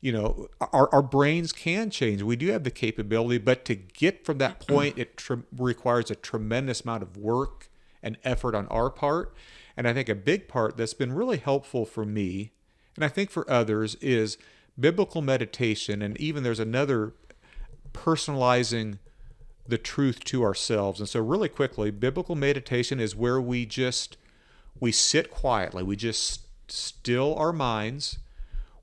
You 0.00 0.12
know 0.12 0.48
our, 0.60 0.92
our 0.92 1.02
brains 1.02 1.52
can 1.52 1.90
change. 1.90 2.22
We 2.22 2.36
do 2.36 2.48
have 2.48 2.64
the 2.64 2.70
capability 2.70 3.38
but 3.38 3.64
to 3.64 3.74
get 3.74 4.24
from 4.24 4.38
that 4.38 4.60
point 4.68 4.98
it 4.98 5.20
requires 5.56 6.10
a 6.10 6.14
tremendous 6.14 6.82
amount 6.82 7.02
of 7.02 7.16
work 7.16 7.68
and 8.02 8.18
effort 8.22 8.54
on 8.54 8.66
our 8.68 8.90
part. 8.90 9.34
And 9.76 9.88
i 9.88 9.92
think 9.92 10.08
a 10.08 10.14
big 10.14 10.48
part 10.48 10.76
that's 10.76 10.94
been 10.94 11.12
really 11.12 11.38
helpful 11.38 11.84
for 11.84 12.04
me 12.04 12.52
and 12.94 13.04
i 13.04 13.08
think 13.08 13.30
for 13.30 13.50
others 13.50 13.94
is 13.96 14.38
biblical 14.78 15.22
meditation. 15.22 16.02
And 16.02 16.18
even 16.18 16.42
there's 16.42 16.60
another 16.60 17.14
personalizing 17.96 18.98
the 19.66 19.78
truth 19.78 20.22
to 20.24 20.44
ourselves. 20.44 21.00
And 21.00 21.08
so 21.08 21.20
really 21.20 21.48
quickly, 21.48 21.90
biblical 21.90 22.36
meditation 22.36 23.00
is 23.00 23.16
where 23.16 23.40
we 23.40 23.66
just 23.66 24.16
we 24.78 24.92
sit 24.92 25.30
quietly. 25.30 25.82
We 25.82 25.96
just 25.96 26.42
still 26.70 27.34
our 27.36 27.52
minds. 27.52 28.18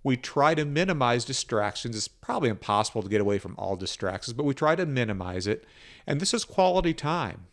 We 0.04 0.18
try 0.18 0.54
to 0.56 0.66
minimize 0.66 1.24
distractions. 1.24 1.96
It's 1.96 2.08
probably 2.10 2.50
impossible 2.50 3.04
to 3.04 3.10
get 3.10 3.22
away 3.22 3.40
from 3.40 3.56
all 3.58 3.76
distractions, 3.76 4.34
but 4.34 4.44
we 4.44 4.54
try 4.54 4.76
to 4.76 4.86
minimize 4.86 5.48
it. 5.48 5.64
And 6.06 6.20
this 6.20 6.34
is 6.34 6.44
quality 6.44 6.94
time. 6.94 7.46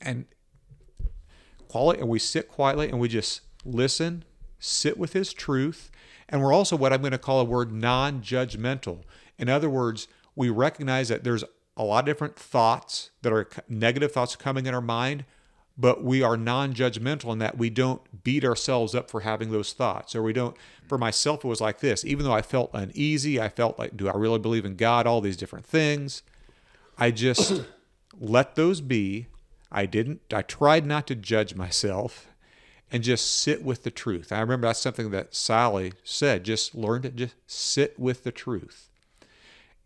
And 0.00 0.26
quality 1.68 2.00
and 2.00 2.08
we 2.08 2.20
sit 2.20 2.48
quietly 2.48 2.88
and 2.88 3.00
we 3.00 3.08
just 3.08 3.40
listen, 3.64 4.24
sit 4.60 4.96
with 4.96 5.12
his 5.12 5.32
truth, 5.32 5.90
and 6.28 6.40
we're 6.40 6.52
also 6.52 6.76
what 6.76 6.92
I'm 6.92 7.00
going 7.00 7.12
to 7.12 7.18
call 7.18 7.40
a 7.40 7.44
word 7.44 7.72
non-judgmental. 7.72 9.02
In 9.38 9.48
other 9.48 9.68
words, 9.68 10.06
we 10.36 10.50
recognize 10.50 11.08
that 11.08 11.24
there's 11.24 11.44
a 11.76 11.84
lot 11.84 12.00
of 12.00 12.06
different 12.06 12.36
thoughts 12.36 13.10
that 13.22 13.32
are 13.32 13.48
negative 13.68 14.12
thoughts 14.12 14.36
coming 14.36 14.66
in 14.66 14.74
our 14.74 14.80
mind, 14.80 15.24
but 15.76 16.04
we 16.04 16.22
are 16.22 16.36
non-judgmental 16.36 17.32
in 17.32 17.38
that 17.38 17.58
we 17.58 17.68
don't 17.68 18.22
beat 18.22 18.44
ourselves 18.44 18.94
up 18.94 19.10
for 19.10 19.20
having 19.20 19.50
those 19.50 19.72
thoughts 19.72 20.14
or 20.14 20.22
we 20.22 20.32
don't 20.32 20.56
for 20.86 20.98
myself 20.98 21.44
it 21.44 21.48
was 21.48 21.60
like 21.60 21.80
this 21.80 22.04
even 22.04 22.24
though 22.24 22.32
i 22.32 22.42
felt 22.42 22.70
uneasy 22.72 23.40
i 23.40 23.48
felt 23.48 23.78
like 23.78 23.96
do 23.96 24.08
i 24.08 24.14
really 24.14 24.38
believe 24.38 24.64
in 24.64 24.76
god 24.76 25.06
all 25.06 25.20
these 25.20 25.36
different 25.36 25.66
things 25.66 26.22
i 26.96 27.10
just 27.10 27.64
let 28.20 28.54
those 28.54 28.80
be. 28.80 29.26
I 29.72 29.86
didn't 29.86 30.20
i 30.32 30.42
tried 30.42 30.86
not 30.86 31.08
to 31.08 31.16
judge 31.16 31.56
myself 31.56 32.28
and 32.92 33.02
just 33.02 33.38
sit 33.38 33.64
with 33.64 33.82
the 33.82 33.90
truth. 33.90 34.30
I 34.30 34.38
remember 34.38 34.68
that's 34.68 34.78
something 34.78 35.10
that 35.10 35.34
sally 35.34 35.94
said 36.04 36.44
just 36.44 36.76
learn 36.76 37.02
to 37.02 37.10
just 37.10 37.34
sit 37.48 37.98
with 37.98 38.22
the 38.22 38.30
truth 38.30 38.90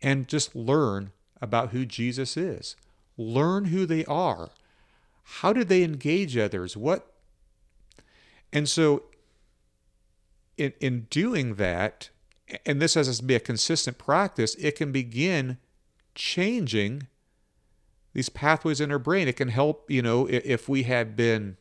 and 0.01 0.27
just 0.27 0.55
learn 0.55 1.11
about 1.41 1.69
who 1.69 1.85
jesus 1.85 2.37
is. 2.37 2.75
Learn 3.17 3.65
who 3.65 3.85
they 3.85 4.05
are. 4.05 4.49
How 5.23 5.53
do 5.53 5.63
they 5.63 5.83
engage 5.83 6.37
others? 6.37 6.75
What? 6.77 7.13
And 8.51 8.67
so 8.67 9.03
in 10.57 10.73
in 10.79 11.07
doing 11.09 11.55
that 11.55 12.09
and 12.65 12.81
this 12.81 12.95
has 12.95 13.17
to 13.19 13.23
be 13.23 13.35
a 13.35 13.39
consistent 13.39 13.97
practice 13.97 14.55
it 14.55 14.75
can 14.75 14.91
begin 14.91 15.57
changing 16.15 17.07
these 18.13 18.29
pathways 18.29 18.81
in 18.81 18.91
our 18.91 18.99
brain. 18.99 19.27
It 19.27 19.37
can 19.37 19.49
help 19.49 19.89
you 19.89 20.01
know 20.01 20.27
if 20.29 20.67
we 20.67 20.83
have 20.83 21.15
been 21.15 21.57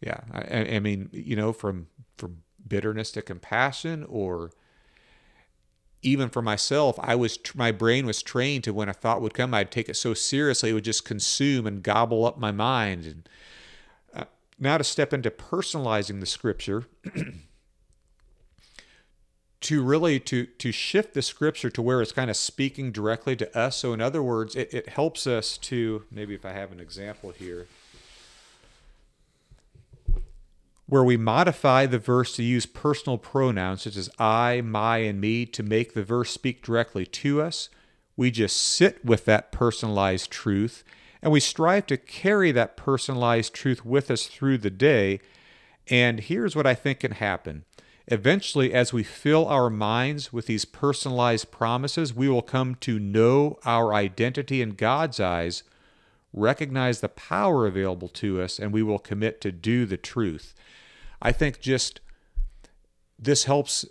yeah 0.00 0.20
i, 0.32 0.76
I 0.76 0.80
mean 0.80 1.10
you 1.12 1.36
know 1.36 1.52
from 1.52 1.88
from 2.16 2.42
bitterness 2.66 3.12
to 3.12 3.22
compassion 3.22 4.06
or 4.08 4.52
even 6.02 6.28
for 6.28 6.42
myself, 6.42 6.98
I 7.00 7.14
was 7.14 7.38
my 7.54 7.72
brain 7.72 8.06
was 8.06 8.22
trained 8.22 8.64
to 8.64 8.72
when 8.72 8.88
a 8.88 8.94
thought 8.94 9.20
would 9.20 9.34
come, 9.34 9.52
I'd 9.52 9.70
take 9.70 9.88
it 9.88 9.96
so 9.96 10.14
seriously, 10.14 10.70
it 10.70 10.72
would 10.72 10.84
just 10.84 11.04
consume 11.04 11.66
and 11.66 11.82
gobble 11.82 12.24
up 12.24 12.38
my 12.38 12.52
mind. 12.52 13.04
And 13.04 13.28
uh, 14.14 14.24
now 14.58 14.78
to 14.78 14.84
step 14.84 15.12
into 15.12 15.30
personalizing 15.30 16.20
the 16.20 16.26
scripture, 16.26 16.86
to 19.60 19.82
really 19.82 20.18
to 20.20 20.46
to 20.46 20.72
shift 20.72 21.12
the 21.12 21.22
scripture 21.22 21.68
to 21.70 21.82
where 21.82 22.00
it's 22.00 22.12
kind 22.12 22.30
of 22.30 22.36
speaking 22.36 22.92
directly 22.92 23.36
to 23.36 23.58
us. 23.58 23.76
So 23.76 23.92
in 23.92 24.00
other 24.00 24.22
words, 24.22 24.56
it, 24.56 24.72
it 24.72 24.88
helps 24.88 25.26
us 25.26 25.58
to 25.58 26.04
maybe 26.10 26.34
if 26.34 26.46
I 26.46 26.52
have 26.52 26.72
an 26.72 26.80
example 26.80 27.30
here 27.30 27.66
where 30.90 31.04
we 31.04 31.16
modify 31.16 31.86
the 31.86 32.00
verse 32.00 32.34
to 32.34 32.42
use 32.42 32.66
personal 32.66 33.16
pronouns 33.16 33.82
such 33.82 33.96
as 33.96 34.10
I, 34.18 34.60
my, 34.60 34.98
and 34.98 35.20
me 35.20 35.46
to 35.46 35.62
make 35.62 35.94
the 35.94 36.02
verse 36.02 36.32
speak 36.32 36.62
directly 36.62 37.06
to 37.06 37.40
us. 37.40 37.68
We 38.16 38.32
just 38.32 38.56
sit 38.56 39.04
with 39.04 39.24
that 39.24 39.52
personalized 39.52 40.32
truth 40.32 40.82
and 41.22 41.32
we 41.32 41.38
strive 41.38 41.86
to 41.86 41.96
carry 41.96 42.50
that 42.52 42.76
personalized 42.76 43.54
truth 43.54 43.84
with 43.84 44.10
us 44.10 44.26
through 44.26 44.58
the 44.58 44.70
day. 44.70 45.20
And 45.88 46.18
here's 46.18 46.56
what 46.56 46.66
I 46.66 46.74
think 46.74 47.00
can 47.00 47.12
happen. 47.12 47.64
Eventually, 48.08 48.74
as 48.74 48.92
we 48.92 49.04
fill 49.04 49.46
our 49.46 49.70
minds 49.70 50.32
with 50.32 50.46
these 50.46 50.64
personalized 50.64 51.52
promises, 51.52 52.12
we 52.12 52.28
will 52.28 52.42
come 52.42 52.74
to 52.76 52.98
know 52.98 53.60
our 53.64 53.94
identity 53.94 54.60
in 54.60 54.70
God's 54.70 55.20
eyes, 55.20 55.62
recognize 56.32 57.00
the 57.00 57.08
power 57.08 57.68
available 57.68 58.08
to 58.08 58.40
us, 58.42 58.58
and 58.58 58.72
we 58.72 58.82
will 58.82 58.98
commit 58.98 59.40
to 59.42 59.52
do 59.52 59.86
the 59.86 59.96
truth. 59.96 60.52
I 61.22 61.32
think 61.32 61.60
just 61.60 62.00
this 63.18 63.44
helps. 63.44 63.84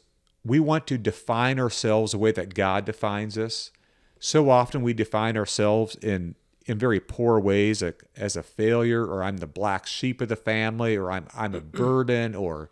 We 0.44 0.60
want 0.60 0.88
to 0.88 0.98
define 0.98 1.60
ourselves 1.60 2.14
the 2.14 2.18
way 2.18 2.32
that 2.32 2.56
God 2.56 2.86
defines 2.86 3.38
us. 3.38 3.72
So 4.20 4.50
often 4.50 4.82
we 4.82 4.94
define 4.94 5.38
ourselves 5.38 5.96
in 5.96 6.36
in 6.66 6.78
very 6.78 7.00
poor 7.00 7.40
ways 7.40 7.84
as 8.16 8.36
a 8.36 8.44
failure, 8.44 9.04
or 9.04 9.24
I'm 9.24 9.38
the 9.38 9.48
black 9.48 9.88
sheep 9.88 10.22
of 10.22 10.30
the 10.30 10.36
family, 10.36 10.96
or 10.96 11.12
I'm 11.12 11.28
I'm 11.34 11.56
a 11.56 11.62
burden, 11.82 12.36
or 12.36 12.70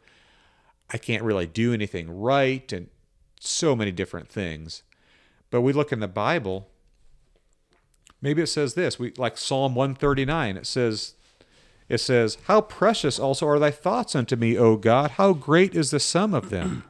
I 0.91 0.98
can't 0.98 1.24
really 1.24 1.48
do 1.48 1.74
anything 1.74 2.10
right, 2.10 2.72
and 2.72 2.89
so 3.39 3.76
many 3.76 3.91
different 3.91 4.30
things. 4.30 4.84
But 5.50 5.62
we 5.62 5.74
look 5.74 5.91
in 5.91 6.00
the 6.00 6.08
Bible. 6.08 6.70
Maybe 8.22 8.41
it 8.41 8.48
says 8.48 8.74
this. 8.74 8.98
We 8.98 9.13
like 9.17 9.38
Psalm 9.38 9.76
139. 9.76 10.58
It 10.58 10.65
says 10.65 11.13
it 11.89 12.00
says, 12.00 12.38
How 12.45 12.62
precious 12.62 13.19
also 13.19 13.47
are 13.47 13.60
thy 13.60 13.71
thoughts 13.71 14.15
unto 14.15 14.36
me, 14.36 14.58
O 14.58 14.76
God! 14.76 15.12
How 15.12 15.34
great 15.34 15.76
is 15.76 15.91
the 15.91 16.00
sum 16.00 16.34
of 16.34 16.50
them! 16.50 16.84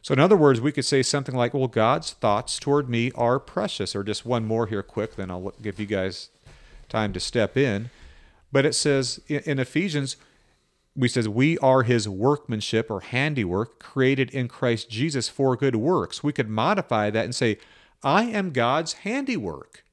So, 0.00 0.12
in 0.14 0.20
other 0.20 0.36
words, 0.36 0.60
we 0.60 0.72
could 0.72 0.84
say 0.84 1.02
something 1.02 1.34
like, 1.34 1.54
Well, 1.54 1.68
God's 1.68 2.12
thoughts 2.12 2.58
toward 2.58 2.88
me 2.88 3.12
are 3.14 3.38
precious. 3.38 3.94
Or 3.94 4.02
just 4.02 4.26
one 4.26 4.44
more 4.44 4.66
here, 4.66 4.82
quick, 4.82 5.16
then 5.16 5.30
I'll 5.30 5.52
give 5.62 5.78
you 5.78 5.86
guys 5.86 6.30
time 6.88 7.12
to 7.12 7.20
step 7.20 7.56
in. 7.56 7.90
But 8.50 8.66
it 8.66 8.74
says 8.74 9.20
in 9.28 9.58
Ephesians, 9.58 10.16
we 10.94 11.08
says 11.08 11.28
we 11.28 11.56
are 11.58 11.84
his 11.84 12.06
workmanship 12.06 12.90
or 12.90 13.00
handiwork 13.00 13.78
created 13.78 14.30
in 14.30 14.46
Christ 14.48 14.90
Jesus 14.90 15.28
for 15.28 15.56
good 15.56 15.76
works. 15.76 16.22
We 16.22 16.34
could 16.34 16.50
modify 16.50 17.08
that 17.10 17.24
and 17.24 17.34
say, 17.34 17.58
I 18.02 18.24
am 18.24 18.50
God's 18.50 18.92
handiwork. 18.94 19.84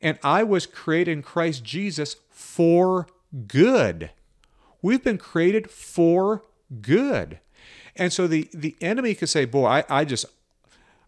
And 0.00 0.18
I 0.22 0.44
was 0.44 0.66
created 0.66 1.10
in 1.10 1.22
Christ 1.22 1.64
Jesus 1.64 2.16
for 2.30 3.08
good. 3.46 4.10
We've 4.82 5.02
been 5.02 5.18
created 5.18 5.70
for 5.70 6.42
good. 6.80 7.40
And 7.94 8.12
so 8.12 8.26
the, 8.26 8.48
the 8.52 8.76
enemy 8.80 9.14
could 9.14 9.28
say, 9.28 9.44
Boy, 9.44 9.66
I, 9.66 9.84
I 9.88 10.04
just, 10.04 10.26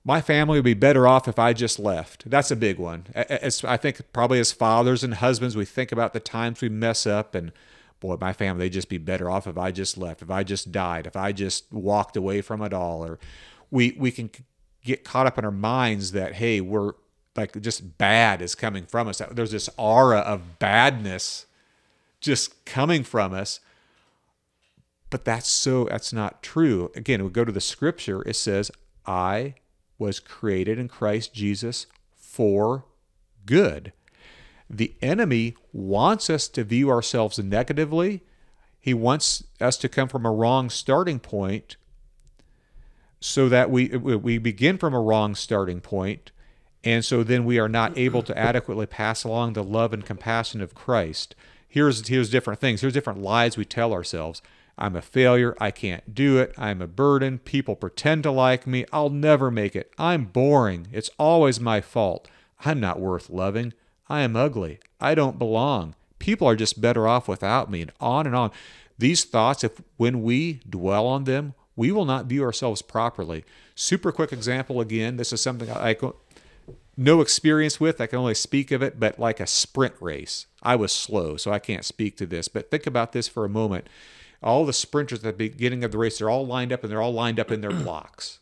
my 0.05 0.21
family 0.21 0.59
would 0.59 0.65
be 0.65 0.75
better 0.75 1.07
off 1.07 1.29
if 1.29 1.39
I 1.39 1.53
just 1.53 1.79
left. 1.79 2.29
That's 2.31 2.51
a 2.51 2.57
big 2.57 2.79
one. 2.79 3.07
As, 3.15 3.63
I 3.65 3.77
think 3.77 4.01
probably 4.13 4.41
as 4.41 4.53
fathers 4.53 5.05
and 5.05 5.15
husbands, 5.15 5.57
we 5.57 5.65
think 5.65 5.93
about 5.93 6.13
the 6.13 6.21
times 6.21 6.61
we 6.61 6.69
mess 6.69 7.07
up 7.07 7.35
and, 7.35 7.53
boy, 8.01 8.17
my 8.21 8.33
family, 8.33 8.65
they'd 8.65 8.73
just 8.73 8.89
be 8.89 8.99
better 8.99 9.29
off 9.29 9.47
if 9.47 9.59
I 9.59 9.71
just 9.71 9.99
left, 9.99 10.23
if 10.23 10.31
I 10.31 10.45
just 10.45 10.73
died, 10.73 11.07
if 11.07 11.17
I 11.17 11.33
just 11.33 11.71
walked 11.73 12.17
away 12.17 12.41
from 12.41 12.63
it 12.63 12.73
all. 12.73 13.05
Or 13.05 13.19
we, 13.71 13.95
we 13.99 14.11
can 14.11 14.31
get 14.83 15.05
caught 15.05 15.27
up 15.27 15.39
in 15.39 15.45
our 15.45 15.51
minds 15.51 16.13
that, 16.13 16.35
hey, 16.35 16.61
we're 16.61 16.93
like 17.37 17.61
just 17.61 17.99
bad 17.99 18.43
is 18.43 18.55
coming 18.55 18.87
from 18.87 19.09
us. 19.09 19.23
There's 19.31 19.53
this 19.53 19.69
aura 19.77 20.19
of 20.19 20.59
badness 20.59 21.47
just 22.21 22.65
coming 22.65 23.05
from 23.05 23.33
us. 23.33 23.61
But 25.11 25.25
that's 25.25 25.49
so, 25.49 25.85
that's 25.85 26.13
not 26.13 26.43
true. 26.43 26.91
Again, 26.95 27.25
we 27.25 27.31
go 27.31 27.45
to 27.45 27.53
the 27.53 27.61
scripture, 27.61 28.23
it 28.23 28.37
says, 28.37 28.71
I 29.07 29.55
was 29.99 30.21
created 30.21 30.79
in 30.79 30.89
Christ 30.89 31.33
Jesus 31.33 31.87
for 32.15 32.85
good. 33.47 33.93
The 34.69 34.95
enemy 35.01 35.57
wants 35.73 36.29
us 36.29 36.47
to 36.49 36.63
view 36.63 36.91
ourselves 36.91 37.39
negatively. 37.39 38.23
He 38.79 38.93
wants 38.93 39.45
us 39.61 39.77
to 39.79 39.89
come 39.89 40.09
from 40.09 40.27
a 40.27 40.33
wrong 40.33 40.69
starting 40.69 41.19
point 41.19 41.77
so 43.21 43.49
that 43.49 43.71
we 43.71 43.89
we 43.89 44.39
begin 44.39 44.79
from 44.79 44.95
a 44.95 45.01
wrong 45.01 45.35
starting 45.35 45.81
point 45.81 46.31
and 46.85 47.05
so 47.05 47.25
then 47.25 47.45
we 47.45 47.59
are 47.59 47.69
not 47.69 47.99
able 47.99 48.23
to 48.23 48.39
adequately 48.39 48.87
pass 48.87 49.25
along 49.25 49.53
the 49.53 49.65
love 49.65 49.93
and 49.93 50.07
compassion 50.07 50.61
of 50.61 50.75
Christ 50.75 51.35
here's 51.69 52.07
here's 52.09 52.31
different 52.31 52.61
things. 52.61 52.81
Here's 52.81 52.93
different 52.93 53.23
lies 53.23 53.57
we 53.57 53.65
tell 53.65 53.93
ourselves. 53.93 54.43
I'm 54.77 54.95
a 54.95 55.03
failure. 55.03 55.57
I 55.61 55.71
can't 55.71 56.15
do 56.15 56.39
it. 56.39 56.55
I'm 56.57 56.81
a 56.81 56.87
burden. 56.87 57.39
People 57.39 57.75
pretend 57.75 58.23
to 58.23 58.31
like 58.31 58.67
me. 58.67 58.87
I'll 58.93 59.11
never 59.11 59.51
make 59.51 59.75
it. 59.75 59.93
I'm 59.99 60.27
boring. 60.27 60.87
It's 60.93 61.11
always 61.19 61.59
my 61.59 61.81
fault. 61.81 62.29
I'm 62.65 62.79
not 62.79 63.01
worth 63.01 63.29
loving. 63.29 63.73
I 64.09 64.21
am 64.21 64.37
ugly. 64.37 64.79
I 65.01 65.15
don't 65.15 65.39
belong. 65.39 65.95
People 66.19 66.49
are 66.49 66.57
just 66.57 66.81
better 66.81 67.07
off 67.07 67.29
without 67.29 67.71
me, 67.71 67.83
and 67.83 67.93
on 68.01 68.27
and 68.27 68.35
on. 68.35 68.51
These 68.99 69.25
thoughts, 69.25 69.63
if 69.63 69.81
when 69.97 70.23
we 70.23 70.61
dwell 70.69 71.07
on 71.07 71.25
them, 71.25 71.55
we 71.77 71.93
will 71.93 72.05
not 72.05 72.27
view 72.27 72.43
ourselves 72.43 72.83
properly. 72.83 73.45
Super 73.77 74.11
quick 74.11 74.33
example 74.33 74.81
again. 74.81 75.17
This 75.17 75.33
is 75.33 75.41
something 75.41 75.71
I 75.71 75.97
no 76.97 77.21
experience 77.21 77.79
with. 77.79 78.01
I 78.01 78.07
can 78.07 78.19
only 78.19 78.35
speak 78.35 78.73
of 78.73 78.83
it, 78.83 78.99
but 78.99 79.21
like 79.21 79.39
a 79.39 79.47
sprint 79.47 79.95
race. 80.01 80.47
I 80.63 80.77
was 80.77 80.93
slow, 80.93 81.37
so 81.37 81.53
I 81.53 81.59
can't 81.59 81.85
speak 81.85 82.17
to 82.17 82.27
this. 82.27 82.49
But 82.49 82.71
think 82.71 82.87
about 82.87 83.13
this 83.13 83.29
for 83.29 83.45
a 83.45 83.49
moment. 83.49 83.89
All 84.43 84.65
the 84.65 84.73
sprinters 84.73 85.25
at 85.25 85.25
the 85.25 85.51
beginning 85.51 85.85
of 85.85 85.93
the 85.93 85.99
race, 85.99 86.19
they're 86.19 86.31
all 86.31 86.47
lined 86.47 86.73
up 86.73 86.83
and 86.83 86.93
they're 86.93 87.03
all 87.03 87.13
lined 87.13 87.41
up 87.41 87.51
in 87.51 87.61
their 87.61 87.71
blocks. 87.85 88.39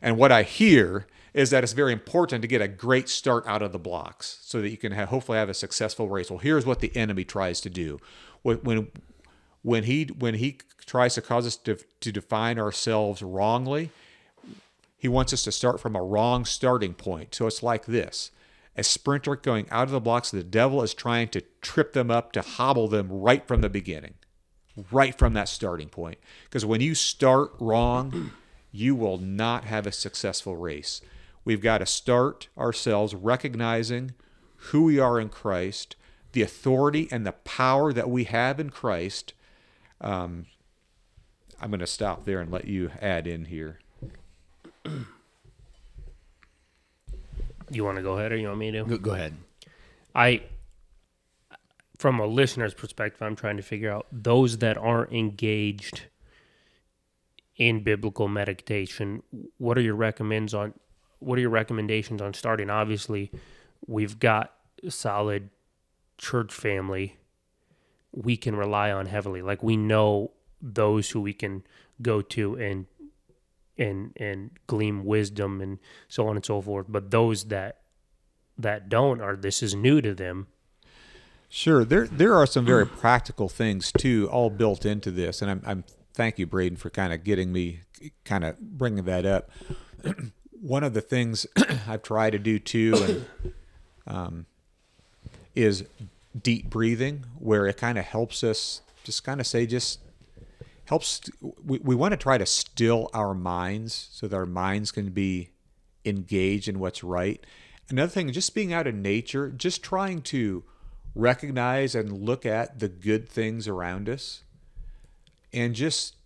And 0.00 0.16
what 0.16 0.32
I 0.32 0.42
hear 0.42 1.06
is 1.34 1.50
that 1.50 1.62
it's 1.62 1.72
very 1.72 1.92
important 1.92 2.42
to 2.42 2.48
get 2.48 2.60
a 2.60 2.68
great 2.68 3.08
start 3.08 3.46
out 3.46 3.62
of 3.62 3.72
the 3.72 3.78
blocks 3.78 4.38
so 4.42 4.60
that 4.60 4.70
you 4.70 4.76
can 4.76 4.92
have, 4.92 5.08
hopefully 5.08 5.38
have 5.38 5.48
a 5.48 5.54
successful 5.54 6.08
race. 6.08 6.30
Well, 6.30 6.38
here's 6.38 6.66
what 6.66 6.80
the 6.80 6.96
enemy 6.96 7.24
tries 7.24 7.60
to 7.62 7.70
do. 7.70 8.00
When, 8.42 8.88
when, 9.62 9.84
he, 9.84 10.04
when 10.04 10.34
he 10.34 10.58
tries 10.86 11.14
to 11.14 11.22
cause 11.22 11.46
us 11.46 11.56
to, 11.56 11.78
to 12.00 12.12
define 12.12 12.58
ourselves 12.58 13.22
wrongly, 13.22 13.90
he 14.96 15.08
wants 15.08 15.32
us 15.32 15.44
to 15.44 15.52
start 15.52 15.80
from 15.80 15.94
a 15.94 16.02
wrong 16.02 16.44
starting 16.44 16.94
point. 16.94 17.34
So 17.34 17.46
it's 17.46 17.62
like 17.62 17.86
this 17.86 18.30
a 18.78 18.84
sprinter 18.84 19.34
going 19.34 19.66
out 19.70 19.88
of 19.88 19.90
the 19.90 20.00
blocks. 20.00 20.30
The 20.30 20.44
devil 20.44 20.82
is 20.82 20.94
trying 20.94 21.28
to 21.30 21.42
trip 21.60 21.92
them 21.92 22.12
up 22.12 22.30
to 22.32 22.40
hobble 22.40 22.86
them 22.86 23.08
right 23.10 23.46
from 23.46 23.60
the 23.60 23.68
beginning, 23.68 24.14
right 24.92 25.18
from 25.18 25.34
that 25.34 25.48
starting 25.48 25.88
point. 25.88 26.18
Because 26.44 26.64
when 26.64 26.80
you 26.80 26.94
start 26.94 27.50
wrong, 27.58 28.30
you 28.70 28.94
will 28.94 29.18
not 29.18 29.64
have 29.64 29.84
a 29.84 29.92
successful 29.92 30.56
race. 30.56 31.00
We've 31.44 31.60
got 31.60 31.78
to 31.78 31.86
start 31.86 32.48
ourselves 32.56 33.16
recognizing 33.16 34.14
who 34.56 34.84
we 34.84 35.00
are 35.00 35.18
in 35.18 35.28
Christ, 35.28 35.96
the 36.30 36.42
authority 36.42 37.08
and 37.10 37.26
the 37.26 37.32
power 37.32 37.92
that 37.92 38.08
we 38.08 38.24
have 38.24 38.60
in 38.60 38.70
Christ. 38.70 39.32
Um, 40.00 40.46
I'm 41.60 41.70
going 41.70 41.80
to 41.80 41.86
stop 41.86 42.26
there 42.26 42.40
and 42.40 42.52
let 42.52 42.66
you 42.66 42.92
add 43.00 43.26
in 43.26 43.46
here. 43.46 43.80
You 47.70 47.84
want 47.84 47.96
to 47.96 48.02
go 48.02 48.18
ahead 48.18 48.32
or 48.32 48.36
you 48.36 48.48
want 48.48 48.58
me 48.58 48.70
to? 48.72 48.84
Go, 48.84 48.98
go 48.98 49.12
ahead. 49.12 49.36
I, 50.14 50.42
from 51.98 52.20
a 52.20 52.26
listener's 52.26 52.74
perspective, 52.74 53.22
I'm 53.22 53.36
trying 53.36 53.56
to 53.56 53.62
figure 53.62 53.90
out 53.90 54.06
those 54.10 54.58
that 54.58 54.76
aren't 54.76 55.12
engaged 55.12 56.02
in 57.56 57.82
biblical 57.82 58.28
meditation. 58.28 59.22
What 59.58 59.76
are 59.78 59.82
your 59.82 59.96
recommends 59.96 60.54
on? 60.54 60.74
What 61.18 61.38
are 61.38 61.40
your 61.40 61.50
recommendations 61.50 62.22
on 62.22 62.34
starting? 62.34 62.70
Obviously, 62.70 63.32
we've 63.86 64.18
got 64.18 64.54
solid 64.88 65.50
church 66.16 66.52
family 66.52 67.16
we 68.12 68.36
can 68.36 68.56
rely 68.56 68.90
on 68.90 69.06
heavily. 69.06 69.42
Like 69.42 69.62
we 69.62 69.76
know 69.76 70.32
those 70.60 71.10
who 71.10 71.20
we 71.20 71.32
can 71.32 71.62
go 72.02 72.22
to 72.22 72.56
and 72.56 72.86
and 73.78 74.12
and 74.16 74.50
glean 74.66 75.04
wisdom 75.04 75.60
and 75.60 75.78
so 76.08 76.28
on 76.28 76.36
and 76.36 76.44
so 76.44 76.60
forth. 76.60 76.86
But 76.88 77.10
those 77.10 77.44
that 77.44 77.78
that 78.58 78.88
don't 78.88 79.20
are 79.20 79.36
this 79.36 79.62
is 79.62 79.74
new 79.74 80.00
to 80.00 80.14
them. 80.14 80.48
Sure, 81.48 81.84
there 81.84 82.06
there 82.06 82.34
are 82.34 82.46
some 82.46 82.66
very 82.66 82.86
practical 82.86 83.48
things 83.48 83.92
too, 83.92 84.28
all 84.30 84.50
built 84.50 84.84
into 84.84 85.10
this, 85.10 85.40
and 85.40 85.50
I'm, 85.50 85.62
I'm 85.64 85.84
thank 86.12 86.38
you, 86.38 86.46
Braden, 86.46 86.76
for 86.76 86.90
kind 86.90 87.12
of 87.12 87.24
getting 87.24 87.52
me, 87.52 87.80
kind 88.24 88.44
of 88.44 88.58
bringing 88.60 89.04
that 89.04 89.24
up. 89.24 89.50
One 90.60 90.82
of 90.82 90.92
the 90.92 91.00
things 91.00 91.46
I've 91.88 92.02
tried 92.02 92.30
to 92.30 92.38
do 92.38 92.58
too, 92.58 92.94
and 92.96 93.54
um, 94.06 94.46
is 95.54 95.84
deep 96.40 96.68
breathing, 96.68 97.24
where 97.38 97.66
it 97.66 97.76
kind 97.76 97.96
of 97.96 98.04
helps 98.04 98.44
us 98.44 98.82
just 99.04 99.24
kind 99.24 99.40
of 99.40 99.46
say 99.46 99.66
just 99.66 100.00
helps 100.88 101.20
we, 101.62 101.78
we 101.80 101.94
want 101.94 102.12
to 102.12 102.16
try 102.16 102.38
to 102.38 102.46
still 102.46 103.10
our 103.12 103.34
minds 103.34 104.08
so 104.10 104.26
that 104.26 104.34
our 104.34 104.46
minds 104.46 104.90
can 104.90 105.10
be 105.10 105.50
engaged 106.04 106.66
in 106.66 106.78
what's 106.78 107.04
right. 107.04 107.44
Another 107.90 108.10
thing 108.10 108.32
just 108.32 108.54
being 108.54 108.72
out 108.72 108.86
in 108.86 109.02
nature 109.02 109.50
just 109.50 109.82
trying 109.82 110.22
to 110.22 110.64
recognize 111.14 111.94
and 111.94 112.10
look 112.10 112.46
at 112.46 112.78
the 112.78 112.88
good 112.88 113.28
things 113.28 113.68
around 113.68 114.08
us 114.08 114.44
and 115.52 115.74
just 115.74 116.16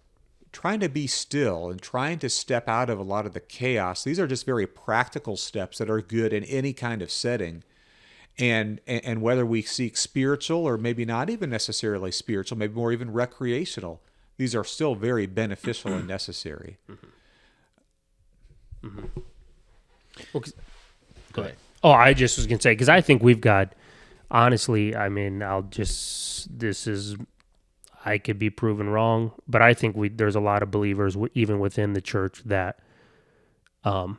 trying 0.53 0.79
to 0.79 0.88
be 0.88 1.09
still 1.09 1.68
and 1.68 1.83
trying 1.83 2.20
to 2.20 2.29
step 2.29 2.68
out 2.68 2.88
of 2.88 3.01
a 3.01 3.05
lot 3.05 3.27
of 3.27 3.33
the 3.33 3.40
chaos. 3.40 4.05
These 4.05 4.20
are 4.20 4.29
just 4.29 4.46
very 4.46 4.66
practical 4.66 5.37
steps 5.37 5.79
that 5.79 5.90
are 5.90 6.01
good 6.01 6.33
in 6.33 6.44
any 6.44 6.72
kind 6.72 7.03
of 7.03 7.11
setting. 7.11 7.64
And 8.38 8.81
and 8.87 9.22
whether 9.22 9.44
we 9.44 9.62
seek 9.62 9.96
spiritual 9.96 10.64
or 10.64 10.79
maybe 10.79 11.05
not 11.05 11.31
even 11.31 11.51
necessarily 11.51 12.12
spiritual 12.12 12.57
maybe 12.57 12.75
more 12.75 12.92
even 12.92 13.12
recreational 13.12 14.01
these 14.37 14.55
are 14.55 14.64
still 14.64 14.95
very 14.95 15.27
beneficial 15.27 15.92
and 15.92 16.07
necessary. 16.09 16.79
Mm-hmm. 16.90 17.07
Mm-hmm. 18.87 19.21
Well, 20.33 20.42
go 21.33 21.42
ahead. 21.42 21.57
Oh, 21.83 21.90
I 21.90 22.12
just 22.14 22.37
was 22.37 22.47
gonna 22.47 22.61
say 22.61 22.73
because 22.73 22.88
I 22.88 23.01
think 23.01 23.23
we've 23.23 23.40
got. 23.40 23.75
Honestly, 24.31 24.97
I 24.97 25.11
mean, 25.11 25.42
I'll 25.42 25.62
just 25.62 26.59
this 26.59 26.87
is. 26.87 27.16
I 28.05 28.18
could 28.18 28.38
be 28.38 28.51
proven 28.51 28.88
wrong, 28.88 29.33
but 29.47 29.62
I 29.62 29.75
think 29.75 29.95
we 29.95 30.09
there's 30.09 30.35
a 30.35 30.40
lot 30.40 30.62
of 30.62 30.71
believers 30.71 31.16
even 31.35 31.61
within 31.61 31.92
the 31.92 32.01
church 32.01 32.42
that, 32.47 32.81
um, 33.85 34.18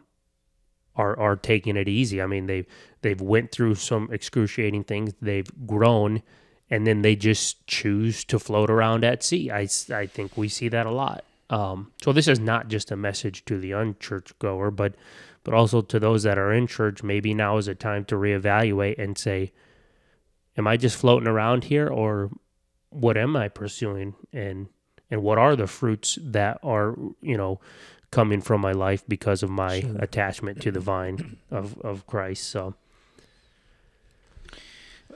are 0.95 1.19
are 1.19 1.35
taking 1.35 1.75
it 1.75 1.89
easy. 1.89 2.21
I 2.21 2.27
mean, 2.27 2.45
they've 2.45 2.67
they've 3.01 3.19
went 3.19 3.51
through 3.51 3.75
some 3.75 4.07
excruciating 4.11 4.83
things. 4.83 5.13
They've 5.21 5.49
grown 5.65 6.21
and 6.73 6.87
then 6.87 7.03
they 7.03 7.15
just 7.15 7.67
choose 7.67 8.23
to 8.23 8.39
float 8.39 8.67
around 8.67 9.03
at 9.03 9.21
sea. 9.21 9.51
I, 9.51 9.67
I 9.93 10.07
think 10.07 10.35
we 10.35 10.49
see 10.49 10.69
that 10.69 10.87
a 10.87 10.91
lot. 10.91 11.23
Um, 11.51 11.91
so 12.01 12.11
this 12.11 12.27
is 12.27 12.39
not 12.39 12.67
just 12.67 12.89
a 12.89 12.95
message 12.95 13.45
to 13.45 13.59
the 13.59 13.71
unchurch 13.71 14.31
goer, 14.39 14.71
but 14.71 14.95
but 15.43 15.53
also 15.53 15.83
to 15.83 15.99
those 15.99 16.23
that 16.23 16.39
are 16.39 16.51
in 16.51 16.65
church. 16.65 17.03
Maybe 17.03 17.35
now 17.35 17.57
is 17.57 17.67
a 17.67 17.75
time 17.75 18.05
to 18.05 18.15
reevaluate 18.15 18.97
and 18.97 19.15
say, 19.15 19.51
"Am 20.57 20.65
I 20.65 20.77
just 20.77 20.97
floating 20.97 21.27
around 21.27 21.65
here, 21.65 21.87
or 21.87 22.31
what 22.89 23.17
am 23.17 23.35
I 23.35 23.49
pursuing? 23.49 24.15
And 24.33 24.67
and 25.11 25.21
what 25.21 25.37
are 25.37 25.55
the 25.55 25.67
fruits 25.67 26.17
that 26.23 26.57
are 26.63 26.95
you 27.21 27.37
know 27.37 27.59
coming 28.09 28.41
from 28.41 28.61
my 28.61 28.71
life 28.71 29.03
because 29.07 29.43
of 29.43 29.51
my 29.51 29.81
sure. 29.81 29.95
attachment 29.99 30.59
to 30.63 30.71
the 30.71 30.79
vine 30.79 31.37
of 31.51 31.77
of 31.81 32.07
Christ?" 32.07 32.45
So 32.49 32.73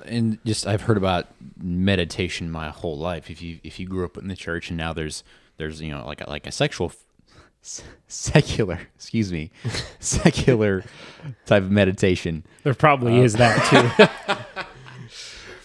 and 0.06 0.40
just 0.46 0.68
I've 0.68 0.82
heard 0.82 0.98
about 0.98 1.28
meditation 1.62 2.52
my 2.52 2.70
whole 2.70 2.98
life. 2.98 3.30
If 3.30 3.42
you 3.42 3.60
if 3.64 3.80
you 3.80 3.88
grew 3.88 4.06
up 4.06 4.18
in 4.18 4.28
the 4.28 4.36
church 4.36 4.70
and 4.70 4.78
now 4.78 4.94
there's 4.94 5.24
there's 5.58 5.82
you 5.82 5.92
know 5.92 6.06
like 6.06 6.22
a, 6.22 6.30
like 6.30 6.48
a 6.48 6.52
sexual 6.52 6.92
secular 8.08 8.80
excuse 8.96 9.32
me 9.32 9.52
secular 10.00 10.84
type 11.46 11.64
of 11.64 11.72
meditation. 11.72 12.46
There 12.64 12.74
probably 12.74 13.20
uh, 13.20 13.24
is 13.24 13.34
that 13.34 14.18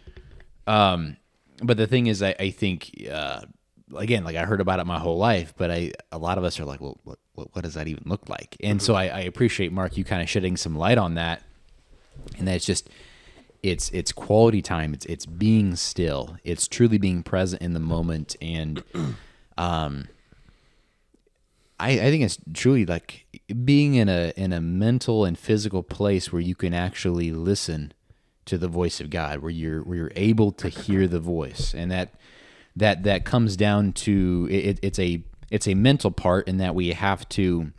um, 0.66 1.16
but 1.62 1.76
the 1.76 1.86
thing 1.86 2.06
is, 2.06 2.22
I, 2.22 2.34
I 2.38 2.50
think 2.50 3.06
uh, 3.10 3.42
again, 3.96 4.24
like 4.24 4.36
I 4.36 4.44
heard 4.44 4.60
about 4.60 4.80
it 4.80 4.86
my 4.86 4.98
whole 4.98 5.18
life, 5.18 5.54
but 5.56 5.70
I 5.70 5.92
a 6.10 6.18
lot 6.18 6.38
of 6.38 6.44
us 6.44 6.58
are 6.58 6.64
like, 6.64 6.80
well, 6.80 6.98
what, 7.04 7.18
what, 7.34 7.62
does 7.62 7.74
that 7.74 7.88
even 7.88 8.04
look 8.06 8.28
like? 8.28 8.56
And 8.60 8.78
mm-hmm. 8.78 8.84
so 8.84 8.94
I, 8.94 9.04
I, 9.06 9.20
appreciate 9.20 9.72
Mark 9.72 9.96
you 9.96 10.04
kind 10.04 10.22
of 10.22 10.28
shedding 10.28 10.56
some 10.56 10.76
light 10.76 10.98
on 10.98 11.14
that, 11.14 11.42
and 12.38 12.48
that's 12.48 12.64
just 12.64 12.88
it's 13.62 13.90
it's 13.90 14.12
quality 14.12 14.62
time. 14.62 14.94
It's 14.94 15.06
it's 15.06 15.26
being 15.26 15.76
still. 15.76 16.36
It's 16.44 16.68
truly 16.68 16.98
being 16.98 17.22
present 17.22 17.62
in 17.62 17.74
the 17.74 17.80
moment, 17.80 18.36
and 18.40 18.82
um, 19.58 20.08
I 21.78 21.92
I 21.92 22.10
think 22.10 22.24
it's 22.24 22.38
truly 22.52 22.86
like 22.86 23.26
being 23.64 23.94
in 23.94 24.08
a 24.08 24.32
in 24.36 24.52
a 24.52 24.60
mental 24.60 25.24
and 25.24 25.38
physical 25.38 25.82
place 25.82 26.32
where 26.32 26.42
you 26.42 26.54
can 26.54 26.74
actually 26.74 27.30
listen 27.30 27.92
to 28.46 28.58
the 28.58 28.68
voice 28.68 29.00
of 29.00 29.10
God, 29.10 29.40
where 29.40 29.50
you're 29.50 29.82
where 29.82 29.96
you're 29.96 30.12
able 30.14 30.52
to 30.52 30.68
hear 30.68 31.06
the 31.06 31.20
voice, 31.20 31.74
and 31.74 31.90
that 31.90 32.14
that 32.76 33.02
that 33.04 33.24
comes 33.24 33.56
down 33.56 33.92
to 33.92 34.48
it, 34.50 34.78
it's 34.82 34.98
a 34.98 35.22
it's 35.50 35.68
a 35.68 35.74
mental 35.74 36.10
part 36.10 36.48
in 36.48 36.58
that 36.58 36.74
we 36.74 36.92
have 36.92 37.28
to 37.30 37.72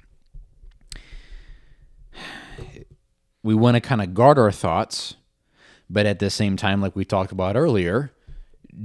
we 3.44 3.54
want 3.54 3.76
to 3.76 3.82
kind 3.82 4.02
of 4.02 4.14
guard 4.14 4.40
our 4.40 4.52
thoughts 4.52 5.16
but 5.90 6.06
at 6.06 6.20
the 6.20 6.30
same 6.30 6.56
time 6.56 6.82
like 6.82 6.96
we 6.96 7.06
talked 7.06 7.32
about 7.32 7.56
earlier 7.56 8.12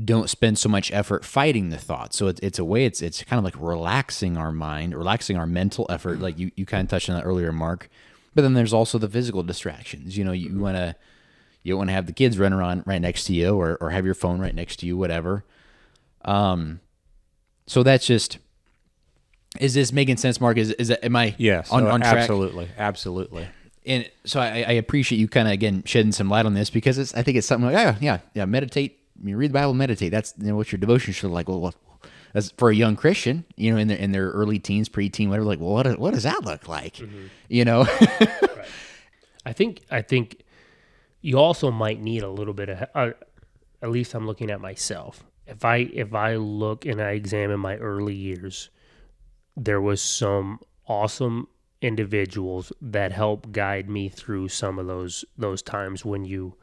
don't 0.05 0.31
spend 0.31 0.59
so 0.59 0.69
much 0.69 0.93
effort 0.93 1.25
fighting 1.25 1.71
the 1.71 1.79
thoughts. 1.79 2.17
So 2.17 2.29
it's, 2.29 2.41
it's 2.41 2.59
a 2.59 2.65
way 2.65 2.85
it's 2.85 3.03
it's 3.03 3.23
kind 3.25 3.39
of 3.39 3.45
like 3.45 3.61
relaxing 3.61 4.37
our 4.37 4.53
mind 4.53 4.95
relaxing 4.95 5.37
our 5.37 5.47
mental 5.47 5.87
effort 5.91 6.21
like 6.21 6.39
you, 6.39 6.51
you 6.57 6.65
kind 6.65 6.85
of 6.85 6.89
touched 6.89 7.09
on 7.09 7.17
that 7.17 7.25
earlier 7.25 7.53
mark. 7.53 7.89
But 8.35 8.43
then 8.43 8.55
there's 8.55 8.73
also 8.73 8.99
the 8.99 9.09
physical 9.09 9.43
distractions 9.43 10.17
you 10.17 10.25
know 10.25 10.33
you 10.33 10.51
mm-hmm. 10.51 10.61
want 10.61 10.77
to 10.77 10.97
you 11.63 11.77
want 11.77 11.89
to 11.89 11.95
have 11.95 12.07
the 12.07 12.13
kids 12.13 12.39
run 12.39 12.53
around 12.53 12.85
right 12.87 13.01
next 13.01 13.25
to 13.25 13.35
you 13.35 13.55
or, 13.55 13.77
or 13.81 13.91
have 13.91 14.05
your 14.05 14.15
phone 14.15 14.41
right 14.41 14.55
next 14.55 14.77
to 14.77 14.87
you 14.87 14.97
whatever 14.97 15.45
um, 16.25 16.81
so 17.67 17.83
that's 17.83 18.07
just. 18.07 18.39
Is 19.59 19.75
this 19.75 19.93
making 19.93 20.17
sense, 20.17 20.41
Mark? 20.41 20.59
Is 20.59 20.71
is 20.73 20.93
am 21.03 21.17
I 21.17 21.35
yes 21.37 21.73
on, 21.73 21.87
on 21.87 22.01
track? 22.01 22.15
Absolutely, 22.15 22.69
absolutely. 22.79 23.49
And 23.85 24.09
so 24.25 24.39
I, 24.39 24.47
I 24.47 24.73
appreciate 24.73 25.19
you 25.19 25.27
kind 25.27 25.49
of 25.49 25.53
again 25.53 25.83
shedding 25.85 26.13
some 26.13 26.29
light 26.29 26.47
on 26.47 26.55
this 26.55 26.71
because 26.71 26.99
it's 26.99 27.15
I 27.15 27.23
think 27.23 27.37
it's 27.37 27.47
something 27.47 27.67
like 27.67 27.75
yeah 27.75 27.97
yeah 28.01 28.19
yeah 28.35 28.45
meditate. 28.45 28.99
You 29.23 29.37
read 29.37 29.51
the 29.51 29.55
Bible, 29.55 29.75
meditate. 29.75 30.13
That's 30.13 30.35
you 30.39 30.49
know 30.49 30.57
what 30.57 30.71
your 30.71 30.79
devotion 30.79 31.13
should 31.13 31.31
like. 31.31 31.49
Well, 31.49 31.75
as 32.35 32.53
for 32.53 32.71
a 32.71 32.75
young 32.75 32.97
Christian, 32.97 33.45
you 33.57 33.73
know, 33.73 33.79
in 33.79 33.89
their 33.89 33.99
in 33.99 34.13
their 34.13 34.31
early 34.31 34.59
teens, 34.59 34.89
preteen, 34.89 35.29
whatever. 35.29 35.47
Like, 35.47 35.59
well, 35.59 35.73
what 35.73 35.99
what 35.99 36.15
does 36.15 36.23
that 36.23 36.45
look 36.45 36.69
like? 36.69 36.97
Mm-hmm. 36.97 37.27
You 37.49 37.65
know. 37.65 37.83
right. 38.11 38.67
I 39.47 39.53
think 39.53 39.81
I 39.91 40.03
think 40.03 40.43
you 41.23 41.39
also 41.39 41.71
might 41.71 42.01
need 42.01 42.23
a 42.23 42.31
little 42.31 42.55
bit 42.55 42.69
of. 42.69 42.89
Uh, 42.95 43.11
at 43.83 43.91
least 43.91 44.15
I'm 44.15 44.27
looking 44.27 44.51
at 44.51 44.61
myself 44.61 45.25
if 45.51 45.65
I 45.65 45.77
if 45.93 46.15
I 46.15 46.37
look 46.37 46.87
and 46.87 47.01
I 47.01 47.11
examine 47.11 47.61
my 47.61 47.77
early 47.77 48.15
years, 48.15 48.71
there 49.57 49.81
was 49.81 50.01
some 50.01 50.61
awesome 50.87 51.49
individuals 51.83 52.73
that 52.81 53.13
helped 53.13 53.53
guide 53.53 53.89
me 53.89 54.09
through 54.09 54.49
some 54.49 54.79
of 54.79 54.87
those 54.87 55.25
those 55.37 55.63
times 55.63 56.05
when 56.05 56.25
you 56.25 56.55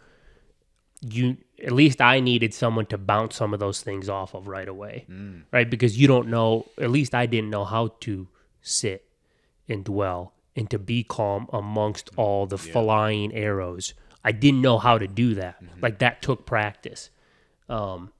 you 1.01 1.37
at 1.63 1.71
least 1.71 2.01
I 2.01 2.19
needed 2.19 2.53
someone 2.53 2.85
to 2.87 2.97
bounce 2.97 3.35
some 3.35 3.53
of 3.53 3.59
those 3.59 3.81
things 3.81 4.09
off 4.09 4.33
of 4.33 4.47
right 4.47 4.67
away. 4.67 5.05
Mm. 5.09 5.43
Right? 5.51 5.69
Because 5.69 5.97
you 5.97 6.07
don't 6.07 6.27
know, 6.29 6.67
at 6.79 6.89
least 6.89 7.13
I 7.13 7.25
didn't 7.25 7.49
know 7.49 7.65
how 7.65 7.89
to 8.01 8.27
sit 8.61 9.05
and 9.67 9.83
dwell 9.83 10.33
and 10.55 10.69
to 10.69 10.79
be 10.79 11.03
calm 11.03 11.47
amongst 11.53 12.09
all 12.15 12.47
the 12.47 12.57
flying 12.57 13.33
arrows. 13.33 13.93
I 14.23 14.31
didn't 14.31 14.61
know 14.61 14.77
how 14.77 14.97
to 14.97 15.07
do 15.07 15.35
that. 15.35 15.61
Like 15.81 15.99
that 15.99 16.21
took 16.21 16.45
practice. 16.45 17.11
Um, 17.69 18.11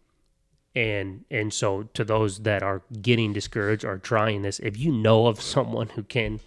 and 0.77 1.25
and 1.31 1.51
so 1.51 1.83
to 1.95 2.03
those 2.03 2.39
that 2.39 2.61
are 2.61 2.83
getting 3.01 3.33
discouraged 3.33 3.83
or 3.83 3.97
trying 3.97 4.43
this, 4.43 4.59
if 4.59 4.77
you 4.77 4.91
know 4.91 5.25
of 5.25 5.41
someone 5.41 5.89
who 5.89 6.03
can 6.03 6.39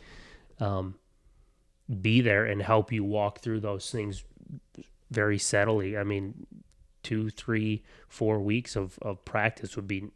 um, 0.61 0.95
be 2.01 2.21
there 2.21 2.45
and 2.45 2.63
help 2.63 2.93
you 2.93 3.03
walk 3.03 3.41
through 3.41 3.59
those 3.59 3.91
things 3.91 4.23
very 5.11 5.37
steadily, 5.37 5.99
I 5.99 6.05
mean, 6.05 6.47
two, 7.03 7.31
three, 7.31 7.83
four 8.09 8.39
weeks 8.39 8.77
of, 8.77 9.01
of 9.03 9.25
practice 9.25 9.75
would 9.75 9.89
be 9.89 10.11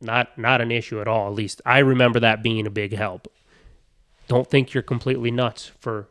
not 0.00 0.36
not 0.36 0.60
an 0.60 0.72
issue 0.72 1.00
at 1.00 1.06
all. 1.06 1.28
At 1.28 1.34
least 1.34 1.62
I 1.64 1.78
remember 1.78 2.18
that 2.18 2.42
being 2.42 2.66
a 2.66 2.70
big 2.70 2.92
help. 2.92 3.32
Don't 4.26 4.50
think 4.50 4.74
you're 4.74 4.82
completely 4.82 5.30
nuts 5.30 5.70
for 5.78 6.08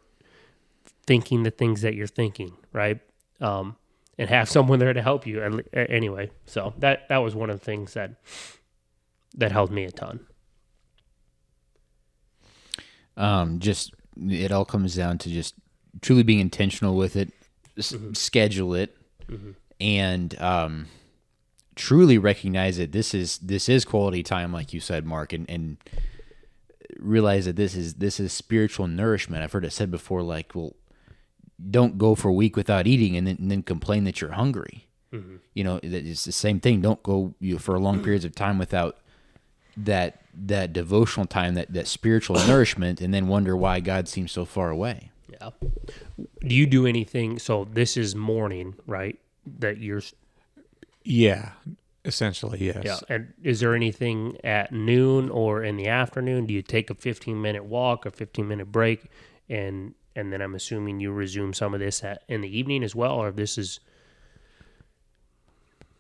thinking 1.06 1.44
the 1.44 1.52
things 1.52 1.82
that 1.82 1.94
you're 1.94 2.08
thinking, 2.08 2.54
right? 2.72 3.02
Um, 3.42 3.76
and 4.22 4.30
have 4.30 4.48
someone 4.48 4.78
there 4.78 4.94
to 4.94 5.02
help 5.02 5.26
you. 5.26 5.42
And 5.42 5.64
anyway, 5.74 6.30
so 6.46 6.76
that 6.78 7.10
that 7.10 7.18
was 7.18 7.34
one 7.34 7.50
of 7.50 7.60
the 7.60 7.66
things 7.66 7.96
that 7.96 8.12
that 9.34 9.52
helped 9.52 9.74
me 9.74 9.84
a 9.86 9.92
ton. 9.92 10.20
Um, 13.18 13.58
just 13.60 13.96
it 14.16 14.52
all 14.52 14.64
comes 14.64 14.96
down 14.96 15.18
to 15.20 15.30
just 15.30 15.56
truly 16.02 16.22
being 16.22 16.40
intentional 16.40 16.96
with 16.96 17.16
it, 17.16 17.32
s- 17.80 17.96
schedule 18.14 18.76
it, 18.76 18.96
and 19.80 20.40
um, 20.40 20.86
truly 21.76 22.20
recognize 22.20 22.78
that 22.78 22.92
this 22.92 23.16
is 23.16 23.40
this 23.40 23.68
is 23.68 23.86
quality 23.86 24.22
time, 24.22 24.54
like 24.54 24.72
you 24.72 24.80
said, 24.80 25.04
Mark, 25.04 25.34
and 25.34 25.50
and 25.50 25.78
realize 27.00 27.46
that 27.46 27.56
this 27.56 27.76
is 27.76 27.96
this 27.96 28.20
is 28.20 28.32
spiritual 28.32 28.86
nourishment. 28.86 29.44
I've 29.44 29.52
heard 29.52 29.66
it 29.66 29.74
said 29.74 29.90
before, 29.90 30.22
like, 30.22 30.54
well, 30.54 30.76
don't 31.70 31.98
go 31.98 32.16
for 32.16 32.30
a 32.30 32.34
week 32.34 32.56
without 32.56 32.88
eating 32.88 33.16
and 33.16 33.28
then, 33.28 33.38
and 33.40 33.52
then 33.52 33.64
complain 33.64 34.04
that 34.06 34.22
you're 34.22 34.32
hungry. 34.32 34.88
Mm-hmm. 35.14 35.36
You 35.54 35.64
know, 35.64 35.80
that 35.80 36.06
it's 36.06 36.26
the 36.26 36.32
same 36.32 36.60
thing. 36.60 36.82
Don't 36.82 37.04
go 37.04 37.34
you 37.40 37.54
know, 37.54 37.60
for 37.60 37.78
long 37.80 38.02
periods 38.04 38.26
of 38.26 38.34
time 38.34 38.58
without 38.58 38.98
that 39.78 40.22
that 40.34 40.74
devotional 40.74 41.26
time, 41.26 41.56
that 41.56 41.74
that 41.74 41.88
spiritual 41.88 42.36
nourishment, 42.48 43.02
and 43.02 43.14
then 43.14 43.28
wonder 43.28 43.56
why 43.56 43.80
God 43.80 44.08
seems 44.08 44.32
so 44.32 44.46
far 44.46 44.70
away. 44.70 45.12
Yeah. 45.30 45.50
Do 46.42 46.56
you 46.56 46.66
do 46.66 46.86
anything? 46.86 47.40
So 47.40 47.66
this 47.66 47.98
is 47.98 48.16
morning, 48.16 48.76
right? 48.86 49.20
That 49.60 49.78
you're 49.78 50.02
Yeah, 51.04 51.52
essentially, 52.06 52.64
yes. 52.64 52.84
Yeah. 52.84 53.00
And 53.10 53.34
is 53.44 53.60
there 53.60 53.76
anything 53.76 54.38
at 54.44 54.72
noon 54.72 55.30
or 55.30 55.64
in 55.64 55.78
the 55.78 55.88
afternoon? 55.88 56.46
Do 56.46 56.54
you 56.54 56.62
take 56.62 56.90
a 56.90 56.96
15 56.96 57.42
minute 57.42 57.66
walk, 57.66 58.06
a 58.06 58.12
15 58.12 58.48
minute 58.48 58.72
break, 58.72 59.06
and 59.50 59.94
and 60.16 60.32
then 60.32 60.42
I'm 60.42 60.56
assuming 60.56 61.00
you 61.00 61.12
resume 61.12 61.54
some 61.54 61.74
of 61.74 61.80
this 61.80 62.04
at, 62.04 62.24
in 62.28 62.42
the 62.42 62.58
evening 62.58 62.84
as 62.84 62.96
well, 62.96 63.16
or 63.16 63.32
this 63.32 63.58
is 63.58 63.80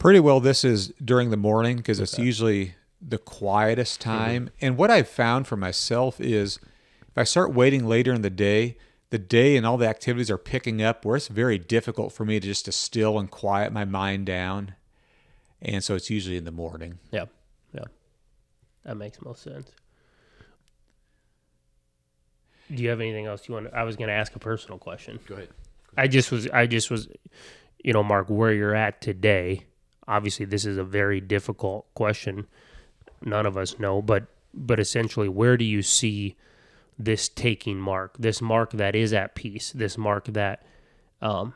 Pretty 0.02 0.20
well, 0.20 0.40
this 0.40 0.64
is 0.64 0.88
during 1.06 1.30
the 1.30 1.38
morning 1.38 1.78
because 1.78 2.00
it's 2.00 2.18
usually 2.18 2.74
the 3.00 3.20
quietest 3.20 4.02
mm-hmm. 4.02 4.10
time. 4.10 4.50
And 4.60 4.76
what 4.76 4.90
I've 4.90 5.08
found 5.08 5.46
for 5.46 5.56
myself 5.56 6.20
is 6.20 6.58
if 7.04 7.16
I 7.16 7.24
start 7.24 7.54
waiting 7.54 7.86
later 7.86 8.12
in 8.12 8.24
the 8.24 8.32
day, 8.32 8.80
the 9.12 9.20
day 9.20 9.56
and 9.56 9.64
all 9.64 9.78
the 9.78 9.88
activities 9.88 10.32
are 10.32 10.40
picking 10.40 10.82
up 10.82 11.06
where 11.06 11.18
it's 11.18 11.28
very 11.28 11.60
difficult 11.60 12.14
for 12.14 12.26
me 12.26 12.40
to 12.40 12.48
just 12.48 12.66
to 12.66 12.72
still 12.72 13.20
and 13.20 13.30
quiet 13.30 13.72
my 13.72 13.86
mind 13.86 14.26
down. 14.26 14.74
And 15.62 15.84
so 15.84 15.94
it's 15.94 16.10
usually 16.10 16.38
in 16.38 16.46
the 16.46 16.52
morning. 16.52 16.98
yeah, 17.12 17.26
yeah, 17.72 17.86
that 18.84 18.98
makes 18.98 19.22
most 19.22 19.44
sense. 19.44 19.70
Do 22.74 22.82
you 22.82 22.90
have 22.90 23.02
anything 23.02 23.26
else 23.26 23.48
you 23.48 23.56
want? 23.56 23.74
I 23.74 23.84
was 23.84 23.96
going 23.96 24.08
to 24.08 24.14
ask 24.14 24.36
a 24.36 24.40
personal 24.40 24.78
question. 24.78 25.20
Go 25.28 25.36
ahead. 25.36 25.50
I 25.98 26.08
just 26.08 26.32
was 26.32 26.48
I 26.50 26.68
just 26.68 26.90
was 26.90 27.10
you 27.84 27.94
know 27.94 28.04
Mark 28.04 28.30
where 28.30 28.54
you're 28.54 28.76
at 28.76 29.02
today 29.02 29.66
obviously 30.08 30.46
this 30.46 30.66
is 30.66 30.78
a 30.78 30.84
very 30.84 31.22
difficult 31.22 31.86
question 31.94 32.48
none 33.22 33.46
of 33.46 33.58
us 33.58 33.80
know 33.80 34.02
but 34.02 34.26
but 34.54 34.80
essentially 34.80 35.30
where 35.30 35.58
do 35.58 35.66
you 35.66 35.82
see 35.82 36.36
this 36.98 37.30
taking 37.30 37.80
Mark 37.80 38.16
this 38.18 38.42
Mark 38.42 38.72
that 38.74 38.96
is 38.96 39.14
at 39.14 39.36
peace 39.36 39.72
this 39.72 39.98
Mark 39.98 40.26
that 40.26 40.64
um 41.22 41.54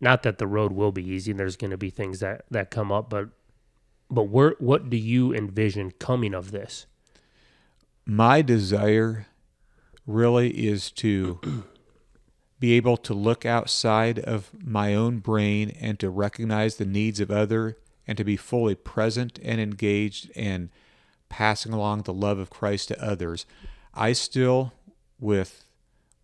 not 0.00 0.22
that 0.22 0.38
the 0.38 0.46
road 0.46 0.72
will 0.72 0.92
be 0.92 1.06
easy 1.08 1.30
and 1.30 1.40
there's 1.40 1.56
going 1.56 1.70
to 1.70 1.76
be 1.76 1.90
things 1.90 2.20
that 2.20 2.44
that 2.50 2.70
come 2.70 2.92
up 2.92 3.10
but 3.10 3.28
but 4.10 4.24
where 4.24 4.54
what 4.58 4.90
do 4.90 4.96
you 4.96 5.34
envision 5.34 5.90
coming 5.92 6.34
of 6.34 6.50
this 6.50 6.86
My 8.06 8.42
desire 8.42 9.26
really 10.06 10.50
is 10.50 10.90
to 10.90 11.40
be 12.58 12.72
able 12.72 12.96
to 12.96 13.14
look 13.14 13.44
outside 13.44 14.18
of 14.18 14.50
my 14.62 14.94
own 14.94 15.18
brain 15.18 15.76
and 15.80 15.98
to 16.00 16.10
recognize 16.10 16.76
the 16.76 16.84
needs 16.84 17.20
of 17.20 17.30
other 17.30 17.76
and 18.06 18.18
to 18.18 18.24
be 18.24 18.36
fully 18.36 18.74
present 18.74 19.38
and 19.42 19.60
engaged 19.60 20.30
and 20.36 20.70
passing 21.28 21.72
along 21.72 22.02
the 22.02 22.12
love 22.12 22.38
of 22.38 22.50
Christ 22.50 22.88
to 22.88 23.02
others. 23.02 23.46
I 23.94 24.12
still 24.12 24.72
with 25.18 25.64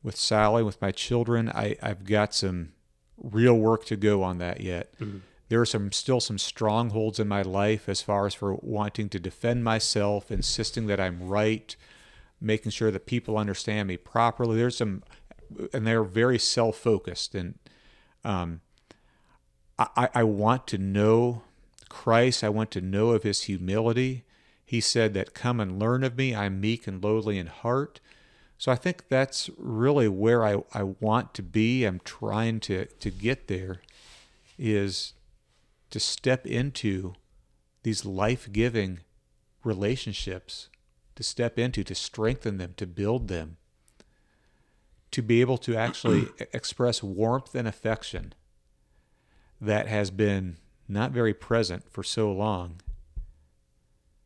with 0.03 0.17
Sally, 0.17 0.63
with 0.63 0.81
my 0.81 0.93
children, 0.93 1.51
I, 1.51 1.77
I've 1.83 2.05
got 2.05 2.35
some 2.35 2.73
real 3.19 3.55
work 3.55 3.85
to 3.87 3.97
go 3.97 4.23
on 4.23 4.39
that 4.39 4.61
yet. 4.61 4.99
Mm-hmm. 4.99 5.19
There 5.49 5.61
are 5.61 5.67
some 5.67 5.93
still 5.93 6.21
some 6.21 6.39
strongholds 6.39 7.19
in 7.19 7.29
my 7.29 7.43
life 7.43 7.89
as 7.89 8.01
far 8.01 8.27
as 8.27 8.35
for 8.35 8.55
wanting 8.55 9.09
to 9.11 9.19
defend 9.19 9.65
myself, 9.65 10.31
insisting 10.31 10.87
that 10.87 11.01
I'm 11.01 11.29
right, 11.29 11.75
making 12.41 12.71
sure 12.71 12.91
that 12.91 13.07
people 13.07 13.37
understand 13.37 13.89
me 13.89 13.97
properly. 13.97 14.57
There's 14.57 14.77
some 14.77 15.03
and 15.73 15.87
they're 15.87 16.05
very 16.05 16.39
self-focused 16.39 17.35
and 17.35 17.59
um, 18.25 18.61
I, 19.79 20.09
I 20.15 20.25
want 20.25 20.67
to 20.69 20.79
know 20.79 21.43
christ. 21.89 22.45
I 22.45 22.49
want 22.49 22.71
to 22.73 22.81
know 22.81 23.11
of 23.11 23.23
his 23.23 23.43
humility. 23.43 24.25
He 24.65 24.81
said 24.81 25.15
that 25.15 25.35
come 25.35 25.59
and 25.59 25.79
learn 25.79 26.05
of 26.05 26.17
me. 26.17 26.35
I'm 26.35 26.61
meek 26.61 26.87
and 26.87 27.03
lowly 27.03 27.39
in 27.39 27.49
heart. 27.49 28.01
So 28.59 28.71
i 28.71 28.77
think 28.77 29.09
that's 29.09 29.49
really 29.57 30.07
where 30.07 30.45
i, 30.45 30.63
I 30.73 30.83
want 30.83 31.35
to 31.35 31.43
be. 31.43 31.85
I'm 31.85 32.01
trying 32.05 32.61
to, 32.61 32.87
to 32.87 33.11
get 33.11 33.49
there 33.49 33.81
is 34.59 35.15
to 35.91 35.99
step 35.99 36.47
into 36.47 37.15
these 37.83 38.05
life-giving 38.05 39.01
relationships 39.65 40.69
to 41.21 41.25
step 41.25 41.59
into 41.59 41.85
to 41.85 41.95
strengthen 41.95 42.57
them 42.57 42.73
to 42.79 42.87
build 42.87 43.29
them 43.29 43.59
to 45.11 45.21
be 45.21 45.43
able 45.43 45.59
to 45.59 45.77
actually 45.77 46.29
express 46.55 47.03
warmth 47.03 47.55
and 47.55 47.69
affection 47.69 48.33
that 49.61 49.87
has 49.87 50.11
been 50.11 50.57
not 50.89 51.11
very 51.11 51.35
present 51.35 51.91
for 51.91 52.03
so 52.03 52.33
long. 52.33 52.81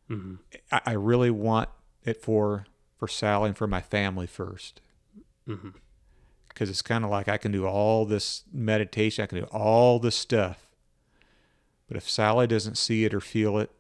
Mm-hmm. 0.09 0.35
I, 0.71 0.81
I 0.87 0.93
really 0.93 1.31
want 1.31 1.69
it 2.05 2.23
for 2.23 2.67
for 2.97 3.09
Sally 3.09 3.49
and 3.49 3.59
for 3.59 3.67
my 3.67 3.81
family 3.81 4.29
1st 4.29 4.75
Because 5.47 5.59
mm-hmm. 5.59 6.71
it's 6.71 6.83
kind 6.83 7.05
of 7.05 7.11
like 7.11 7.27
I 7.27 7.39
can 7.39 7.51
do 7.51 7.67
all 7.67 8.07
this 8.07 8.45
meditation, 8.53 9.25
I 9.25 9.27
can 9.27 9.39
do 9.41 9.47
all 9.47 9.99
this 9.99 10.15
stuff, 10.15 10.69
but 11.89 11.97
if 11.97 12.09
Sally 12.09 12.47
doesn't 12.47 12.79
see 12.79 13.05
it 13.05 13.13
or 13.13 13.21
feel 13.21 13.59
it, 13.59 13.73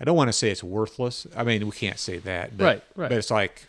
I 0.00 0.04
don't 0.04 0.16
want 0.16 0.28
to 0.28 0.32
say 0.32 0.50
it's 0.50 0.64
worthless. 0.64 1.26
I 1.36 1.44
mean, 1.44 1.64
we 1.66 1.72
can't 1.72 1.98
say 1.98 2.18
that, 2.18 2.56
but, 2.56 2.64
Right, 2.64 2.82
right. 2.96 3.08
but 3.10 3.18
it's 3.18 3.30
like, 3.30 3.66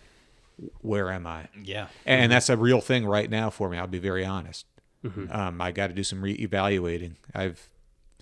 where 0.82 1.12
am 1.12 1.28
I? 1.28 1.48
Yeah. 1.62 1.88
And 2.06 2.32
that's 2.32 2.50
a 2.50 2.56
real 2.56 2.80
thing 2.82 3.06
right 3.06 3.30
now 3.30 3.50
for 3.50 3.70
me. 3.70 3.78
I'll 3.78 3.88
be 3.88 4.00
very 4.00 4.24
honest. 4.26 4.66
Mm-hmm. 5.04 5.32
Um, 5.32 5.60
I 5.62 5.72
got 5.72 5.88
to 5.88 5.94
do 5.94 6.04
some 6.04 6.22
re-evaluating. 6.22 7.16
I've, 7.36 7.68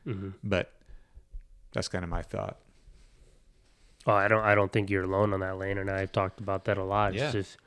Mm-hmm. 0.08 0.30
but 0.44 0.72
that's 1.74 1.90
kind 1.90 2.04
of 2.06 2.10
my 2.10 2.22
thought. 2.24 2.58
Oh, 4.08 4.14
I 4.14 4.28
don't. 4.30 4.42
I 4.44 4.56
don't 4.56 4.72
think 4.72 4.90
you're 4.90 5.04
alone 5.04 5.34
on 5.34 5.42
that, 5.42 5.58
Lane, 5.58 5.78
and 5.78 5.90
I've 5.92 6.12
talked 6.14 6.40
about 6.40 6.64
that 6.66 6.78
a 6.78 6.84
lot. 6.84 7.14
Yeah. 7.14 7.26
It's 7.26 7.34
just 7.34 7.58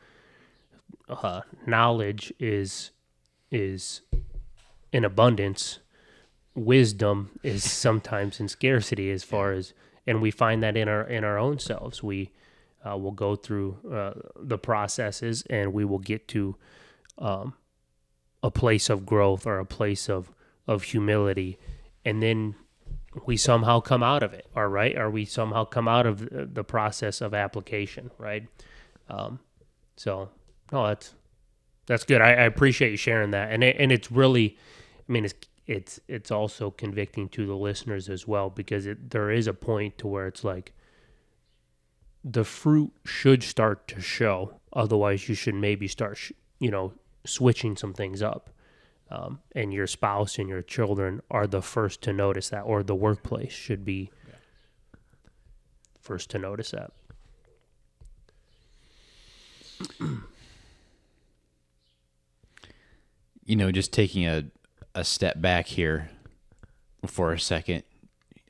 uh, 1.08 1.42
knowledge 1.66 2.32
is 2.40 2.90
is 3.50 4.00
in 4.92 5.04
abundance. 5.04 5.78
Wisdom 6.54 7.30
is 7.42 7.70
sometimes 7.70 8.40
in 8.40 8.48
scarcity, 8.48 9.10
as 9.10 9.22
far 9.22 9.52
as, 9.52 9.72
and 10.06 10.20
we 10.20 10.30
find 10.30 10.62
that 10.62 10.76
in 10.76 10.88
our 10.88 11.02
in 11.02 11.24
our 11.24 11.38
own 11.38 11.58
selves. 11.58 12.02
We 12.02 12.30
uh, 12.84 12.96
will 12.96 13.12
go 13.12 13.36
through 13.36 13.78
uh, 13.90 14.12
the 14.36 14.58
processes, 14.58 15.44
and 15.48 15.72
we 15.72 15.84
will 15.84 15.98
get 15.98 16.28
to 16.28 16.56
um, 17.18 17.54
a 18.42 18.50
place 18.50 18.90
of 18.90 19.06
growth 19.06 19.46
or 19.46 19.58
a 19.58 19.66
place 19.66 20.08
of 20.08 20.32
of 20.66 20.84
humility, 20.84 21.58
and 22.04 22.22
then 22.22 22.54
we 23.26 23.36
somehow 23.36 23.80
come 23.80 24.02
out 24.02 24.22
of 24.22 24.32
it, 24.32 24.46
all 24.56 24.68
right? 24.68 24.96
Or 24.96 25.10
we 25.10 25.24
somehow 25.24 25.64
come 25.64 25.88
out 25.88 26.06
of 26.06 26.30
the 26.30 26.46
the 26.46 26.64
process 26.64 27.20
of 27.20 27.34
application, 27.34 28.10
right? 28.18 28.46
Um, 29.08 29.40
so, 29.96 30.30
no, 30.72 30.86
that's 30.88 31.14
that's 31.86 32.04
good. 32.04 32.20
I, 32.20 32.30
I 32.30 32.44
appreciate 32.44 32.90
you 32.90 32.96
sharing 32.96 33.32
that, 33.32 33.52
and 33.52 33.62
it, 33.62 33.76
and 33.78 33.92
it's 33.92 34.10
really, 34.10 34.56
I 35.08 35.12
mean, 35.12 35.24
it's 35.24 35.34
it's 35.72 36.00
it's 36.08 36.30
also 36.30 36.70
convicting 36.70 37.28
to 37.30 37.46
the 37.46 37.54
listeners 37.54 38.08
as 38.08 38.26
well 38.26 38.50
because 38.50 38.86
it, 38.86 39.10
there 39.10 39.30
is 39.30 39.46
a 39.46 39.54
point 39.54 39.98
to 39.98 40.06
where 40.06 40.26
it's 40.26 40.44
like 40.44 40.72
the 42.24 42.44
fruit 42.44 42.92
should 43.04 43.42
start 43.42 43.88
to 43.88 44.00
show 44.00 44.60
Otherwise, 44.72 45.28
you 45.28 45.34
should 45.34 45.54
maybe 45.54 45.86
start, 45.86 46.16
sh- 46.16 46.32
you 46.58 46.70
know, 46.70 46.94
switching 47.24 47.76
some 47.76 47.92
things 47.92 48.22
up. 48.22 48.48
Um, 49.10 49.40
and 49.54 49.74
your 49.74 49.86
spouse 49.86 50.38
and 50.38 50.48
your 50.48 50.62
children 50.62 51.20
are 51.30 51.46
the 51.46 51.60
first 51.60 52.00
to 52.02 52.14
notice 52.14 52.48
that, 52.48 52.62
or 52.62 52.82
the 52.82 52.94
workplace 52.94 53.52
should 53.52 53.84
be 53.84 54.10
first 56.00 56.30
to 56.30 56.38
notice 56.38 56.70
that. 56.70 56.92
you 63.44 63.56
know, 63.56 63.70
just 63.70 63.92
taking 63.92 64.26
a 64.26 64.44
a 64.94 65.04
step 65.04 65.40
back 65.40 65.66
here 65.66 66.10
for 67.06 67.32
a 67.32 67.40
second. 67.40 67.82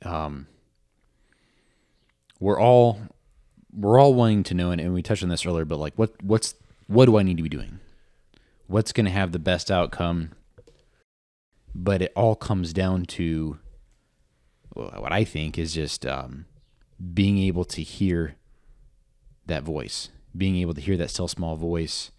Um, 0.03 0.47
we're 2.39 2.59
all 2.59 2.99
we're 3.75 3.99
all 3.99 4.13
wanting 4.13 4.43
to 4.43 4.53
know, 4.53 4.71
and, 4.71 4.79
and 4.79 4.93
we 4.93 5.01
touched 5.01 5.23
on 5.23 5.29
this 5.29 5.45
earlier, 5.45 5.65
but 5.65 5.79
like, 5.79 5.93
what 5.95 6.21
what's 6.21 6.55
what 6.87 7.05
do 7.05 7.17
I 7.17 7.23
need 7.23 7.37
to 7.37 7.43
be 7.43 7.49
doing? 7.49 7.79
What's 8.67 8.91
going 8.91 9.05
to 9.05 9.11
have 9.11 9.31
the 9.31 9.39
best 9.39 9.71
outcome? 9.71 10.31
But 11.75 12.01
it 12.01 12.13
all 12.15 12.35
comes 12.35 12.71
down 12.71 13.05
to 13.05 13.57
what 14.73 15.11
I 15.11 15.23
think 15.23 15.57
is 15.57 15.73
just 15.73 16.05
um, 16.05 16.45
being 17.13 17.39
able 17.39 17.65
to 17.65 17.81
hear 17.81 18.35
that 19.45 19.63
voice, 19.63 20.09
being 20.37 20.57
able 20.57 20.73
to 20.73 20.81
hear 20.81 20.97
that 20.97 21.09
still 21.09 21.27
small 21.27 21.55
voice 21.55 22.11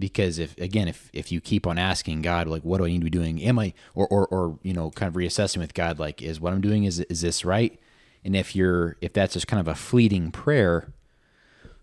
because 0.00 0.38
if 0.38 0.56
again 0.58 0.88
if 0.88 1.10
if 1.12 1.30
you 1.30 1.40
keep 1.40 1.66
on 1.66 1.78
asking 1.78 2.22
god 2.22 2.48
like 2.48 2.62
what 2.62 2.78
do 2.78 2.84
i 2.84 2.88
need 2.88 2.98
to 2.98 3.04
be 3.04 3.10
doing? 3.10 3.42
Am 3.42 3.58
i 3.58 3.72
or 3.94 4.08
or, 4.08 4.26
or 4.26 4.58
you 4.62 4.72
know 4.72 4.90
kind 4.90 5.08
of 5.08 5.14
reassessing 5.14 5.58
with 5.58 5.74
god 5.74 5.98
like 5.98 6.22
is 6.22 6.40
what 6.40 6.52
i'm 6.52 6.60
doing 6.60 6.84
is 6.84 7.00
is 7.00 7.20
this 7.20 7.44
right? 7.44 7.78
And 8.24 8.34
if 8.34 8.56
you're 8.56 8.96
if 9.00 9.12
that's 9.12 9.34
just 9.34 9.46
kind 9.46 9.60
of 9.60 9.68
a 9.68 9.74
fleeting 9.74 10.30
prayer 10.32 10.92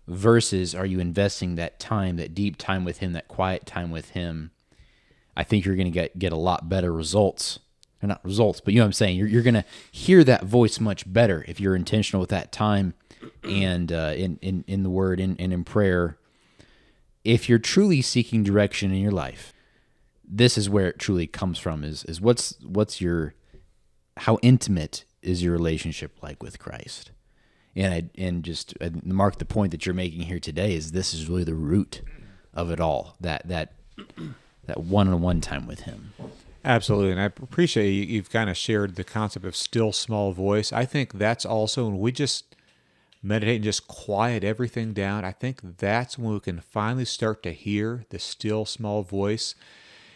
versus 0.06 0.74
are 0.74 0.86
you 0.86 1.00
investing 1.00 1.54
that 1.54 1.78
time 1.78 2.16
that 2.16 2.34
deep 2.34 2.56
time 2.56 2.84
with 2.84 2.98
him 2.98 3.12
that 3.12 3.28
quiet 3.28 3.66
time 3.66 3.90
with 3.90 4.10
him 4.10 4.50
i 5.36 5.44
think 5.44 5.64
you're 5.64 5.76
going 5.76 5.86
to 5.86 5.90
get 5.90 6.18
get 6.18 6.32
a 6.32 6.36
lot 6.36 6.68
better 6.68 6.92
results. 6.92 7.58
Or 8.02 8.06
not 8.06 8.24
results 8.24 8.60
but 8.60 8.72
you 8.72 8.78
know 8.78 8.84
what 8.84 8.88
i'm 8.88 8.92
saying? 8.92 9.16
You're, 9.16 9.28
you're 9.28 9.42
going 9.42 9.54
to 9.54 9.64
hear 9.90 10.22
that 10.24 10.44
voice 10.44 10.78
much 10.80 11.10
better 11.12 11.44
if 11.48 11.60
you're 11.60 11.74
intentional 11.76 12.20
with 12.20 12.30
that 12.30 12.52
time 12.52 12.94
and 13.42 13.92
uh, 13.92 14.12
in, 14.16 14.38
in 14.40 14.64
in 14.66 14.82
the 14.82 14.90
word 14.90 15.20
and, 15.20 15.38
and 15.40 15.52
in 15.52 15.64
prayer 15.64 16.17
if 17.28 17.46
you're 17.46 17.58
truly 17.58 18.00
seeking 18.00 18.42
direction 18.42 18.90
in 18.90 19.02
your 19.02 19.12
life, 19.12 19.52
this 20.26 20.56
is 20.56 20.70
where 20.70 20.88
it 20.88 20.98
truly 20.98 21.26
comes 21.26 21.58
from 21.58 21.84
is 21.84 22.02
is 22.04 22.22
what's 22.22 22.56
what's 22.62 23.02
your 23.02 23.34
how 24.16 24.38
intimate 24.40 25.04
is 25.20 25.42
your 25.42 25.52
relationship 25.52 26.22
like 26.22 26.42
with 26.42 26.58
Christ? 26.58 27.10
And 27.76 27.92
I 27.92 28.04
and 28.16 28.42
just 28.42 28.72
uh, 28.80 28.88
mark 29.04 29.38
the 29.38 29.44
point 29.44 29.72
that 29.72 29.84
you're 29.84 29.94
making 29.94 30.22
here 30.22 30.40
today 30.40 30.74
is 30.74 30.92
this 30.92 31.12
is 31.12 31.28
really 31.28 31.44
the 31.44 31.54
root 31.54 32.00
of 32.54 32.70
it 32.70 32.80
all. 32.80 33.14
That 33.20 33.46
that 33.46 33.74
that 34.64 34.80
one-on-one 34.80 35.42
time 35.42 35.66
with 35.66 35.80
him. 35.80 36.14
Absolutely, 36.64 37.12
and 37.12 37.20
I 37.20 37.24
appreciate 37.24 37.90
you, 37.90 38.04
you've 38.04 38.30
kind 38.30 38.48
of 38.48 38.56
shared 38.56 38.96
the 38.96 39.04
concept 39.04 39.44
of 39.44 39.54
still 39.54 39.92
small 39.92 40.32
voice. 40.32 40.72
I 40.72 40.86
think 40.86 41.14
that's 41.14 41.44
also 41.44 41.84
when 41.84 41.98
we 41.98 42.10
just 42.10 42.56
meditate 43.22 43.56
and 43.56 43.64
just 43.64 43.88
quiet 43.88 44.44
everything 44.44 44.92
down, 44.92 45.24
I 45.24 45.32
think 45.32 45.78
that's 45.78 46.18
when 46.18 46.34
we 46.34 46.40
can 46.40 46.60
finally 46.60 47.04
start 47.04 47.42
to 47.42 47.52
hear 47.52 48.04
the 48.10 48.18
still 48.18 48.64
small 48.64 49.02
voice. 49.02 49.54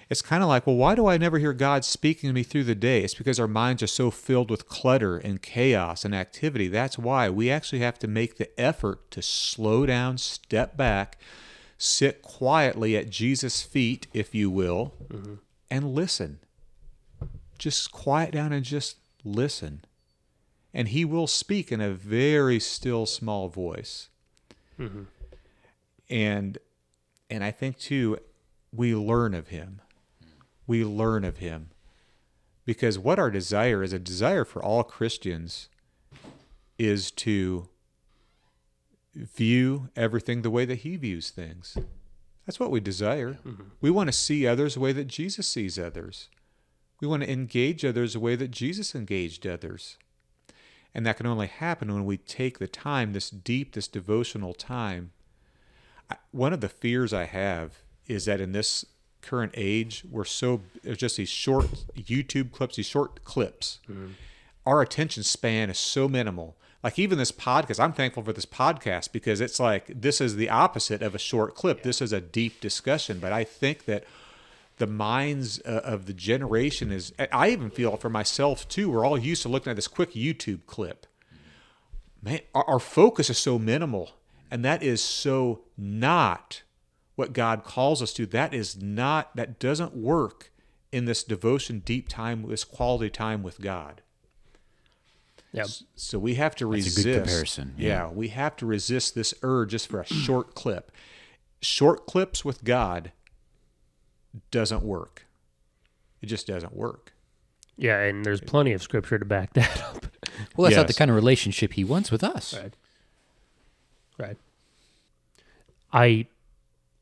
It's 0.09 0.23
kind 0.23 0.43
of 0.43 0.49
like, 0.49 0.67
well, 0.67 0.77
why 0.77 0.95
do 0.95 1.07
I 1.07 1.17
never 1.17 1.39
hear 1.39 1.55
God 1.55 1.85
speaking 1.85 2.29
to 2.29 2.35
me 2.35 2.43
through 2.43 2.65
the 2.65 2.75
day? 2.75 3.03
It's 3.03 3.15
because 3.15 3.41
our 3.41 3.49
minds 3.49 3.83
are 3.83 3.87
so 3.87 4.11
filled 4.11 4.51
with 4.51 4.69
clutter 4.69 5.17
and 5.17 5.41
chaos 5.41 6.05
and 6.05 6.15
activity. 6.15 6.69
That's 6.69 6.99
why 6.99 7.31
we 7.31 7.51
actually 7.51 7.79
have 7.79 7.99
to 8.01 8.09
make 8.09 8.37
the 8.37 8.61
effort 8.61 9.11
to 9.13 9.23
slow 9.23 9.87
down, 9.87 10.19
step 10.19 10.77
back, 10.77 11.19
sit 11.79 12.21
quietly 12.21 12.97
at 12.97 13.11
Jesus' 13.11 13.63
feet, 13.63 14.07
if 14.13 14.35
you 14.35 14.51
will, 14.51 14.93
mm-hmm. 15.09 15.35
and 15.71 15.95
listen. 15.95 16.41
Just 17.59 17.91
quiet 17.91 18.33
down 18.33 18.53
and 18.53 18.65
just 18.65 18.99
listen 19.25 19.85
and 20.75 20.89
he 20.89 21.05
will 21.05 21.27
speak 21.27 21.71
in 21.71 21.81
a 21.81 21.93
very 21.93 22.59
still 22.59 23.07
small 23.07 23.49
voice. 23.49 24.09
Mm-hmm. 24.81 25.03
and 26.09 26.59
and 27.29 27.45
i 27.45 27.51
think 27.51 27.79
too 27.79 28.19
we 28.73 28.95
learn 28.95 29.35
of 29.35 29.49
him. 29.49 29.81
We 30.67 30.83
learn 30.85 31.25
of 31.25 31.37
him. 31.39 31.69
Because 32.65 32.99
what 32.99 33.19
our 33.19 33.31
desire 33.31 33.83
is 33.83 33.93
a 33.93 33.99
desire 33.99 34.45
for 34.45 34.63
all 34.65 34.83
christians 34.83 35.69
is 36.79 37.11
to 37.11 37.69
view 39.15 39.91
everything 39.95 40.41
the 40.41 40.51
way 40.51 40.65
that 40.65 40.77
he 40.79 40.97
views 40.97 41.31
things. 41.31 41.77
That's 42.47 42.59
what 42.59 42.71
we 42.71 42.81
desire. 42.81 43.39
Mm-hmm. 43.47 43.63
we 43.81 43.91
want 43.91 44.09
to 44.09 44.13
see 44.13 44.47
others 44.47 44.75
the 44.75 44.81
way 44.81 44.93
that 44.93 45.07
jesus 45.07 45.47
sees 45.47 45.79
others. 45.79 46.29
We 47.01 47.09
want 47.09 47.25
to 47.25 47.31
engage 47.31 47.85
others 47.85 48.15
the 48.15 48.21
way 48.21 48.37
that 48.37 48.51
jesus 48.51 48.95
engaged 48.95 49.47
others 49.47 49.99
and 50.95 51.07
that 51.07 51.17
can 51.17 51.27
only 51.27 51.47
happen 51.47 51.93
when 51.93 52.05
we 52.05 52.17
take 52.17 52.59
the 52.59 52.69
time, 52.69 53.13
this 53.13 53.31
deep, 53.31 53.75
this 53.75 53.89
devotional 53.89 54.55
time. 54.55 55.13
One 56.31 56.53
of 56.53 56.61
the 56.61 56.69
fears 56.69 57.13
I 57.13 57.25
have 57.25 57.79
is 58.07 58.27
that 58.27 58.41
in 58.41 58.53
this 58.53 58.85
current 59.23 59.53
age, 59.57 60.05
we're 60.11 60.25
so, 60.25 60.61
there's 60.83 60.99
just 60.99 61.17
these 61.17 61.29
short 61.29 61.67
YouTube 61.97 62.53
clips, 62.53 62.77
these 62.77 62.87
short 62.87 63.25
clips. 63.25 63.79
Mm-hmm. 63.89 64.09
Our 64.67 64.83
attention 64.83 65.23
span 65.23 65.71
is 65.71 65.79
so 65.79 66.09
minimal. 66.09 66.57
Like 66.83 66.99
even 66.99 67.19
this 67.19 67.33
podcast, 67.33 67.83
I'm 67.83 67.93
thankful 67.93 68.25
for 68.25 68.33
this 68.33 68.47
podcast 68.47 69.13
because 69.13 69.41
it's 69.41 69.61
like 69.61 69.87
this 69.89 70.21
is 70.21 70.37
the 70.37 70.51
opposite 70.51 71.01
of 71.01 71.15
a 71.15 71.19
short 71.19 71.55
clip. 71.55 71.79
Yeah. 71.79 71.85
This 71.85 72.03
is 72.03 72.13
a 72.13 72.21
deep 72.21 72.61
discussion. 72.61 73.21
But 73.21 73.33
I 73.33 73.45
think 73.45 73.85
that 73.85 74.05
the 74.79 74.87
minds 74.87 75.61
uh, 75.67 75.81
of 75.85 76.07
the 76.07 76.13
generation 76.13 76.91
is 76.91 77.13
i 77.31 77.51
even 77.51 77.71
feel 77.71 77.97
for 77.97 78.11
myself 78.11 78.69
too 78.69 78.91
we're 78.91 79.05
all 79.05 79.19
used 79.19 79.43
to 79.43 79.49
looking 79.49 79.71
at 79.71 79.77
this 79.77 79.89
quick 79.89 80.13
youtube 80.13 80.61
clip 80.67 81.07
man 82.23 82.41
our, 82.55 82.65
our 82.69 82.79
focus 82.79 83.31
is 83.31 83.39
so 83.39 83.59
minimal 83.59 84.13
and 84.51 84.65
that 84.65 84.83
is 84.83 85.03
so 85.03 85.61
not 85.77 86.63
what 87.15 87.33
god 87.33 87.65
calls 87.65 88.03
us 88.03 88.13
to 88.13 88.27
that 88.27 88.53
is 88.55 88.81
not 88.81 89.35
that 89.37 89.59
doesn't 89.59 89.95
work 89.95 90.51
in 90.91 91.05
this 91.05 91.23
devotion 91.23 91.81
deep 91.85 92.09
time 92.09 92.47
this 92.49 92.65
quality 92.65 93.11
time 93.11 93.43
with 93.43 93.61
god 93.61 94.03
Yep. 95.53 95.67
So 95.97 96.19
we 96.19 96.37
have 96.37 96.55
to 96.57 96.65
That's 96.65 96.85
resist. 96.87 96.99
a 96.99 97.03
good 97.03 97.23
comparison. 97.25 97.75
Yeah. 97.77 97.89
yeah, 97.89 98.11
we 98.11 98.29
have 98.29 98.57
to 98.57 98.67
resist 98.67 99.15
this 99.15 99.35
urge 99.43 99.73
just 99.73 99.89
for 99.89 100.01
a 100.01 100.07
short 100.07 100.55
clip. 100.55 100.91
Short 101.61 102.07
clips 102.07 102.45
with 102.45 102.65
God 102.65 103.13
doesn't 104.51 104.83
work. 104.83 105.27
It 106.21 106.27
just 106.27 106.47
doesn't 106.47 106.75
work. 106.75 107.13
Yeah, 107.77 108.01
and 108.01 108.25
there's 108.25 108.41
plenty 108.41 108.73
of 108.73 108.83
scripture 108.83 109.19
to 109.19 109.25
back 109.25 109.53
that 109.55 109.83
up. 109.83 110.07
Well, 110.57 110.65
that's 110.65 110.73
yes. 110.73 110.77
not 110.77 110.87
the 110.89 110.95
kind 110.95 111.11
of 111.11 111.15
relationship 111.15 111.73
he 111.75 111.85
wants 111.85 112.11
with 112.11 112.23
us. 112.23 112.55
Right. 112.55 112.75
Right. 114.19 114.37
I, 115.93 116.27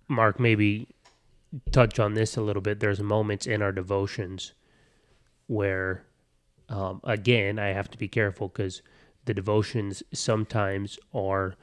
Mark, 0.08 0.40
maybe 0.40 0.88
touch 1.70 1.98
on 1.98 2.14
this 2.14 2.36
a 2.36 2.40
little 2.40 2.62
bit. 2.62 2.80
There's 2.80 3.00
moments 3.00 3.46
in 3.46 3.62
our 3.62 3.72
devotions 3.72 4.52
where, 5.46 6.04
um, 6.68 7.00
again, 7.04 7.58
I 7.58 7.68
have 7.68 7.90
to 7.90 7.98
be 7.98 8.08
careful 8.08 8.48
because 8.48 8.82
the 9.24 9.34
devotions 9.34 10.02
sometimes 10.12 10.98
are 11.12 11.56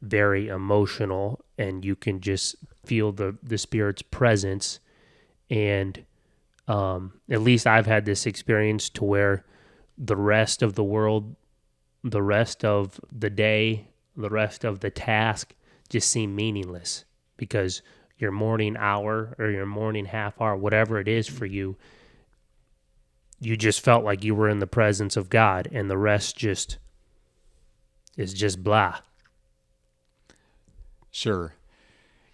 very 0.00 0.48
emotional 0.48 1.40
and 1.58 1.84
you 1.84 1.96
can 1.96 2.20
just 2.20 2.56
feel 2.84 3.12
the, 3.12 3.36
the 3.42 3.58
Spirit's 3.58 4.02
presence 4.02 4.80
and 5.50 6.04
um, 6.68 7.14
at 7.30 7.42
least 7.42 7.66
I've 7.66 7.86
had 7.86 8.04
this 8.04 8.26
experience 8.26 8.88
to 8.90 9.04
where 9.04 9.44
the 9.98 10.16
rest 10.16 10.62
of 10.62 10.74
the 10.74 10.84
world, 10.84 11.36
the 12.02 12.22
rest 12.22 12.64
of 12.64 13.00
the 13.12 13.30
day, 13.30 13.88
the 14.16 14.30
rest 14.30 14.64
of 14.64 14.80
the 14.80 14.90
task 14.90 15.54
just 15.88 16.10
seem 16.10 16.34
meaningless 16.34 17.04
because 17.36 17.82
your 18.18 18.30
morning 18.30 18.76
hour 18.76 19.34
or 19.38 19.50
your 19.50 19.66
morning 19.66 20.06
half 20.06 20.40
hour, 20.40 20.56
whatever 20.56 20.98
it 20.98 21.08
is 21.08 21.26
for 21.26 21.46
you, 21.46 21.76
you 23.40 23.56
just 23.56 23.80
felt 23.80 24.04
like 24.04 24.24
you 24.24 24.34
were 24.34 24.48
in 24.48 24.60
the 24.60 24.66
presence 24.66 25.16
of 25.16 25.28
God, 25.28 25.68
and 25.72 25.90
the 25.90 25.98
rest 25.98 26.36
just 26.36 26.78
is 28.16 28.32
just 28.32 28.62
blah. 28.62 29.00
Sure. 31.10 31.54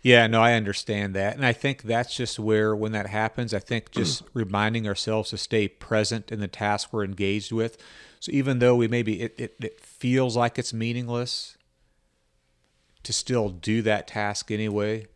Yeah, 0.02 0.26
no, 0.26 0.40
I 0.40 0.54
understand 0.54 1.14
that. 1.14 1.36
And 1.36 1.44
I 1.44 1.52
think 1.52 1.82
that's 1.82 2.16
just 2.16 2.38
where, 2.38 2.74
when 2.74 2.92
that 2.92 3.06
happens, 3.06 3.52
I 3.52 3.58
think 3.58 3.90
just 3.92 4.22
reminding 4.32 4.86
ourselves 4.86 5.30
to 5.30 5.38
stay 5.38 5.68
present 5.68 6.32
in 6.32 6.40
the 6.40 6.48
task 6.48 6.92
we're 6.92 7.04
engaged 7.04 7.52
with. 7.52 7.76
So 8.18 8.32
even 8.32 8.58
though 8.58 8.76
we 8.76 8.88
maybe, 8.88 9.20
it, 9.22 9.34
it, 9.38 9.56
it 9.60 9.80
feels 9.80 10.36
like 10.36 10.58
it's 10.58 10.72
meaningless, 10.72 11.56
to 13.02 13.12
still 13.12 13.48
do 13.48 13.82
that 13.82 14.06
task 14.06 14.50
anyway. 14.50 15.06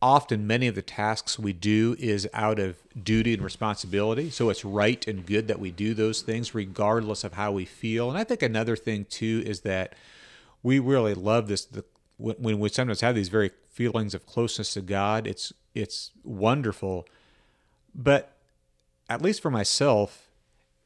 Often, 0.00 0.46
many 0.46 0.68
of 0.68 0.76
the 0.76 0.82
tasks 0.82 1.38
we 1.38 1.52
do 1.52 1.96
is 1.98 2.28
out 2.32 2.60
of 2.60 2.76
duty 3.02 3.34
and 3.34 3.42
responsibility. 3.42 4.30
So 4.30 4.48
it's 4.50 4.64
right 4.64 5.04
and 5.08 5.26
good 5.26 5.48
that 5.48 5.58
we 5.58 5.72
do 5.72 5.92
those 5.92 6.22
things 6.22 6.54
regardless 6.54 7.24
of 7.24 7.32
how 7.34 7.50
we 7.50 7.64
feel. 7.64 8.08
And 8.08 8.16
I 8.16 8.22
think 8.22 8.42
another 8.42 8.76
thing, 8.76 9.06
too, 9.06 9.42
is 9.44 9.62
that 9.62 9.96
we 10.62 10.78
really 10.78 11.14
love 11.14 11.48
this 11.48 11.64
the 11.64 11.84
when, 12.16 12.36
when 12.36 12.60
we 12.60 12.68
sometimes 12.68 13.00
have 13.00 13.16
these 13.16 13.28
very 13.28 13.50
feelings 13.78 14.12
of 14.12 14.26
closeness 14.26 14.74
to 14.74 14.80
God, 14.80 15.24
it's 15.24 15.52
it's 15.72 16.10
wonderful. 16.24 17.06
But 17.94 18.36
at 19.08 19.22
least 19.22 19.40
for 19.40 19.52
myself, 19.52 20.26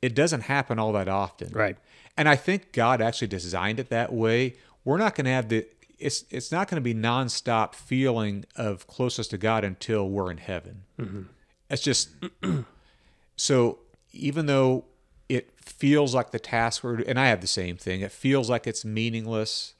it 0.02 0.14
doesn't 0.14 0.42
happen 0.42 0.78
all 0.78 0.92
that 0.92 1.08
often. 1.08 1.52
Right. 1.52 1.78
And 2.18 2.28
I 2.28 2.36
think 2.36 2.72
God 2.72 3.00
actually 3.00 3.28
designed 3.28 3.80
it 3.80 3.88
that 3.88 4.12
way. 4.12 4.56
We're 4.84 4.98
not 4.98 5.14
going 5.14 5.24
to 5.24 5.30
have 5.30 5.48
the 5.48 5.66
it's 5.98 6.26
it's 6.28 6.52
not 6.52 6.68
going 6.68 6.76
to 6.76 6.82
be 6.82 6.94
nonstop 6.94 7.74
feeling 7.74 8.44
of 8.56 8.86
closeness 8.86 9.26
to 9.28 9.38
God 9.38 9.64
until 9.64 10.06
we're 10.10 10.30
in 10.30 10.36
heaven. 10.36 10.82
Mm-hmm. 11.00 11.22
It's 11.70 11.82
just 11.82 12.10
so 13.36 13.78
even 14.12 14.44
though 14.44 14.84
it 15.30 15.50
feels 15.56 16.14
like 16.14 16.30
the 16.30 16.38
task 16.38 16.84
we're 16.84 17.00
and 17.00 17.18
I 17.18 17.28
have 17.28 17.40
the 17.40 17.46
same 17.46 17.78
thing. 17.78 18.02
It 18.02 18.12
feels 18.12 18.50
like 18.50 18.66
it's 18.66 18.84
meaningless. 18.84 19.72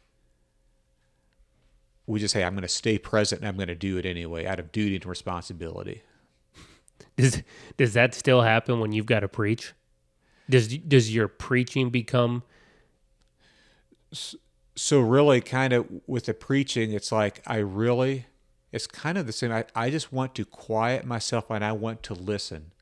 We 2.07 2.19
just 2.21 2.33
say 2.33 2.45
I'm 2.45 2.55
going 2.55 2.63
to 2.63 2.69
stay 2.69 2.99
present 2.99 3.41
and 3.41 3.49
I'm 3.49 3.57
going 3.57 3.69
to 3.69 3.75
do 3.75 3.97
it 3.97 4.07
anyway 4.07 4.47
out 4.47 4.59
of 4.59 4.73
duty 4.73 4.97
and 4.97 5.07
responsibility. 5.07 6.03
Does 7.17 7.43
does 7.77 7.93
that 7.93 8.15
still 8.15 8.43
happen 8.43 8.81
when 8.81 8.93
you've 8.93 9.07
got 9.07 9.21
to 9.21 9.29
preach? 9.29 9.73
Does 10.49 10.69
does 10.79 11.15
your 11.15 11.29
preaching 11.29 11.91
become 11.91 12.43
so 14.75 15.01
really 15.01 15.41
kind 15.41 15.73
of 15.73 15.87
with 16.07 16.27
the 16.27 16.35
preaching 16.35 16.93
it's 16.93 17.13
like 17.13 17.43
i 17.47 17.57
really 17.57 18.27
it's 18.71 18.87
kind 18.87 19.19
of 19.19 19.27
the 19.27 19.33
same 19.33 19.53
i, 19.53 19.65
I 19.75 19.91
just 19.91 20.13
want 20.13 20.35
to 20.37 20.45
quiet 20.45 21.05
myself 21.05 21.51
and 21.51 21.65
i 21.65 21.73
want 21.73 22.03
to 22.05 22.15
listen 22.15 22.73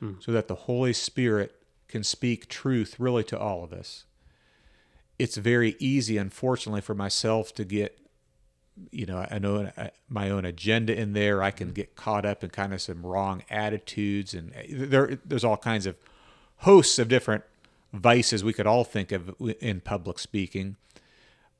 hmm. 0.00 0.12
so 0.20 0.32
that 0.32 0.48
the 0.48 0.54
holy 0.54 0.92
spirit 0.92 1.54
can 1.88 2.04
speak 2.04 2.48
truth 2.48 2.96
really 2.98 3.24
to 3.24 3.38
all 3.38 3.64
of 3.64 3.72
us 3.72 4.04
it's 5.18 5.36
very 5.36 5.76
easy 5.78 6.18
unfortunately 6.18 6.80
for 6.80 6.94
myself 6.94 7.54
to 7.54 7.64
get 7.64 7.98
you 8.90 9.06
know 9.06 9.26
i 9.30 9.38
know 9.38 9.70
uh, 9.76 9.88
my 10.08 10.30
own 10.30 10.44
agenda 10.44 10.94
in 10.98 11.12
there. 11.12 11.42
I 11.42 11.50
can 11.52 11.72
get 11.72 11.96
caught 11.96 12.24
up 12.26 12.44
in 12.44 12.50
kind 12.50 12.74
of 12.74 12.82
some 12.82 13.04
wrong 13.06 13.42
attitudes 13.50 14.34
and 14.34 14.52
uh, 14.54 14.62
there 14.70 15.18
there's 15.24 15.44
all 15.44 15.56
kinds 15.58 15.86
of 15.86 15.96
hosts 16.58 16.98
of 16.98 17.08
different 17.08 17.44
vices 17.92 18.44
we 18.44 18.52
could 18.52 18.66
all 18.66 18.84
think 18.84 19.12
of 19.12 19.34
in 19.60 19.80
public 19.80 20.18
speaking. 20.18 20.76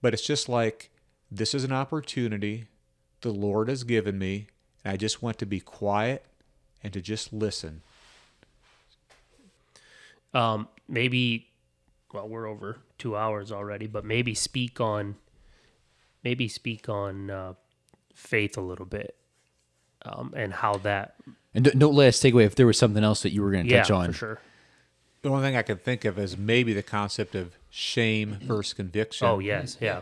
But 0.03 0.15
it's 0.15 0.27
just 0.27 0.49
like 0.49 0.91
this 1.31 1.55
is 1.55 1.65
an 1.65 1.73
opportunity 1.73 2.67
the 3.23 3.31
Lord 3.33 3.69
has 3.69 3.85
given 3.85 4.19
me, 4.19 4.49
and 4.85 4.93
I 4.95 4.97
just 4.97 5.23
want 5.23 5.39
to 5.39 5.47
be 5.47 5.61
quiet 5.61 6.25
and 6.83 6.93
to 6.93 7.01
just 7.01 7.33
listen. 7.33 7.83
um, 10.35 10.69
maybe 10.89 11.49
well 12.12 12.29
we're 12.29 12.47
over 12.47 12.79
two 12.99 13.17
hours 13.17 13.53
already 13.53 13.87
but 13.87 14.05
maybe 14.05 14.35
speak 14.35 14.81
on 14.81 15.17
maybe 16.25 16.49
speak 16.49 16.89
on 16.89 17.31
uh, 17.31 17.53
faith 18.14 18.57
a 18.57 18.61
little 18.61 18.87
bit 18.87 19.14
um, 20.03 20.33
and 20.37 20.53
how 20.55 20.75
that 20.79 21.14
And 21.55 21.64
don't- 21.66 21.79
don't 21.79 21.95
let 21.95 22.09
us 22.09 22.20
take 22.20 22.35
away 22.35 22.45
if 22.45 22.55
there 22.55 22.66
was 22.66 22.79
something 22.79 23.05
else 23.05 23.22
that 23.22 23.33
you 23.33 23.43
were 23.43 23.51
going 23.53 23.66
to 23.66 23.70
yeah 23.70 23.83
touch 23.83 23.91
on. 23.91 24.07
for 24.09 24.12
sure 24.18 24.41
The 25.22 25.31
only 25.31 25.43
thing 25.43 25.57
I 25.57 25.62
can 25.62 25.79
think 25.79 26.05
of 26.05 26.18
is 26.18 26.37
maybe 26.37 26.72
the 26.72 26.83
concept 26.83 27.35
of 27.35 27.57
shame 27.70 28.39
versus 28.43 28.72
conviction. 28.75 29.27
oh 29.27 29.39
yes 29.39 29.77
yeah 29.81 30.01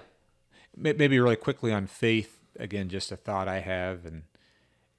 Maybe 0.75 1.21
really 1.21 1.37
quickly 1.37 1.71
on 1.71 1.87
faith, 1.87 2.41
again, 2.59 2.89
just 2.89 3.13
a 3.13 3.17
thought 3.17 3.47
I 3.47 3.59
have, 3.61 4.07
and 4.07 4.23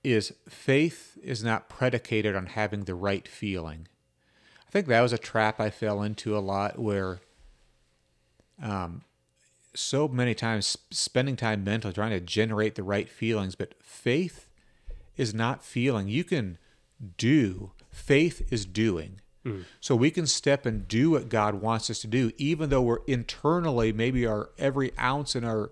is 0.03 0.31
faith 0.47 1.17
is 1.23 1.43
not 1.43 1.67
predicated 1.67 2.35
on 2.35 2.45
having 2.45 2.83
the 2.83 2.93
right 2.93 3.27
feeling. 3.27 3.87
I 4.67 4.71
think 4.71 4.85
that 4.85 5.01
was 5.01 5.13
a 5.13 5.17
trap 5.17 5.59
I 5.59 5.71
fell 5.71 6.03
into 6.03 6.37
a 6.37 6.45
lot 6.45 6.77
where 6.77 7.21
um, 8.61 9.01
so 9.75 10.07
many 10.07 10.33
times 10.33 10.77
spending 10.91 11.35
time 11.35 11.63
mentally 11.63 11.93
trying 11.93 12.11
to 12.11 12.19
generate 12.19 12.75
the 12.75 12.83
right 12.83 13.09
feelings, 13.09 13.55
but 13.55 13.73
faith 13.81 14.47
is 15.17 15.33
not 15.33 15.63
feeling. 15.63 16.07
You 16.07 16.23
can 16.23 16.57
do, 17.17 17.71
faith 17.91 18.51
is 18.51 18.65
doing. 18.65 19.21
Mm. 19.45 19.65
So 19.81 19.95
we 19.95 20.11
can 20.11 20.25
step 20.27 20.65
and 20.65 20.87
do 20.87 21.11
what 21.11 21.29
God 21.29 21.55
wants 21.55 21.89
us 21.89 21.99
to 21.99 22.07
do, 22.07 22.31
even 22.37 22.69
though 22.69 22.81
we're 22.81 23.03
internally, 23.07 23.91
maybe 23.91 24.25
our 24.25 24.49
every 24.57 24.97
ounce 24.97 25.35
in 25.35 25.43
our 25.43 25.69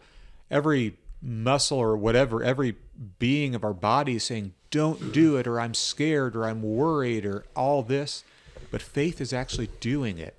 every 0.50 0.98
muscle 1.22 1.78
or 1.78 1.96
whatever, 1.96 2.44
every 2.44 2.76
being 3.20 3.56
of 3.56 3.64
our 3.64 3.74
body 3.74 4.16
is 4.16 4.24
saying, 4.24 4.54
Don't 4.72 5.14
do 5.14 5.38
it, 5.38 5.48
or 5.48 5.60
I'm 5.60 5.74
scared, 5.74 6.36
or 6.36 6.46
I'm 6.46 6.62
worried, 6.62 7.26
or 7.26 7.46
all 7.56 7.84
this. 7.84 8.24
But 8.72 8.82
faith 8.82 9.22
is 9.22 9.34
actually 9.34 9.70
doing 9.80 10.18
it. 10.18 10.38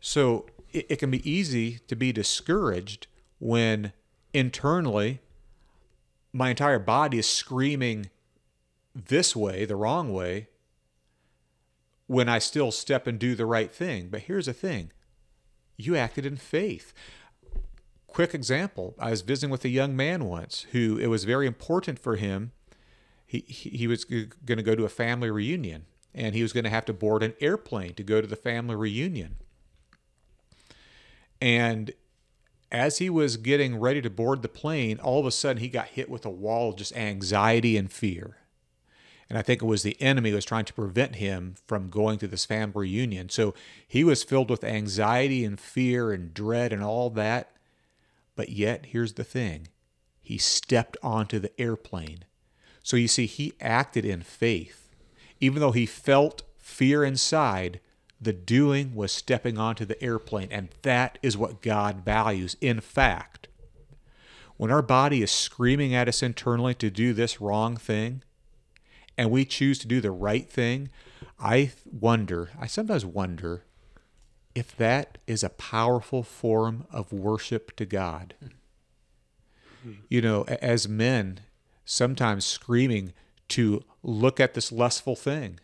So 0.00 0.46
it, 0.72 0.86
it 0.88 0.96
can 0.96 1.10
be 1.10 1.28
easy 1.28 1.78
to 1.88 1.96
be 1.96 2.12
discouraged 2.12 3.06
when 3.38 3.92
internally 4.32 5.20
my 6.32 6.50
entire 6.50 6.78
body 6.78 7.18
is 7.18 7.28
screaming 7.28 8.10
this 8.94 9.34
way, 9.34 9.64
the 9.64 9.76
wrong 9.76 10.12
way, 10.12 10.48
when 12.06 12.28
I 12.28 12.38
still 12.38 12.72
step 12.72 13.06
and 13.06 13.18
do 13.18 13.34
the 13.34 13.46
right 13.46 13.72
thing. 13.72 14.08
But 14.08 14.22
here's 14.22 14.46
the 14.46 14.52
thing 14.52 14.90
you 15.76 15.96
acted 15.96 16.26
in 16.26 16.36
faith. 16.36 16.92
Quick 18.06 18.34
example 18.34 18.94
I 18.98 19.10
was 19.10 19.20
visiting 19.20 19.50
with 19.50 19.64
a 19.64 19.68
young 19.68 19.94
man 19.94 20.24
once 20.24 20.66
who 20.72 20.98
it 20.98 21.06
was 21.06 21.24
very 21.24 21.46
important 21.46 21.98
for 21.98 22.16
him. 22.16 22.52
He, 23.26 23.40
he, 23.40 23.70
he 23.70 23.86
was 23.86 24.04
going 24.04 24.30
to 24.46 24.62
go 24.62 24.74
to 24.74 24.84
a 24.84 24.88
family 24.88 25.30
reunion 25.30 25.84
and 26.14 26.34
he 26.34 26.42
was 26.42 26.52
going 26.52 26.64
to 26.64 26.70
have 26.70 26.86
to 26.86 26.94
board 26.94 27.22
an 27.22 27.34
airplane 27.40 27.94
to 27.94 28.02
go 28.02 28.20
to 28.20 28.26
the 28.26 28.36
family 28.36 28.74
reunion. 28.74 29.36
And 31.40 31.92
as 32.70 32.98
he 32.98 33.08
was 33.08 33.36
getting 33.36 33.78
ready 33.78 34.02
to 34.02 34.10
board 34.10 34.42
the 34.42 34.48
plane, 34.48 34.98
all 35.00 35.20
of 35.20 35.26
a 35.26 35.30
sudden 35.30 35.62
he 35.62 35.68
got 35.68 35.88
hit 35.88 36.10
with 36.10 36.26
a 36.26 36.30
wall 36.30 36.70
of 36.70 36.76
just 36.76 36.96
anxiety 36.96 37.76
and 37.76 37.90
fear. 37.90 38.36
And 39.28 39.38
I 39.38 39.42
think 39.42 39.62
it 39.62 39.66
was 39.66 39.82
the 39.82 40.00
enemy 40.00 40.32
was 40.32 40.44
trying 40.44 40.64
to 40.64 40.72
prevent 40.72 41.16
him 41.16 41.54
from 41.66 41.90
going 41.90 42.18
to 42.18 42.28
this 42.28 42.46
family 42.46 42.88
reunion. 42.88 43.28
So 43.28 43.54
he 43.86 44.02
was 44.02 44.24
filled 44.24 44.50
with 44.50 44.64
anxiety 44.64 45.44
and 45.44 45.60
fear 45.60 46.12
and 46.12 46.32
dread 46.32 46.72
and 46.72 46.82
all 46.82 47.10
that. 47.10 47.52
But 48.36 48.50
yet, 48.50 48.86
here's 48.86 49.14
the 49.14 49.24
thing 49.24 49.68
he 50.20 50.38
stepped 50.38 50.96
onto 51.02 51.38
the 51.38 51.58
airplane. 51.60 52.24
So 52.82 52.96
you 52.96 53.08
see, 53.08 53.26
he 53.26 53.54
acted 53.60 54.04
in 54.04 54.22
faith. 54.22 54.94
Even 55.40 55.60
though 55.60 55.72
he 55.72 55.86
felt 55.86 56.42
fear 56.58 57.04
inside, 57.04 57.80
the 58.20 58.32
doing 58.32 58.94
was 58.94 59.12
stepping 59.12 59.58
onto 59.58 59.84
the 59.84 60.02
airplane. 60.02 60.48
And 60.50 60.68
that 60.82 61.18
is 61.22 61.36
what 61.36 61.62
God 61.62 62.04
values. 62.04 62.56
In 62.60 62.80
fact, 62.80 63.48
when 64.56 64.70
our 64.70 64.82
body 64.82 65.22
is 65.22 65.30
screaming 65.30 65.94
at 65.94 66.08
us 66.08 66.22
internally 66.22 66.74
to 66.74 66.90
do 66.90 67.12
this 67.12 67.40
wrong 67.40 67.76
thing, 67.76 68.22
and 69.16 69.30
we 69.30 69.44
choose 69.44 69.78
to 69.80 69.88
do 69.88 70.00
the 70.00 70.10
right 70.10 70.48
thing, 70.48 70.90
I 71.38 71.72
wonder, 71.84 72.50
I 72.58 72.66
sometimes 72.66 73.04
wonder 73.04 73.64
if 74.54 74.76
that 74.76 75.18
is 75.26 75.44
a 75.44 75.50
powerful 75.50 76.22
form 76.24 76.86
of 76.90 77.12
worship 77.12 77.76
to 77.76 77.86
God. 77.86 78.34
Hmm. 79.82 79.92
You 80.08 80.20
know, 80.20 80.42
as 80.44 80.88
men, 80.88 81.40
sometimes 81.84 82.44
screaming 82.44 83.12
to 83.48 83.84
look 84.02 84.40
at 84.40 84.54
this 84.54 84.72
lustful 84.72 85.14
thing, 85.14 85.60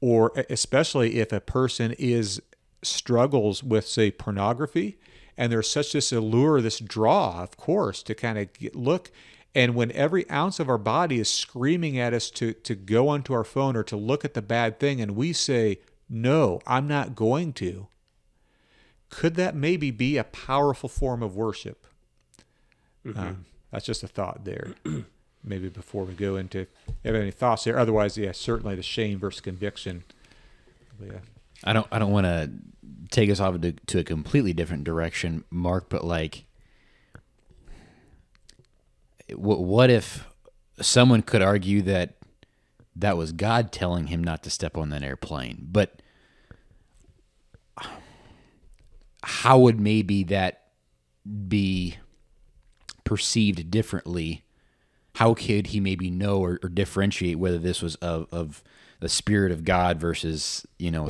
or 0.00 0.32
especially 0.50 1.18
if 1.18 1.32
a 1.32 1.40
person 1.40 1.94
is 1.98 2.40
struggles 2.82 3.62
with, 3.62 3.86
say, 3.86 4.10
pornography, 4.10 4.98
and 5.36 5.52
there's 5.52 5.70
such 5.70 5.92
this 5.92 6.12
allure, 6.12 6.60
this 6.60 6.78
draw, 6.78 7.42
of 7.42 7.56
course, 7.56 8.02
to 8.04 8.14
kind 8.14 8.38
of 8.38 8.52
get, 8.54 8.74
look. 8.74 9.10
And 9.54 9.74
when 9.74 9.90
every 9.92 10.28
ounce 10.30 10.60
of 10.60 10.68
our 10.68 10.78
body 10.78 11.18
is 11.18 11.30
screaming 11.30 11.98
at 11.98 12.12
us 12.12 12.30
to, 12.32 12.52
to 12.52 12.74
go 12.74 13.08
onto 13.08 13.32
our 13.32 13.44
phone 13.44 13.76
or 13.76 13.82
to 13.84 13.96
look 13.96 14.24
at 14.24 14.34
the 14.34 14.42
bad 14.42 14.78
thing, 14.78 15.00
and 15.00 15.16
we 15.16 15.32
say, 15.32 15.78
No, 16.08 16.60
I'm 16.66 16.86
not 16.86 17.14
going 17.14 17.52
to, 17.54 17.88
could 19.08 19.34
that 19.36 19.54
maybe 19.54 19.90
be 19.90 20.16
a 20.16 20.24
powerful 20.24 20.88
form 20.88 21.22
of 21.22 21.36
worship? 21.36 21.86
Um, 23.14 23.46
that's 23.70 23.86
just 23.86 24.02
a 24.02 24.08
thought 24.08 24.44
there. 24.44 24.74
maybe 25.46 25.68
before 25.68 26.04
we 26.04 26.14
go 26.14 26.36
into, 26.36 26.66
have 27.04 27.14
any 27.14 27.30
thoughts 27.30 27.64
there? 27.64 27.78
Otherwise, 27.78 28.18
yeah, 28.18 28.32
certainly 28.32 28.74
the 28.74 28.82
shame 28.82 29.18
versus 29.18 29.40
conviction. 29.40 30.04
Yeah. 31.00 31.18
I 31.64 31.72
don't 31.72 31.86
I 31.90 31.98
don't 31.98 32.12
want 32.12 32.26
to 32.26 32.50
take 33.10 33.30
us 33.30 33.40
off 33.40 33.60
to, 33.60 33.72
to 33.72 33.98
a 34.00 34.04
completely 34.04 34.52
different 34.52 34.84
direction, 34.84 35.44
Mark, 35.50 35.88
but 35.88 36.04
like 36.04 36.44
what, 39.34 39.60
what 39.60 39.90
if 39.90 40.26
someone 40.80 41.22
could 41.22 41.42
argue 41.42 41.82
that 41.82 42.14
that 42.94 43.16
was 43.16 43.32
God 43.32 43.72
telling 43.72 44.06
him 44.08 44.22
not 44.22 44.42
to 44.44 44.50
step 44.50 44.76
on 44.76 44.90
that 44.90 45.02
airplane? 45.02 45.66
But 45.70 46.00
how 49.22 49.58
would 49.58 49.80
maybe 49.80 50.24
that 50.24 50.62
be 51.48 51.96
perceived 53.04 53.70
differently? 53.70 54.44
How 55.16 55.34
could 55.34 55.68
he 55.68 55.80
maybe 55.80 56.10
know 56.10 56.38
or, 56.38 56.58
or 56.62 56.68
differentiate 56.68 57.38
whether 57.38 57.58
this 57.58 57.82
was 57.82 57.94
of, 57.96 58.26
of 58.32 58.62
the 59.00 59.08
spirit 59.08 59.52
of 59.52 59.64
God 59.64 59.98
versus, 59.98 60.66
you 60.78 60.90
know, 60.90 61.08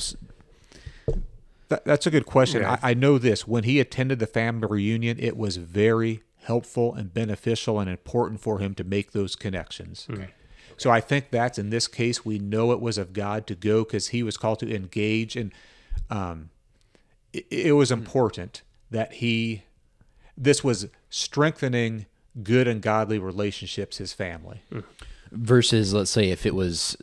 That, 1.68 1.84
that's 1.84 2.06
a 2.06 2.10
good 2.10 2.26
question. 2.26 2.64
I, 2.64 2.78
I 2.82 2.94
know 2.94 3.18
this. 3.18 3.46
When 3.48 3.64
he 3.64 3.80
attended 3.80 4.20
the 4.20 4.26
family 4.26 4.68
reunion, 4.68 5.18
it 5.18 5.36
was 5.36 5.56
very 5.56 6.22
helpful 6.44 6.94
and 6.94 7.12
beneficial 7.12 7.80
and 7.80 7.90
important 7.90 8.40
for 8.40 8.60
him 8.60 8.74
to 8.74 8.84
make 8.84 9.10
those 9.10 9.34
connections. 9.34 10.06
So 10.76 10.90
I 10.90 11.00
think 11.00 11.30
that's 11.30 11.58
in 11.58 11.70
this 11.70 11.88
case 11.88 12.24
we 12.24 12.38
know 12.38 12.70
it 12.70 12.80
was 12.80 12.98
of 12.98 13.12
God 13.12 13.46
to 13.48 13.54
go 13.54 13.82
because 13.82 14.08
he 14.08 14.22
was 14.22 14.36
called 14.36 14.60
to 14.60 14.72
engage 14.74 15.34
and 15.34 15.52
um, 16.10 16.50
it, 17.32 17.46
it 17.50 17.72
was 17.72 17.90
important 17.90 18.62
that 18.90 19.14
he 19.14 19.64
this 20.36 20.62
was 20.62 20.86
strengthening 21.10 22.06
good 22.42 22.68
and 22.68 22.82
godly 22.82 23.18
relationships 23.18 23.98
his 23.98 24.12
family. 24.12 24.60
versus 25.32 25.92
let's 25.94 26.10
say 26.10 26.30
if 26.30 26.44
it 26.46 26.54
was 26.54 26.96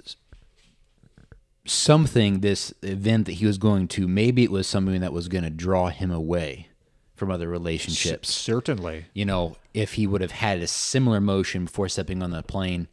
something 1.66 2.42
this 2.42 2.74
event 2.82 3.26
that 3.26 3.34
he 3.34 3.46
was 3.46 3.58
going 3.58 3.88
to 3.88 4.08
maybe 4.08 4.44
it 4.44 4.52
was 4.52 4.68
something 4.68 5.00
that 5.02 5.14
was 5.14 5.28
going 5.30 5.44
to 5.46 5.50
draw 5.50 5.88
him 5.88 6.12
away 6.12 6.68
from 7.16 7.32
other 7.32 7.48
relationships 7.48 8.34
Certainly. 8.34 9.06
you 9.14 9.24
know 9.24 9.56
if 9.74 9.94
he 9.94 10.06
would 10.06 10.20
have 10.22 10.32
had 10.32 10.60
a 10.60 10.68
similar 10.68 11.22
motion 11.22 11.66
before 11.66 11.88
stepping 11.88 12.22
on 12.22 12.32
the 12.32 12.44
plane 12.44 12.90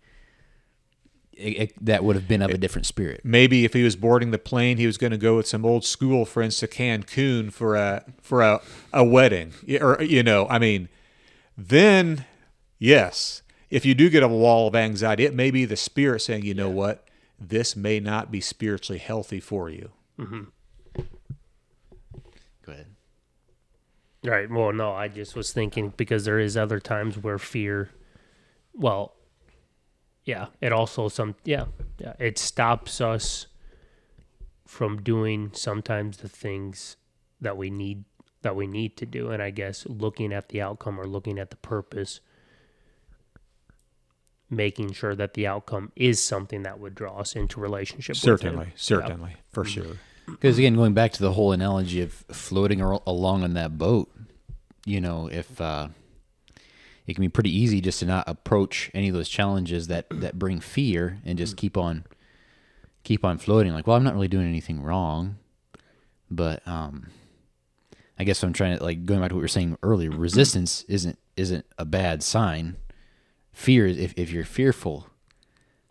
it, 1.33 1.59
it- 1.59 1.85
that 1.85 2.05
would 2.05 2.15
have 2.15 2.29
been 2.29 2.43
of 2.43 2.51
a 2.51 2.59
different 2.59 2.87
spirit 2.87 3.23
Maybe 3.25 3.65
if 3.65 3.73
he 3.73 3.83
was 3.83 3.97
boarding 3.97 4.31
the 4.31 4.39
plane, 4.39 4.77
he 4.77 4.87
was 4.87 4.99
going 4.99 5.11
to 5.11 5.19
go 5.19 5.37
with 5.37 5.49
some 5.49 5.65
old 5.65 5.85
school 5.85 6.25
friends 6.25 6.59
to 6.59 6.69
Cancun 6.69 7.53
for 7.53 7.75
a 7.77 8.05
for 8.23 8.43
a, 8.43 8.61
a 8.93 9.03
wedding, 9.05 9.53
or 9.81 10.01
you 10.03 10.23
know, 10.23 10.47
I 10.49 10.59
mean, 10.59 10.89
then 11.57 12.25
yes, 12.81 13.43
if 13.71 13.87
you 13.87 13.95
do 13.95 14.11
get 14.11 14.25
a 14.25 14.29
wall 14.29 14.67
of 14.67 14.75
anxiety, 14.75 15.25
it 15.25 15.35
may 15.35 15.53
be 15.53 15.65
the 15.65 15.77
spirit 15.77 16.21
saying, 16.21 16.45
you 16.45 16.55
know 16.55 16.69
what, 16.69 17.07
this 17.39 17.77
may 17.77 18.01
not 18.01 18.33
be 18.33 18.41
spiritually 18.41 18.99
healthy 18.99 19.39
for 19.39 19.71
you. 19.71 19.91
Mm-hmm. 20.19 20.43
go 22.67 22.73
ahead 22.73 22.87
Right. 24.23 24.51
Well, 24.51 24.73
no, 24.73 24.93
I 24.93 25.09
just 25.09 25.35
was 25.35 25.53
thinking 25.53 25.95
because 25.97 26.27
there 26.27 26.39
is 26.39 26.57
other 26.57 26.79
times 26.79 27.17
where 27.17 27.39
fear, 27.39 27.89
well, 28.75 29.15
yeah, 30.25 30.49
it 30.61 30.73
also 30.73 31.09
some 31.09 31.37
yeah, 31.45 31.67
yeah, 31.99 32.13
it 32.19 32.39
stops 32.39 33.01
us 33.01 33.47
from 34.67 35.03
doing 35.03 35.53
sometimes 35.55 36.19
the 36.19 36.29
things 36.29 36.97
that 37.41 37.57
we 37.57 37.71
need 37.71 38.05
that 38.43 38.55
we 38.55 38.67
need 38.67 38.97
to 38.99 39.07
do 39.07 39.31
and 39.31 39.43
I 39.43 39.51
guess 39.51 39.87
looking 39.87 40.33
at 40.33 40.51
the 40.51 40.61
outcome 40.63 41.01
or 41.01 41.07
looking 41.07 41.39
at 41.39 41.51
the 41.51 41.57
purpose 41.57 42.21
making 44.51 44.93
sure 44.93 45.15
that 45.15 45.35
the 45.35 45.47
outcome 45.47 45.93
is 45.97 46.23
something 46.23 46.63
that 46.65 46.79
would 46.81 46.95
draw 46.95 47.19
us 47.21 47.37
into 47.37 47.61
relationship 47.61 48.15
with. 48.15 48.19
Certainly, 48.23 48.67
Yeah. 48.67 48.73
certainly, 48.77 49.37
for 49.53 49.65
sure. 49.65 49.97
Because 50.27 50.59
again, 50.59 50.75
going 50.75 50.93
back 50.95 51.13
to 51.13 51.23
the 51.23 51.33
whole 51.33 51.53
analogy 51.53 52.01
of 52.03 52.13
floating 52.13 52.81
along 52.81 53.43
on 53.45 53.55
that 53.55 53.79
boat, 53.79 54.11
you 54.85 55.01
know, 55.01 55.29
if 55.29 55.61
uh, 55.61 55.89
it 57.07 57.15
can 57.15 57.23
be 57.23 57.29
pretty 57.29 57.57
easy 57.57 57.81
just 57.81 58.01
to 58.01 58.07
not 58.07 58.25
approach 58.29 58.91
any 58.95 59.09
of 59.09 59.15
those 59.15 59.29
challenges 59.29 59.87
that 59.89 60.07
that 60.11 60.39
bring 60.39 60.61
fear 60.61 61.19
and 61.25 61.39
just 61.39 61.57
keep 61.57 61.77
on 61.77 62.05
keep 63.03 63.25
on 63.25 63.39
floating. 63.39 63.73
Like, 63.73 63.87
well, 63.87 63.97
I'm 63.97 64.05
not 64.05 64.15
really 64.15 64.29
doing 64.29 64.47
anything 64.47 64.83
wrong, 64.83 65.37
but 66.31 66.67
um, 66.67 67.09
I 68.19 68.25
guess 68.25 68.43
I'm 68.43 68.53
trying 68.53 68.77
to 68.79 68.85
like 68.85 69.05
going 69.07 69.21
back 69.21 69.31
to 69.31 69.35
what 69.35 69.41
we 69.41 69.45
were 69.45 69.49
saying 69.49 69.79
earlier. 69.83 70.11
Resistance 70.11 70.85
isn't 70.89 71.19
isn't 71.37 71.67
a 71.79 71.85
bad 71.85 72.23
sign. 72.23 72.77
Fear 73.61 73.87
is 73.89 73.99
if 73.99 74.15
if 74.17 74.31
you're 74.31 74.45
fearful, 74.45 75.07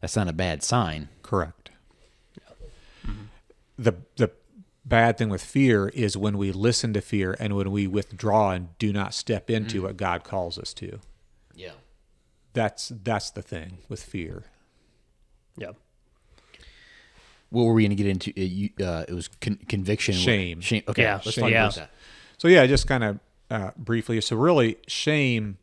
that's 0.02 0.16
not 0.16 0.28
a 0.28 0.34
bad 0.34 0.64
sign. 0.64 1.08
Correct. 1.22 1.70
The 3.78 3.94
the 4.18 4.32
bad 4.84 5.20
thing 5.20 5.30
with 5.30 5.44
fear 5.44 5.90
is 5.90 6.18
when 6.18 6.40
we 6.40 6.52
listen 6.52 6.94
to 6.94 7.02
fear 7.02 7.38
and 7.40 7.56
when 7.56 7.70
we 7.72 7.86
withdraw 7.86 8.52
and 8.54 8.70
do 8.80 8.92
not 8.92 9.14
step 9.14 9.52
into 9.52 9.84
what 9.84 9.98
God 9.98 10.24
calls 10.24 10.58
us 10.58 10.74
to. 10.76 11.00
Yeah. 11.54 11.74
That's 12.54 12.92
that's 13.04 13.30
the 13.30 13.44
thing 13.44 13.78
with 13.88 14.02
fear. 14.02 14.46
Yeah. 15.56 15.74
What 17.52 17.66
were 17.66 17.74
we 17.74 17.84
going 17.84 17.96
to 17.96 18.04
get 18.04 18.08
into? 18.08 18.32
Uh, 18.32 18.42
you, 18.42 18.70
uh, 18.84 19.06
it 19.08 19.14
was 19.14 19.28
con- 19.28 19.60
conviction, 19.68 20.16
Shame. 20.16 20.60
Shame. 20.62 20.82
Okay, 20.88 21.04
Yeah, 21.04 21.16
let's 21.24 21.32
shame. 21.34 21.44
talk 21.44 21.52
Yeah. 21.52 21.64
about 21.66 21.76
that. 21.76 21.92
So 22.40 22.48
yeah, 22.48 22.66
just 22.66 22.88
kind 22.88 23.04
of 23.04 23.20
uh, 23.52 23.72
briefly. 23.78 24.20
So 24.22 24.36
really, 24.38 24.78
shame 24.88 25.58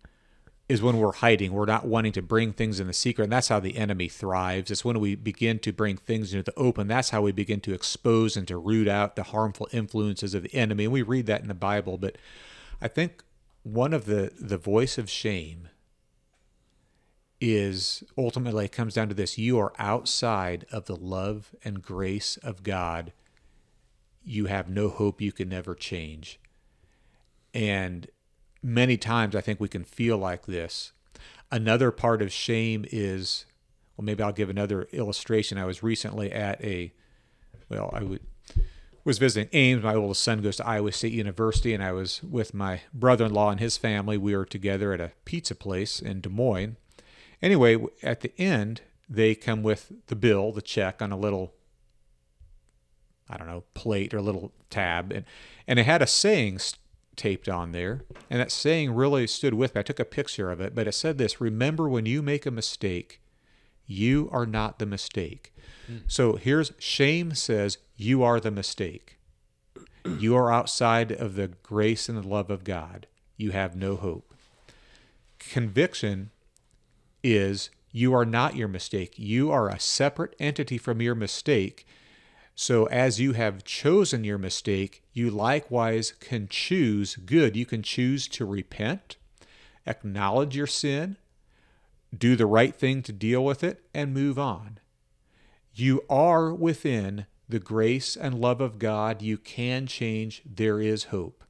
is 0.69 0.83
when 0.83 0.99
we're 0.99 1.13
hiding. 1.13 1.53
We're 1.53 1.65
not 1.65 1.87
wanting 1.87 2.13
to 2.13 2.23
bring 2.23 2.53
things 2.53 2.81
in 2.81 2.89
the 2.89 2.93
secret, 2.93 3.25
and 3.25 3.33
that's 3.33 3.49
how 3.49 3.61
the 3.61 3.77
enemy 3.77 4.09
thrives. 4.09 4.71
It's 4.71 4.85
when 4.85 4.99
we 4.99 5.15
begin 5.15 5.61
to 5.61 5.73
bring 5.73 5.97
things 5.97 6.33
into 6.35 6.43
the 6.43 6.59
open. 6.59 6.89
That's 6.89 7.11
how 7.11 7.23
we 7.23 7.33
begin 7.33 7.61
to 7.61 7.75
expose 7.75 8.37
and 8.37 8.49
to 8.49 8.59
root 8.59 8.89
out 8.89 9.15
the 9.15 9.23
harmful 9.25 9.69
influences 9.73 10.35
of 10.35 10.43
the 10.43 10.55
enemy. 10.55 10.85
And 10.85 10.93
we 10.93 11.03
read 11.03 11.27
that 11.27 11.41
in 11.41 11.49
the 11.49 11.55
Bible. 11.55 11.99
But 11.99 12.19
I 12.81 12.89
think 12.89 13.23
one 13.63 13.93
of 13.93 14.07
the 14.07 14.33
the 14.41 14.59
voice 14.59 14.99
of 14.99 15.09
shame 15.09 15.69
is 17.41 18.03
ultimately 18.19 18.69
comes 18.69 18.95
down 18.95 19.09
to 19.09 19.15
this: 19.15 19.39
you 19.39 19.59
are 19.59 19.73
outside 19.79 20.67
of 20.73 20.87
the 20.87 20.97
love 20.97 21.55
and 21.65 21.81
grace 21.81 22.39
of 22.39 22.65
God. 22.65 23.13
You 24.25 24.47
have 24.47 24.69
no 24.69 24.89
hope. 24.89 25.21
You 25.21 25.31
can 25.31 25.49
never 25.49 25.77
change. 25.77 26.41
And 27.55 28.09
many 28.67 28.97
times 28.97 29.37
I 29.37 29.41
think 29.41 29.61
we 29.61 29.69
can 29.69 29.85
feel 29.85 30.19
like 30.19 30.47
this. 30.47 30.93
Another 31.53 31.93
part 31.93 32.21
of 32.21 32.33
shame 32.33 32.85
is, 32.91 33.47
well, 33.97 34.05
maybe 34.05 34.23
I'll 34.23 34.33
give 34.33 34.51
another 34.51 34.89
illustration. 34.93 35.57
I 35.57 35.65
was 35.65 35.85
recently 35.85 36.33
at 36.33 36.63
a, 36.63 36.93
well, 37.69 37.91
I 37.95 38.03
would, 38.03 38.21
was 39.05 39.19
visiting 39.19 39.49
Ames. 39.53 39.85
My 39.85 39.95
oldest 39.95 40.25
son 40.25 40.43
goes 40.43 40.57
to 40.57 40.67
Iowa 40.67 40.91
State 40.91 41.13
University, 41.13 41.73
and 41.73 41.83
I 41.83 41.93
was 41.93 42.21
with 42.25 42.53
my 42.53 42.81
brother 42.93 43.27
in 43.27 43.33
law 43.33 43.51
and 43.51 43.61
his 43.61 43.77
family. 43.77 44.19
We 44.19 44.37
were 44.37 44.45
together 44.45 44.93
at 44.93 45.01
a 45.01 45.13
pizza 45.25 45.55
place 45.55 46.01
in 46.01 46.21
Des 46.21 46.29
Moines. 46.29 46.77
Anyway, 47.41 47.79
at 48.03 48.23
the 48.23 48.33
end, 48.37 48.81
they 49.09 49.37
come 49.37 49.63
with 49.63 49.93
the 50.09 50.17
bill, 50.17 50.51
the 50.51 50.61
check 50.61 51.01
on 51.01 51.13
a 51.13 51.17
little 51.17 51.55
I 53.29 53.37
don't 53.37 53.49
know, 53.49 53.65
plate 53.75 54.15
or 54.15 54.21
little 54.21 54.53
tab, 54.71 55.13
and 55.13 55.25
and 55.67 55.79
it 55.79 55.87
had 55.87 56.01
a 56.01 56.07
saying 56.07 56.61
taped 57.17 57.49
on 57.49 57.73
there, 57.73 58.05
and 58.31 58.41
that 58.41 58.53
saying 58.53 58.95
really 58.95 59.27
stood 59.27 59.55
with 59.55 59.75
me. 59.75 59.81
I 59.81 59.83
took 59.83 60.01
a 60.01 60.05
picture 60.05 60.51
of 60.51 60.61
it, 60.61 60.75
but 60.75 60.87
it 60.87 60.93
said 60.93 61.19
this: 61.19 61.41
"Remember, 61.41 61.89
when 61.89 62.07
you 62.07 62.23
make 62.23 62.47
a 62.47 62.51
mistake, 62.51 63.21
you 63.87 64.29
are 64.33 64.47
not 64.47 64.79
the 64.79 64.87
mistake." 64.87 65.55
Hmm. 65.87 65.99
So 66.07 66.37
here's 66.37 66.73
shame 66.79 67.35
says 67.35 67.79
you 67.97 68.23
are 68.23 68.41
the 68.41 68.51
mistake. 68.51 69.19
You 70.19 70.37
are 70.37 70.53
outside 70.53 71.11
of 71.11 71.35
the 71.35 71.49
grace 71.49 72.09
and 72.09 72.17
the 72.17 72.27
love 72.27 72.51
of 72.51 72.65
God. 72.65 73.07
You 73.37 73.51
have 73.51 73.75
no 73.75 73.97
hope. 73.97 74.33
Conviction 75.39 76.31
is 77.23 77.71
you 77.91 78.15
are 78.15 78.25
not 78.25 78.57
your 78.57 78.69
mistake. 78.69 79.15
You 79.19 79.51
are 79.51 79.69
a 79.69 79.81
separate 79.81 80.37
entity 80.39 80.79
from 80.79 81.01
your 81.01 81.15
mistake. 81.15 81.87
So, 82.59 82.87
as 82.87 83.21
you 83.21 83.35
have 83.35 83.65
chosen 83.65 84.25
your 84.25 84.39
mistake, 84.39 85.03
you 85.13 85.29
likewise 85.31 86.15
can 86.21 86.49
choose 86.49 87.17
good. 87.17 87.55
You 87.55 87.67
can 87.67 87.83
choose 87.83 88.27
to 88.29 88.47
repent, 88.47 89.19
acknowledge 89.87 90.57
your 90.57 90.67
sin, 90.67 91.19
do 92.17 92.35
the 92.35 92.47
right 92.47 92.75
thing 92.75 93.03
to 93.03 93.13
deal 93.13 93.45
with 93.45 93.63
it, 93.63 93.85
and 93.93 94.15
move 94.15 94.39
on. 94.39 94.79
You 95.75 96.03
are 96.09 96.55
within 96.55 97.27
the 97.47 97.59
grace 97.59 98.17
and 98.17 98.41
love 98.41 98.63
of 98.63 98.79
God. 98.79 99.21
You 99.21 99.37
can 99.37 99.87
change. 99.87 100.41
There 100.47 100.81
is 100.81 101.05
hope. 101.05 101.45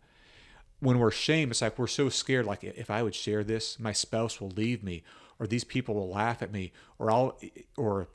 When 0.81 0.99
we're 0.99 1.13
shamed, 1.13 1.53
it's 1.53 1.63
like 1.63 1.79
we're 1.79 1.87
so 1.87 2.09
scared. 2.09 2.47
Like 2.47 2.65
if 2.65 2.91
I 2.91 3.05
would 3.05 3.15
share 3.15 3.45
this, 3.45 3.79
my 3.79 3.93
spouse 3.93 4.41
will 4.41 4.51
leave 4.51 4.83
me, 4.83 5.05
or 5.39 5.47
these 5.47 5.63
people 5.63 5.95
will 5.95 6.11
laugh 6.11 6.43
at 6.43 6.51
me, 6.51 6.73
or 6.99 7.13
I'll, 7.13 7.39
or 7.77 8.09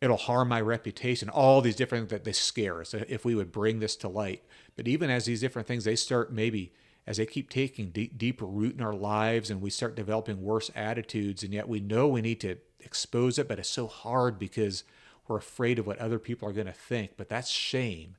it'll 0.00 0.16
harm 0.16 0.48
my 0.48 0.60
reputation. 0.60 1.28
All 1.28 1.60
these 1.60 1.76
different 1.76 2.08
that 2.08 2.24
they 2.24 2.32
scare 2.32 2.80
us 2.80 2.94
uh, 2.94 3.04
if 3.08 3.24
we 3.24 3.34
would 3.34 3.52
bring 3.52 3.80
this 3.80 3.96
to 3.96 4.08
light. 4.08 4.42
But 4.76 4.88
even 4.88 5.10
as 5.10 5.26
these 5.26 5.40
different 5.40 5.68
things, 5.68 5.84
they 5.84 5.96
start 5.96 6.32
maybe 6.32 6.72
as 7.06 7.16
they 7.16 7.26
keep 7.26 7.50
taking 7.50 7.90
deep, 7.90 8.16
deeper 8.16 8.46
root 8.46 8.74
in 8.76 8.82
our 8.82 8.94
lives, 8.94 9.50
and 9.50 9.60
we 9.60 9.70
start 9.70 9.96
developing 9.96 10.42
worse 10.42 10.70
attitudes, 10.74 11.42
and 11.42 11.52
yet 11.52 11.68
we 11.68 11.80
know 11.80 12.06
we 12.06 12.20
need 12.20 12.40
to 12.40 12.56
expose 12.78 13.38
it, 13.38 13.48
but 13.48 13.58
it's 13.58 13.68
so 13.68 13.86
hard 13.86 14.38
because 14.38 14.84
we're 15.26 15.38
afraid 15.38 15.78
of 15.78 15.86
what 15.86 15.98
other 15.98 16.18
people 16.18 16.48
are 16.48 16.52
going 16.52 16.66
to 16.66 16.72
think. 16.72 17.12
But 17.16 17.28
that's 17.28 17.50
shame, 17.50 18.16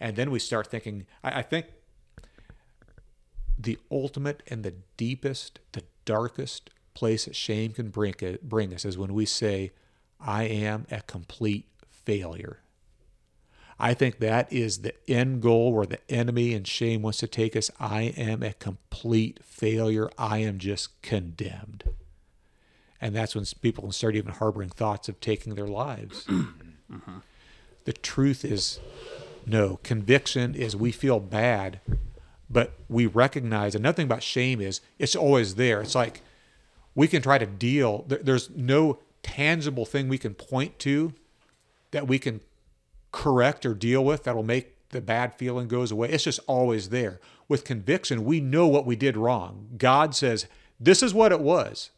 and 0.00 0.16
then 0.16 0.30
we 0.30 0.38
start 0.38 0.66
thinking. 0.66 1.06
I, 1.22 1.38
I 1.38 1.42
think 1.42 1.66
the 3.58 3.78
ultimate 3.90 4.42
and 4.48 4.62
the 4.62 4.74
deepest, 4.96 5.60
the 5.72 5.84
darkest 6.04 6.70
place 6.94 7.24
that 7.24 7.36
shame 7.36 7.72
can 7.72 7.90
bring, 7.90 8.14
uh, 8.22 8.36
bring 8.42 8.74
us 8.74 8.84
is 8.84 8.98
when 8.98 9.14
we 9.14 9.24
say, 9.24 9.70
I 10.20 10.44
am 10.44 10.86
a 10.90 11.02
complete 11.02 11.66
failure. 11.88 12.60
I 13.78 13.92
think 13.92 14.18
that 14.20 14.50
is 14.52 14.78
the 14.78 14.94
end 15.08 15.42
goal 15.42 15.72
where 15.72 15.86
the 15.86 15.98
enemy 16.10 16.54
and 16.54 16.66
shame 16.66 17.02
wants 17.02 17.18
to 17.18 17.26
take 17.26 17.54
us. 17.54 17.70
I 17.78 18.02
am 18.16 18.42
a 18.42 18.54
complete 18.54 19.40
failure. 19.44 20.10
I 20.16 20.38
am 20.38 20.58
just 20.58 21.00
condemned. 21.02 21.84
And 23.00 23.14
that's 23.14 23.34
when 23.34 23.44
people 23.60 23.82
can 23.82 23.92
start 23.92 24.16
even 24.16 24.32
harboring 24.32 24.70
thoughts 24.70 25.08
of 25.08 25.20
taking 25.20 25.54
their 25.54 25.68
lives. 25.68 26.26
Mm-hmm. 26.88 27.16
The 27.84 27.92
truth 27.92 28.44
is 28.44 28.78
no. 29.44 29.80
Conviction 29.82 30.54
is 30.54 30.76
we 30.76 30.92
feel 30.92 31.18
bad, 31.18 31.80
but 32.48 32.74
we 32.88 33.06
recognize 33.06 33.74
another 33.74 33.96
thing 33.96 34.06
about 34.06 34.22
shame 34.22 34.60
is 34.60 34.80
it's 34.96 35.16
always 35.16 35.56
there. 35.56 35.80
It's 35.80 35.96
like 35.96 36.22
we 36.94 37.08
can 37.08 37.22
try 37.22 37.38
to 37.38 37.46
deal. 37.46 38.04
There's 38.06 38.50
no 38.50 39.00
tangible 39.26 39.84
thing 39.84 40.08
we 40.08 40.18
can 40.18 40.34
point 40.34 40.78
to 40.78 41.12
that 41.90 42.06
we 42.06 42.16
can 42.16 42.40
correct 43.10 43.66
or 43.66 43.74
deal 43.74 44.04
with 44.04 44.22
that'll 44.22 44.44
make 44.44 44.88
the 44.90 45.00
bad 45.00 45.34
feeling 45.34 45.66
goes 45.66 45.90
away. 45.90 46.08
It's 46.10 46.24
just 46.24 46.38
always 46.46 46.90
there. 46.90 47.18
With 47.48 47.64
conviction, 47.64 48.24
we 48.24 48.40
know 48.40 48.68
what 48.68 48.86
we 48.86 48.94
did 48.94 49.16
wrong. 49.16 49.68
God 49.76 50.14
says, 50.14 50.46
this 50.78 51.02
is 51.02 51.12
what 51.12 51.32
it 51.32 51.40
was. 51.40 51.90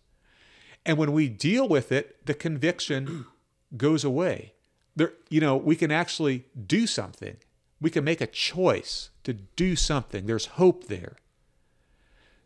And 0.87 0.97
when 0.97 1.13
we 1.13 1.29
deal 1.29 1.69
with 1.69 1.93
it, 1.93 2.25
the 2.25 2.33
conviction 2.33 3.27
goes 3.77 4.05
away. 4.05 4.55
There, 4.97 5.13
you 5.29 5.41
know, 5.41 5.57
we 5.57 5.77
can 5.77 5.91
actually 5.91 6.47
do 6.67 6.87
something. 6.87 7.37
We 7.79 7.91
can 7.91 8.05
make 8.05 8.23
a 8.23 8.27
choice 8.27 9.11
to 9.25 9.35
do 9.35 9.77
something. 9.77 10.25
There's 10.27 10.47
hope 10.47 10.87
there. 10.87 11.17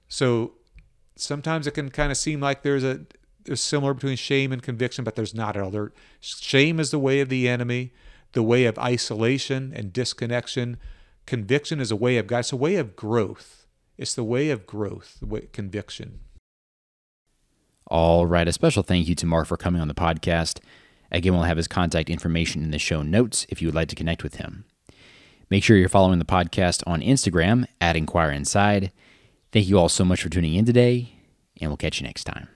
So 0.09 0.55
sometimes 1.15 1.67
it 1.67 1.75
can 1.75 1.91
kind 1.91 2.11
of 2.11 2.19
seem 2.19 2.41
like 2.41 2.63
there's 2.63 2.85
a 2.85 3.03
there's 3.45 3.61
similar 3.61 3.95
between 3.95 4.17
shame 4.17 4.53
and 4.53 4.63
conviction, 4.63 5.05
but 5.05 5.15
there's 5.15 5.35
not 5.35 5.57
at 5.57 5.63
all. 5.63 5.71
There, 5.71 5.93
shame 6.21 6.79
is 6.81 6.91
the 6.91 6.99
way 6.99 7.21
of 7.21 7.29
the 7.29 7.49
enemy, 7.49 7.93
the 8.33 8.43
way 8.43 8.65
of 8.65 8.79
isolation 8.79 9.73
and 9.75 9.93
disconnection. 9.93 10.79
Conviction 11.27 11.81
is 11.81 11.91
a 11.91 11.97
way 11.97 12.17
of 12.19 12.27
God. 12.27 12.41
It's 12.41 12.53
a 12.53 12.57
way 12.57 12.77
of 12.77 12.97
growth. 12.97 13.67
It's 13.99 14.15
the 14.15 14.25
way 14.25 14.51
of 14.51 14.67
growth, 14.67 15.19
the 15.21 15.27
way, 15.27 15.49
conviction. 15.53 16.21
All 17.87 18.27
right. 18.27 18.49
A 18.49 18.53
special 18.53 18.83
thank 18.83 19.09
you 19.09 19.15
to 19.17 19.27
Mark 19.27 19.47
for 19.47 19.57
coming 19.57 19.81
on 19.81 19.89
the 19.89 19.95
podcast. 19.95 20.61
Again, 21.11 21.35
we'll 21.35 21.43
have 21.43 21.59
his 21.59 21.69
contact 21.69 22.09
information 22.09 22.63
in 22.63 22.71
the 22.71 22.79
show 22.79 23.03
notes 23.03 23.47
if 23.51 23.61
you 23.61 23.69
would 23.69 23.75
like 23.75 23.89
to 23.89 23.95
connect 23.95 24.23
with 24.23 24.37
him. 24.37 24.65
Make 25.51 25.63
sure 25.63 25.77
you're 25.77 25.91
following 25.91 26.19
the 26.19 26.25
podcast 26.25 26.83
on 26.87 27.03
Instagram 27.03 27.67
at 27.79 27.95
Inquire 27.97 28.31
Inside. 28.31 28.91
Thank 29.53 29.69
you 29.69 29.79
all 29.79 29.91
so 29.91 30.07
much 30.07 30.23
for 30.23 30.31
tuning 30.31 30.55
in 30.55 30.65
today, 30.65 31.13
and 31.61 31.69
we'll 31.69 31.77
catch 31.77 32.01
you 32.01 32.07
next 32.07 32.25
time. 32.25 32.49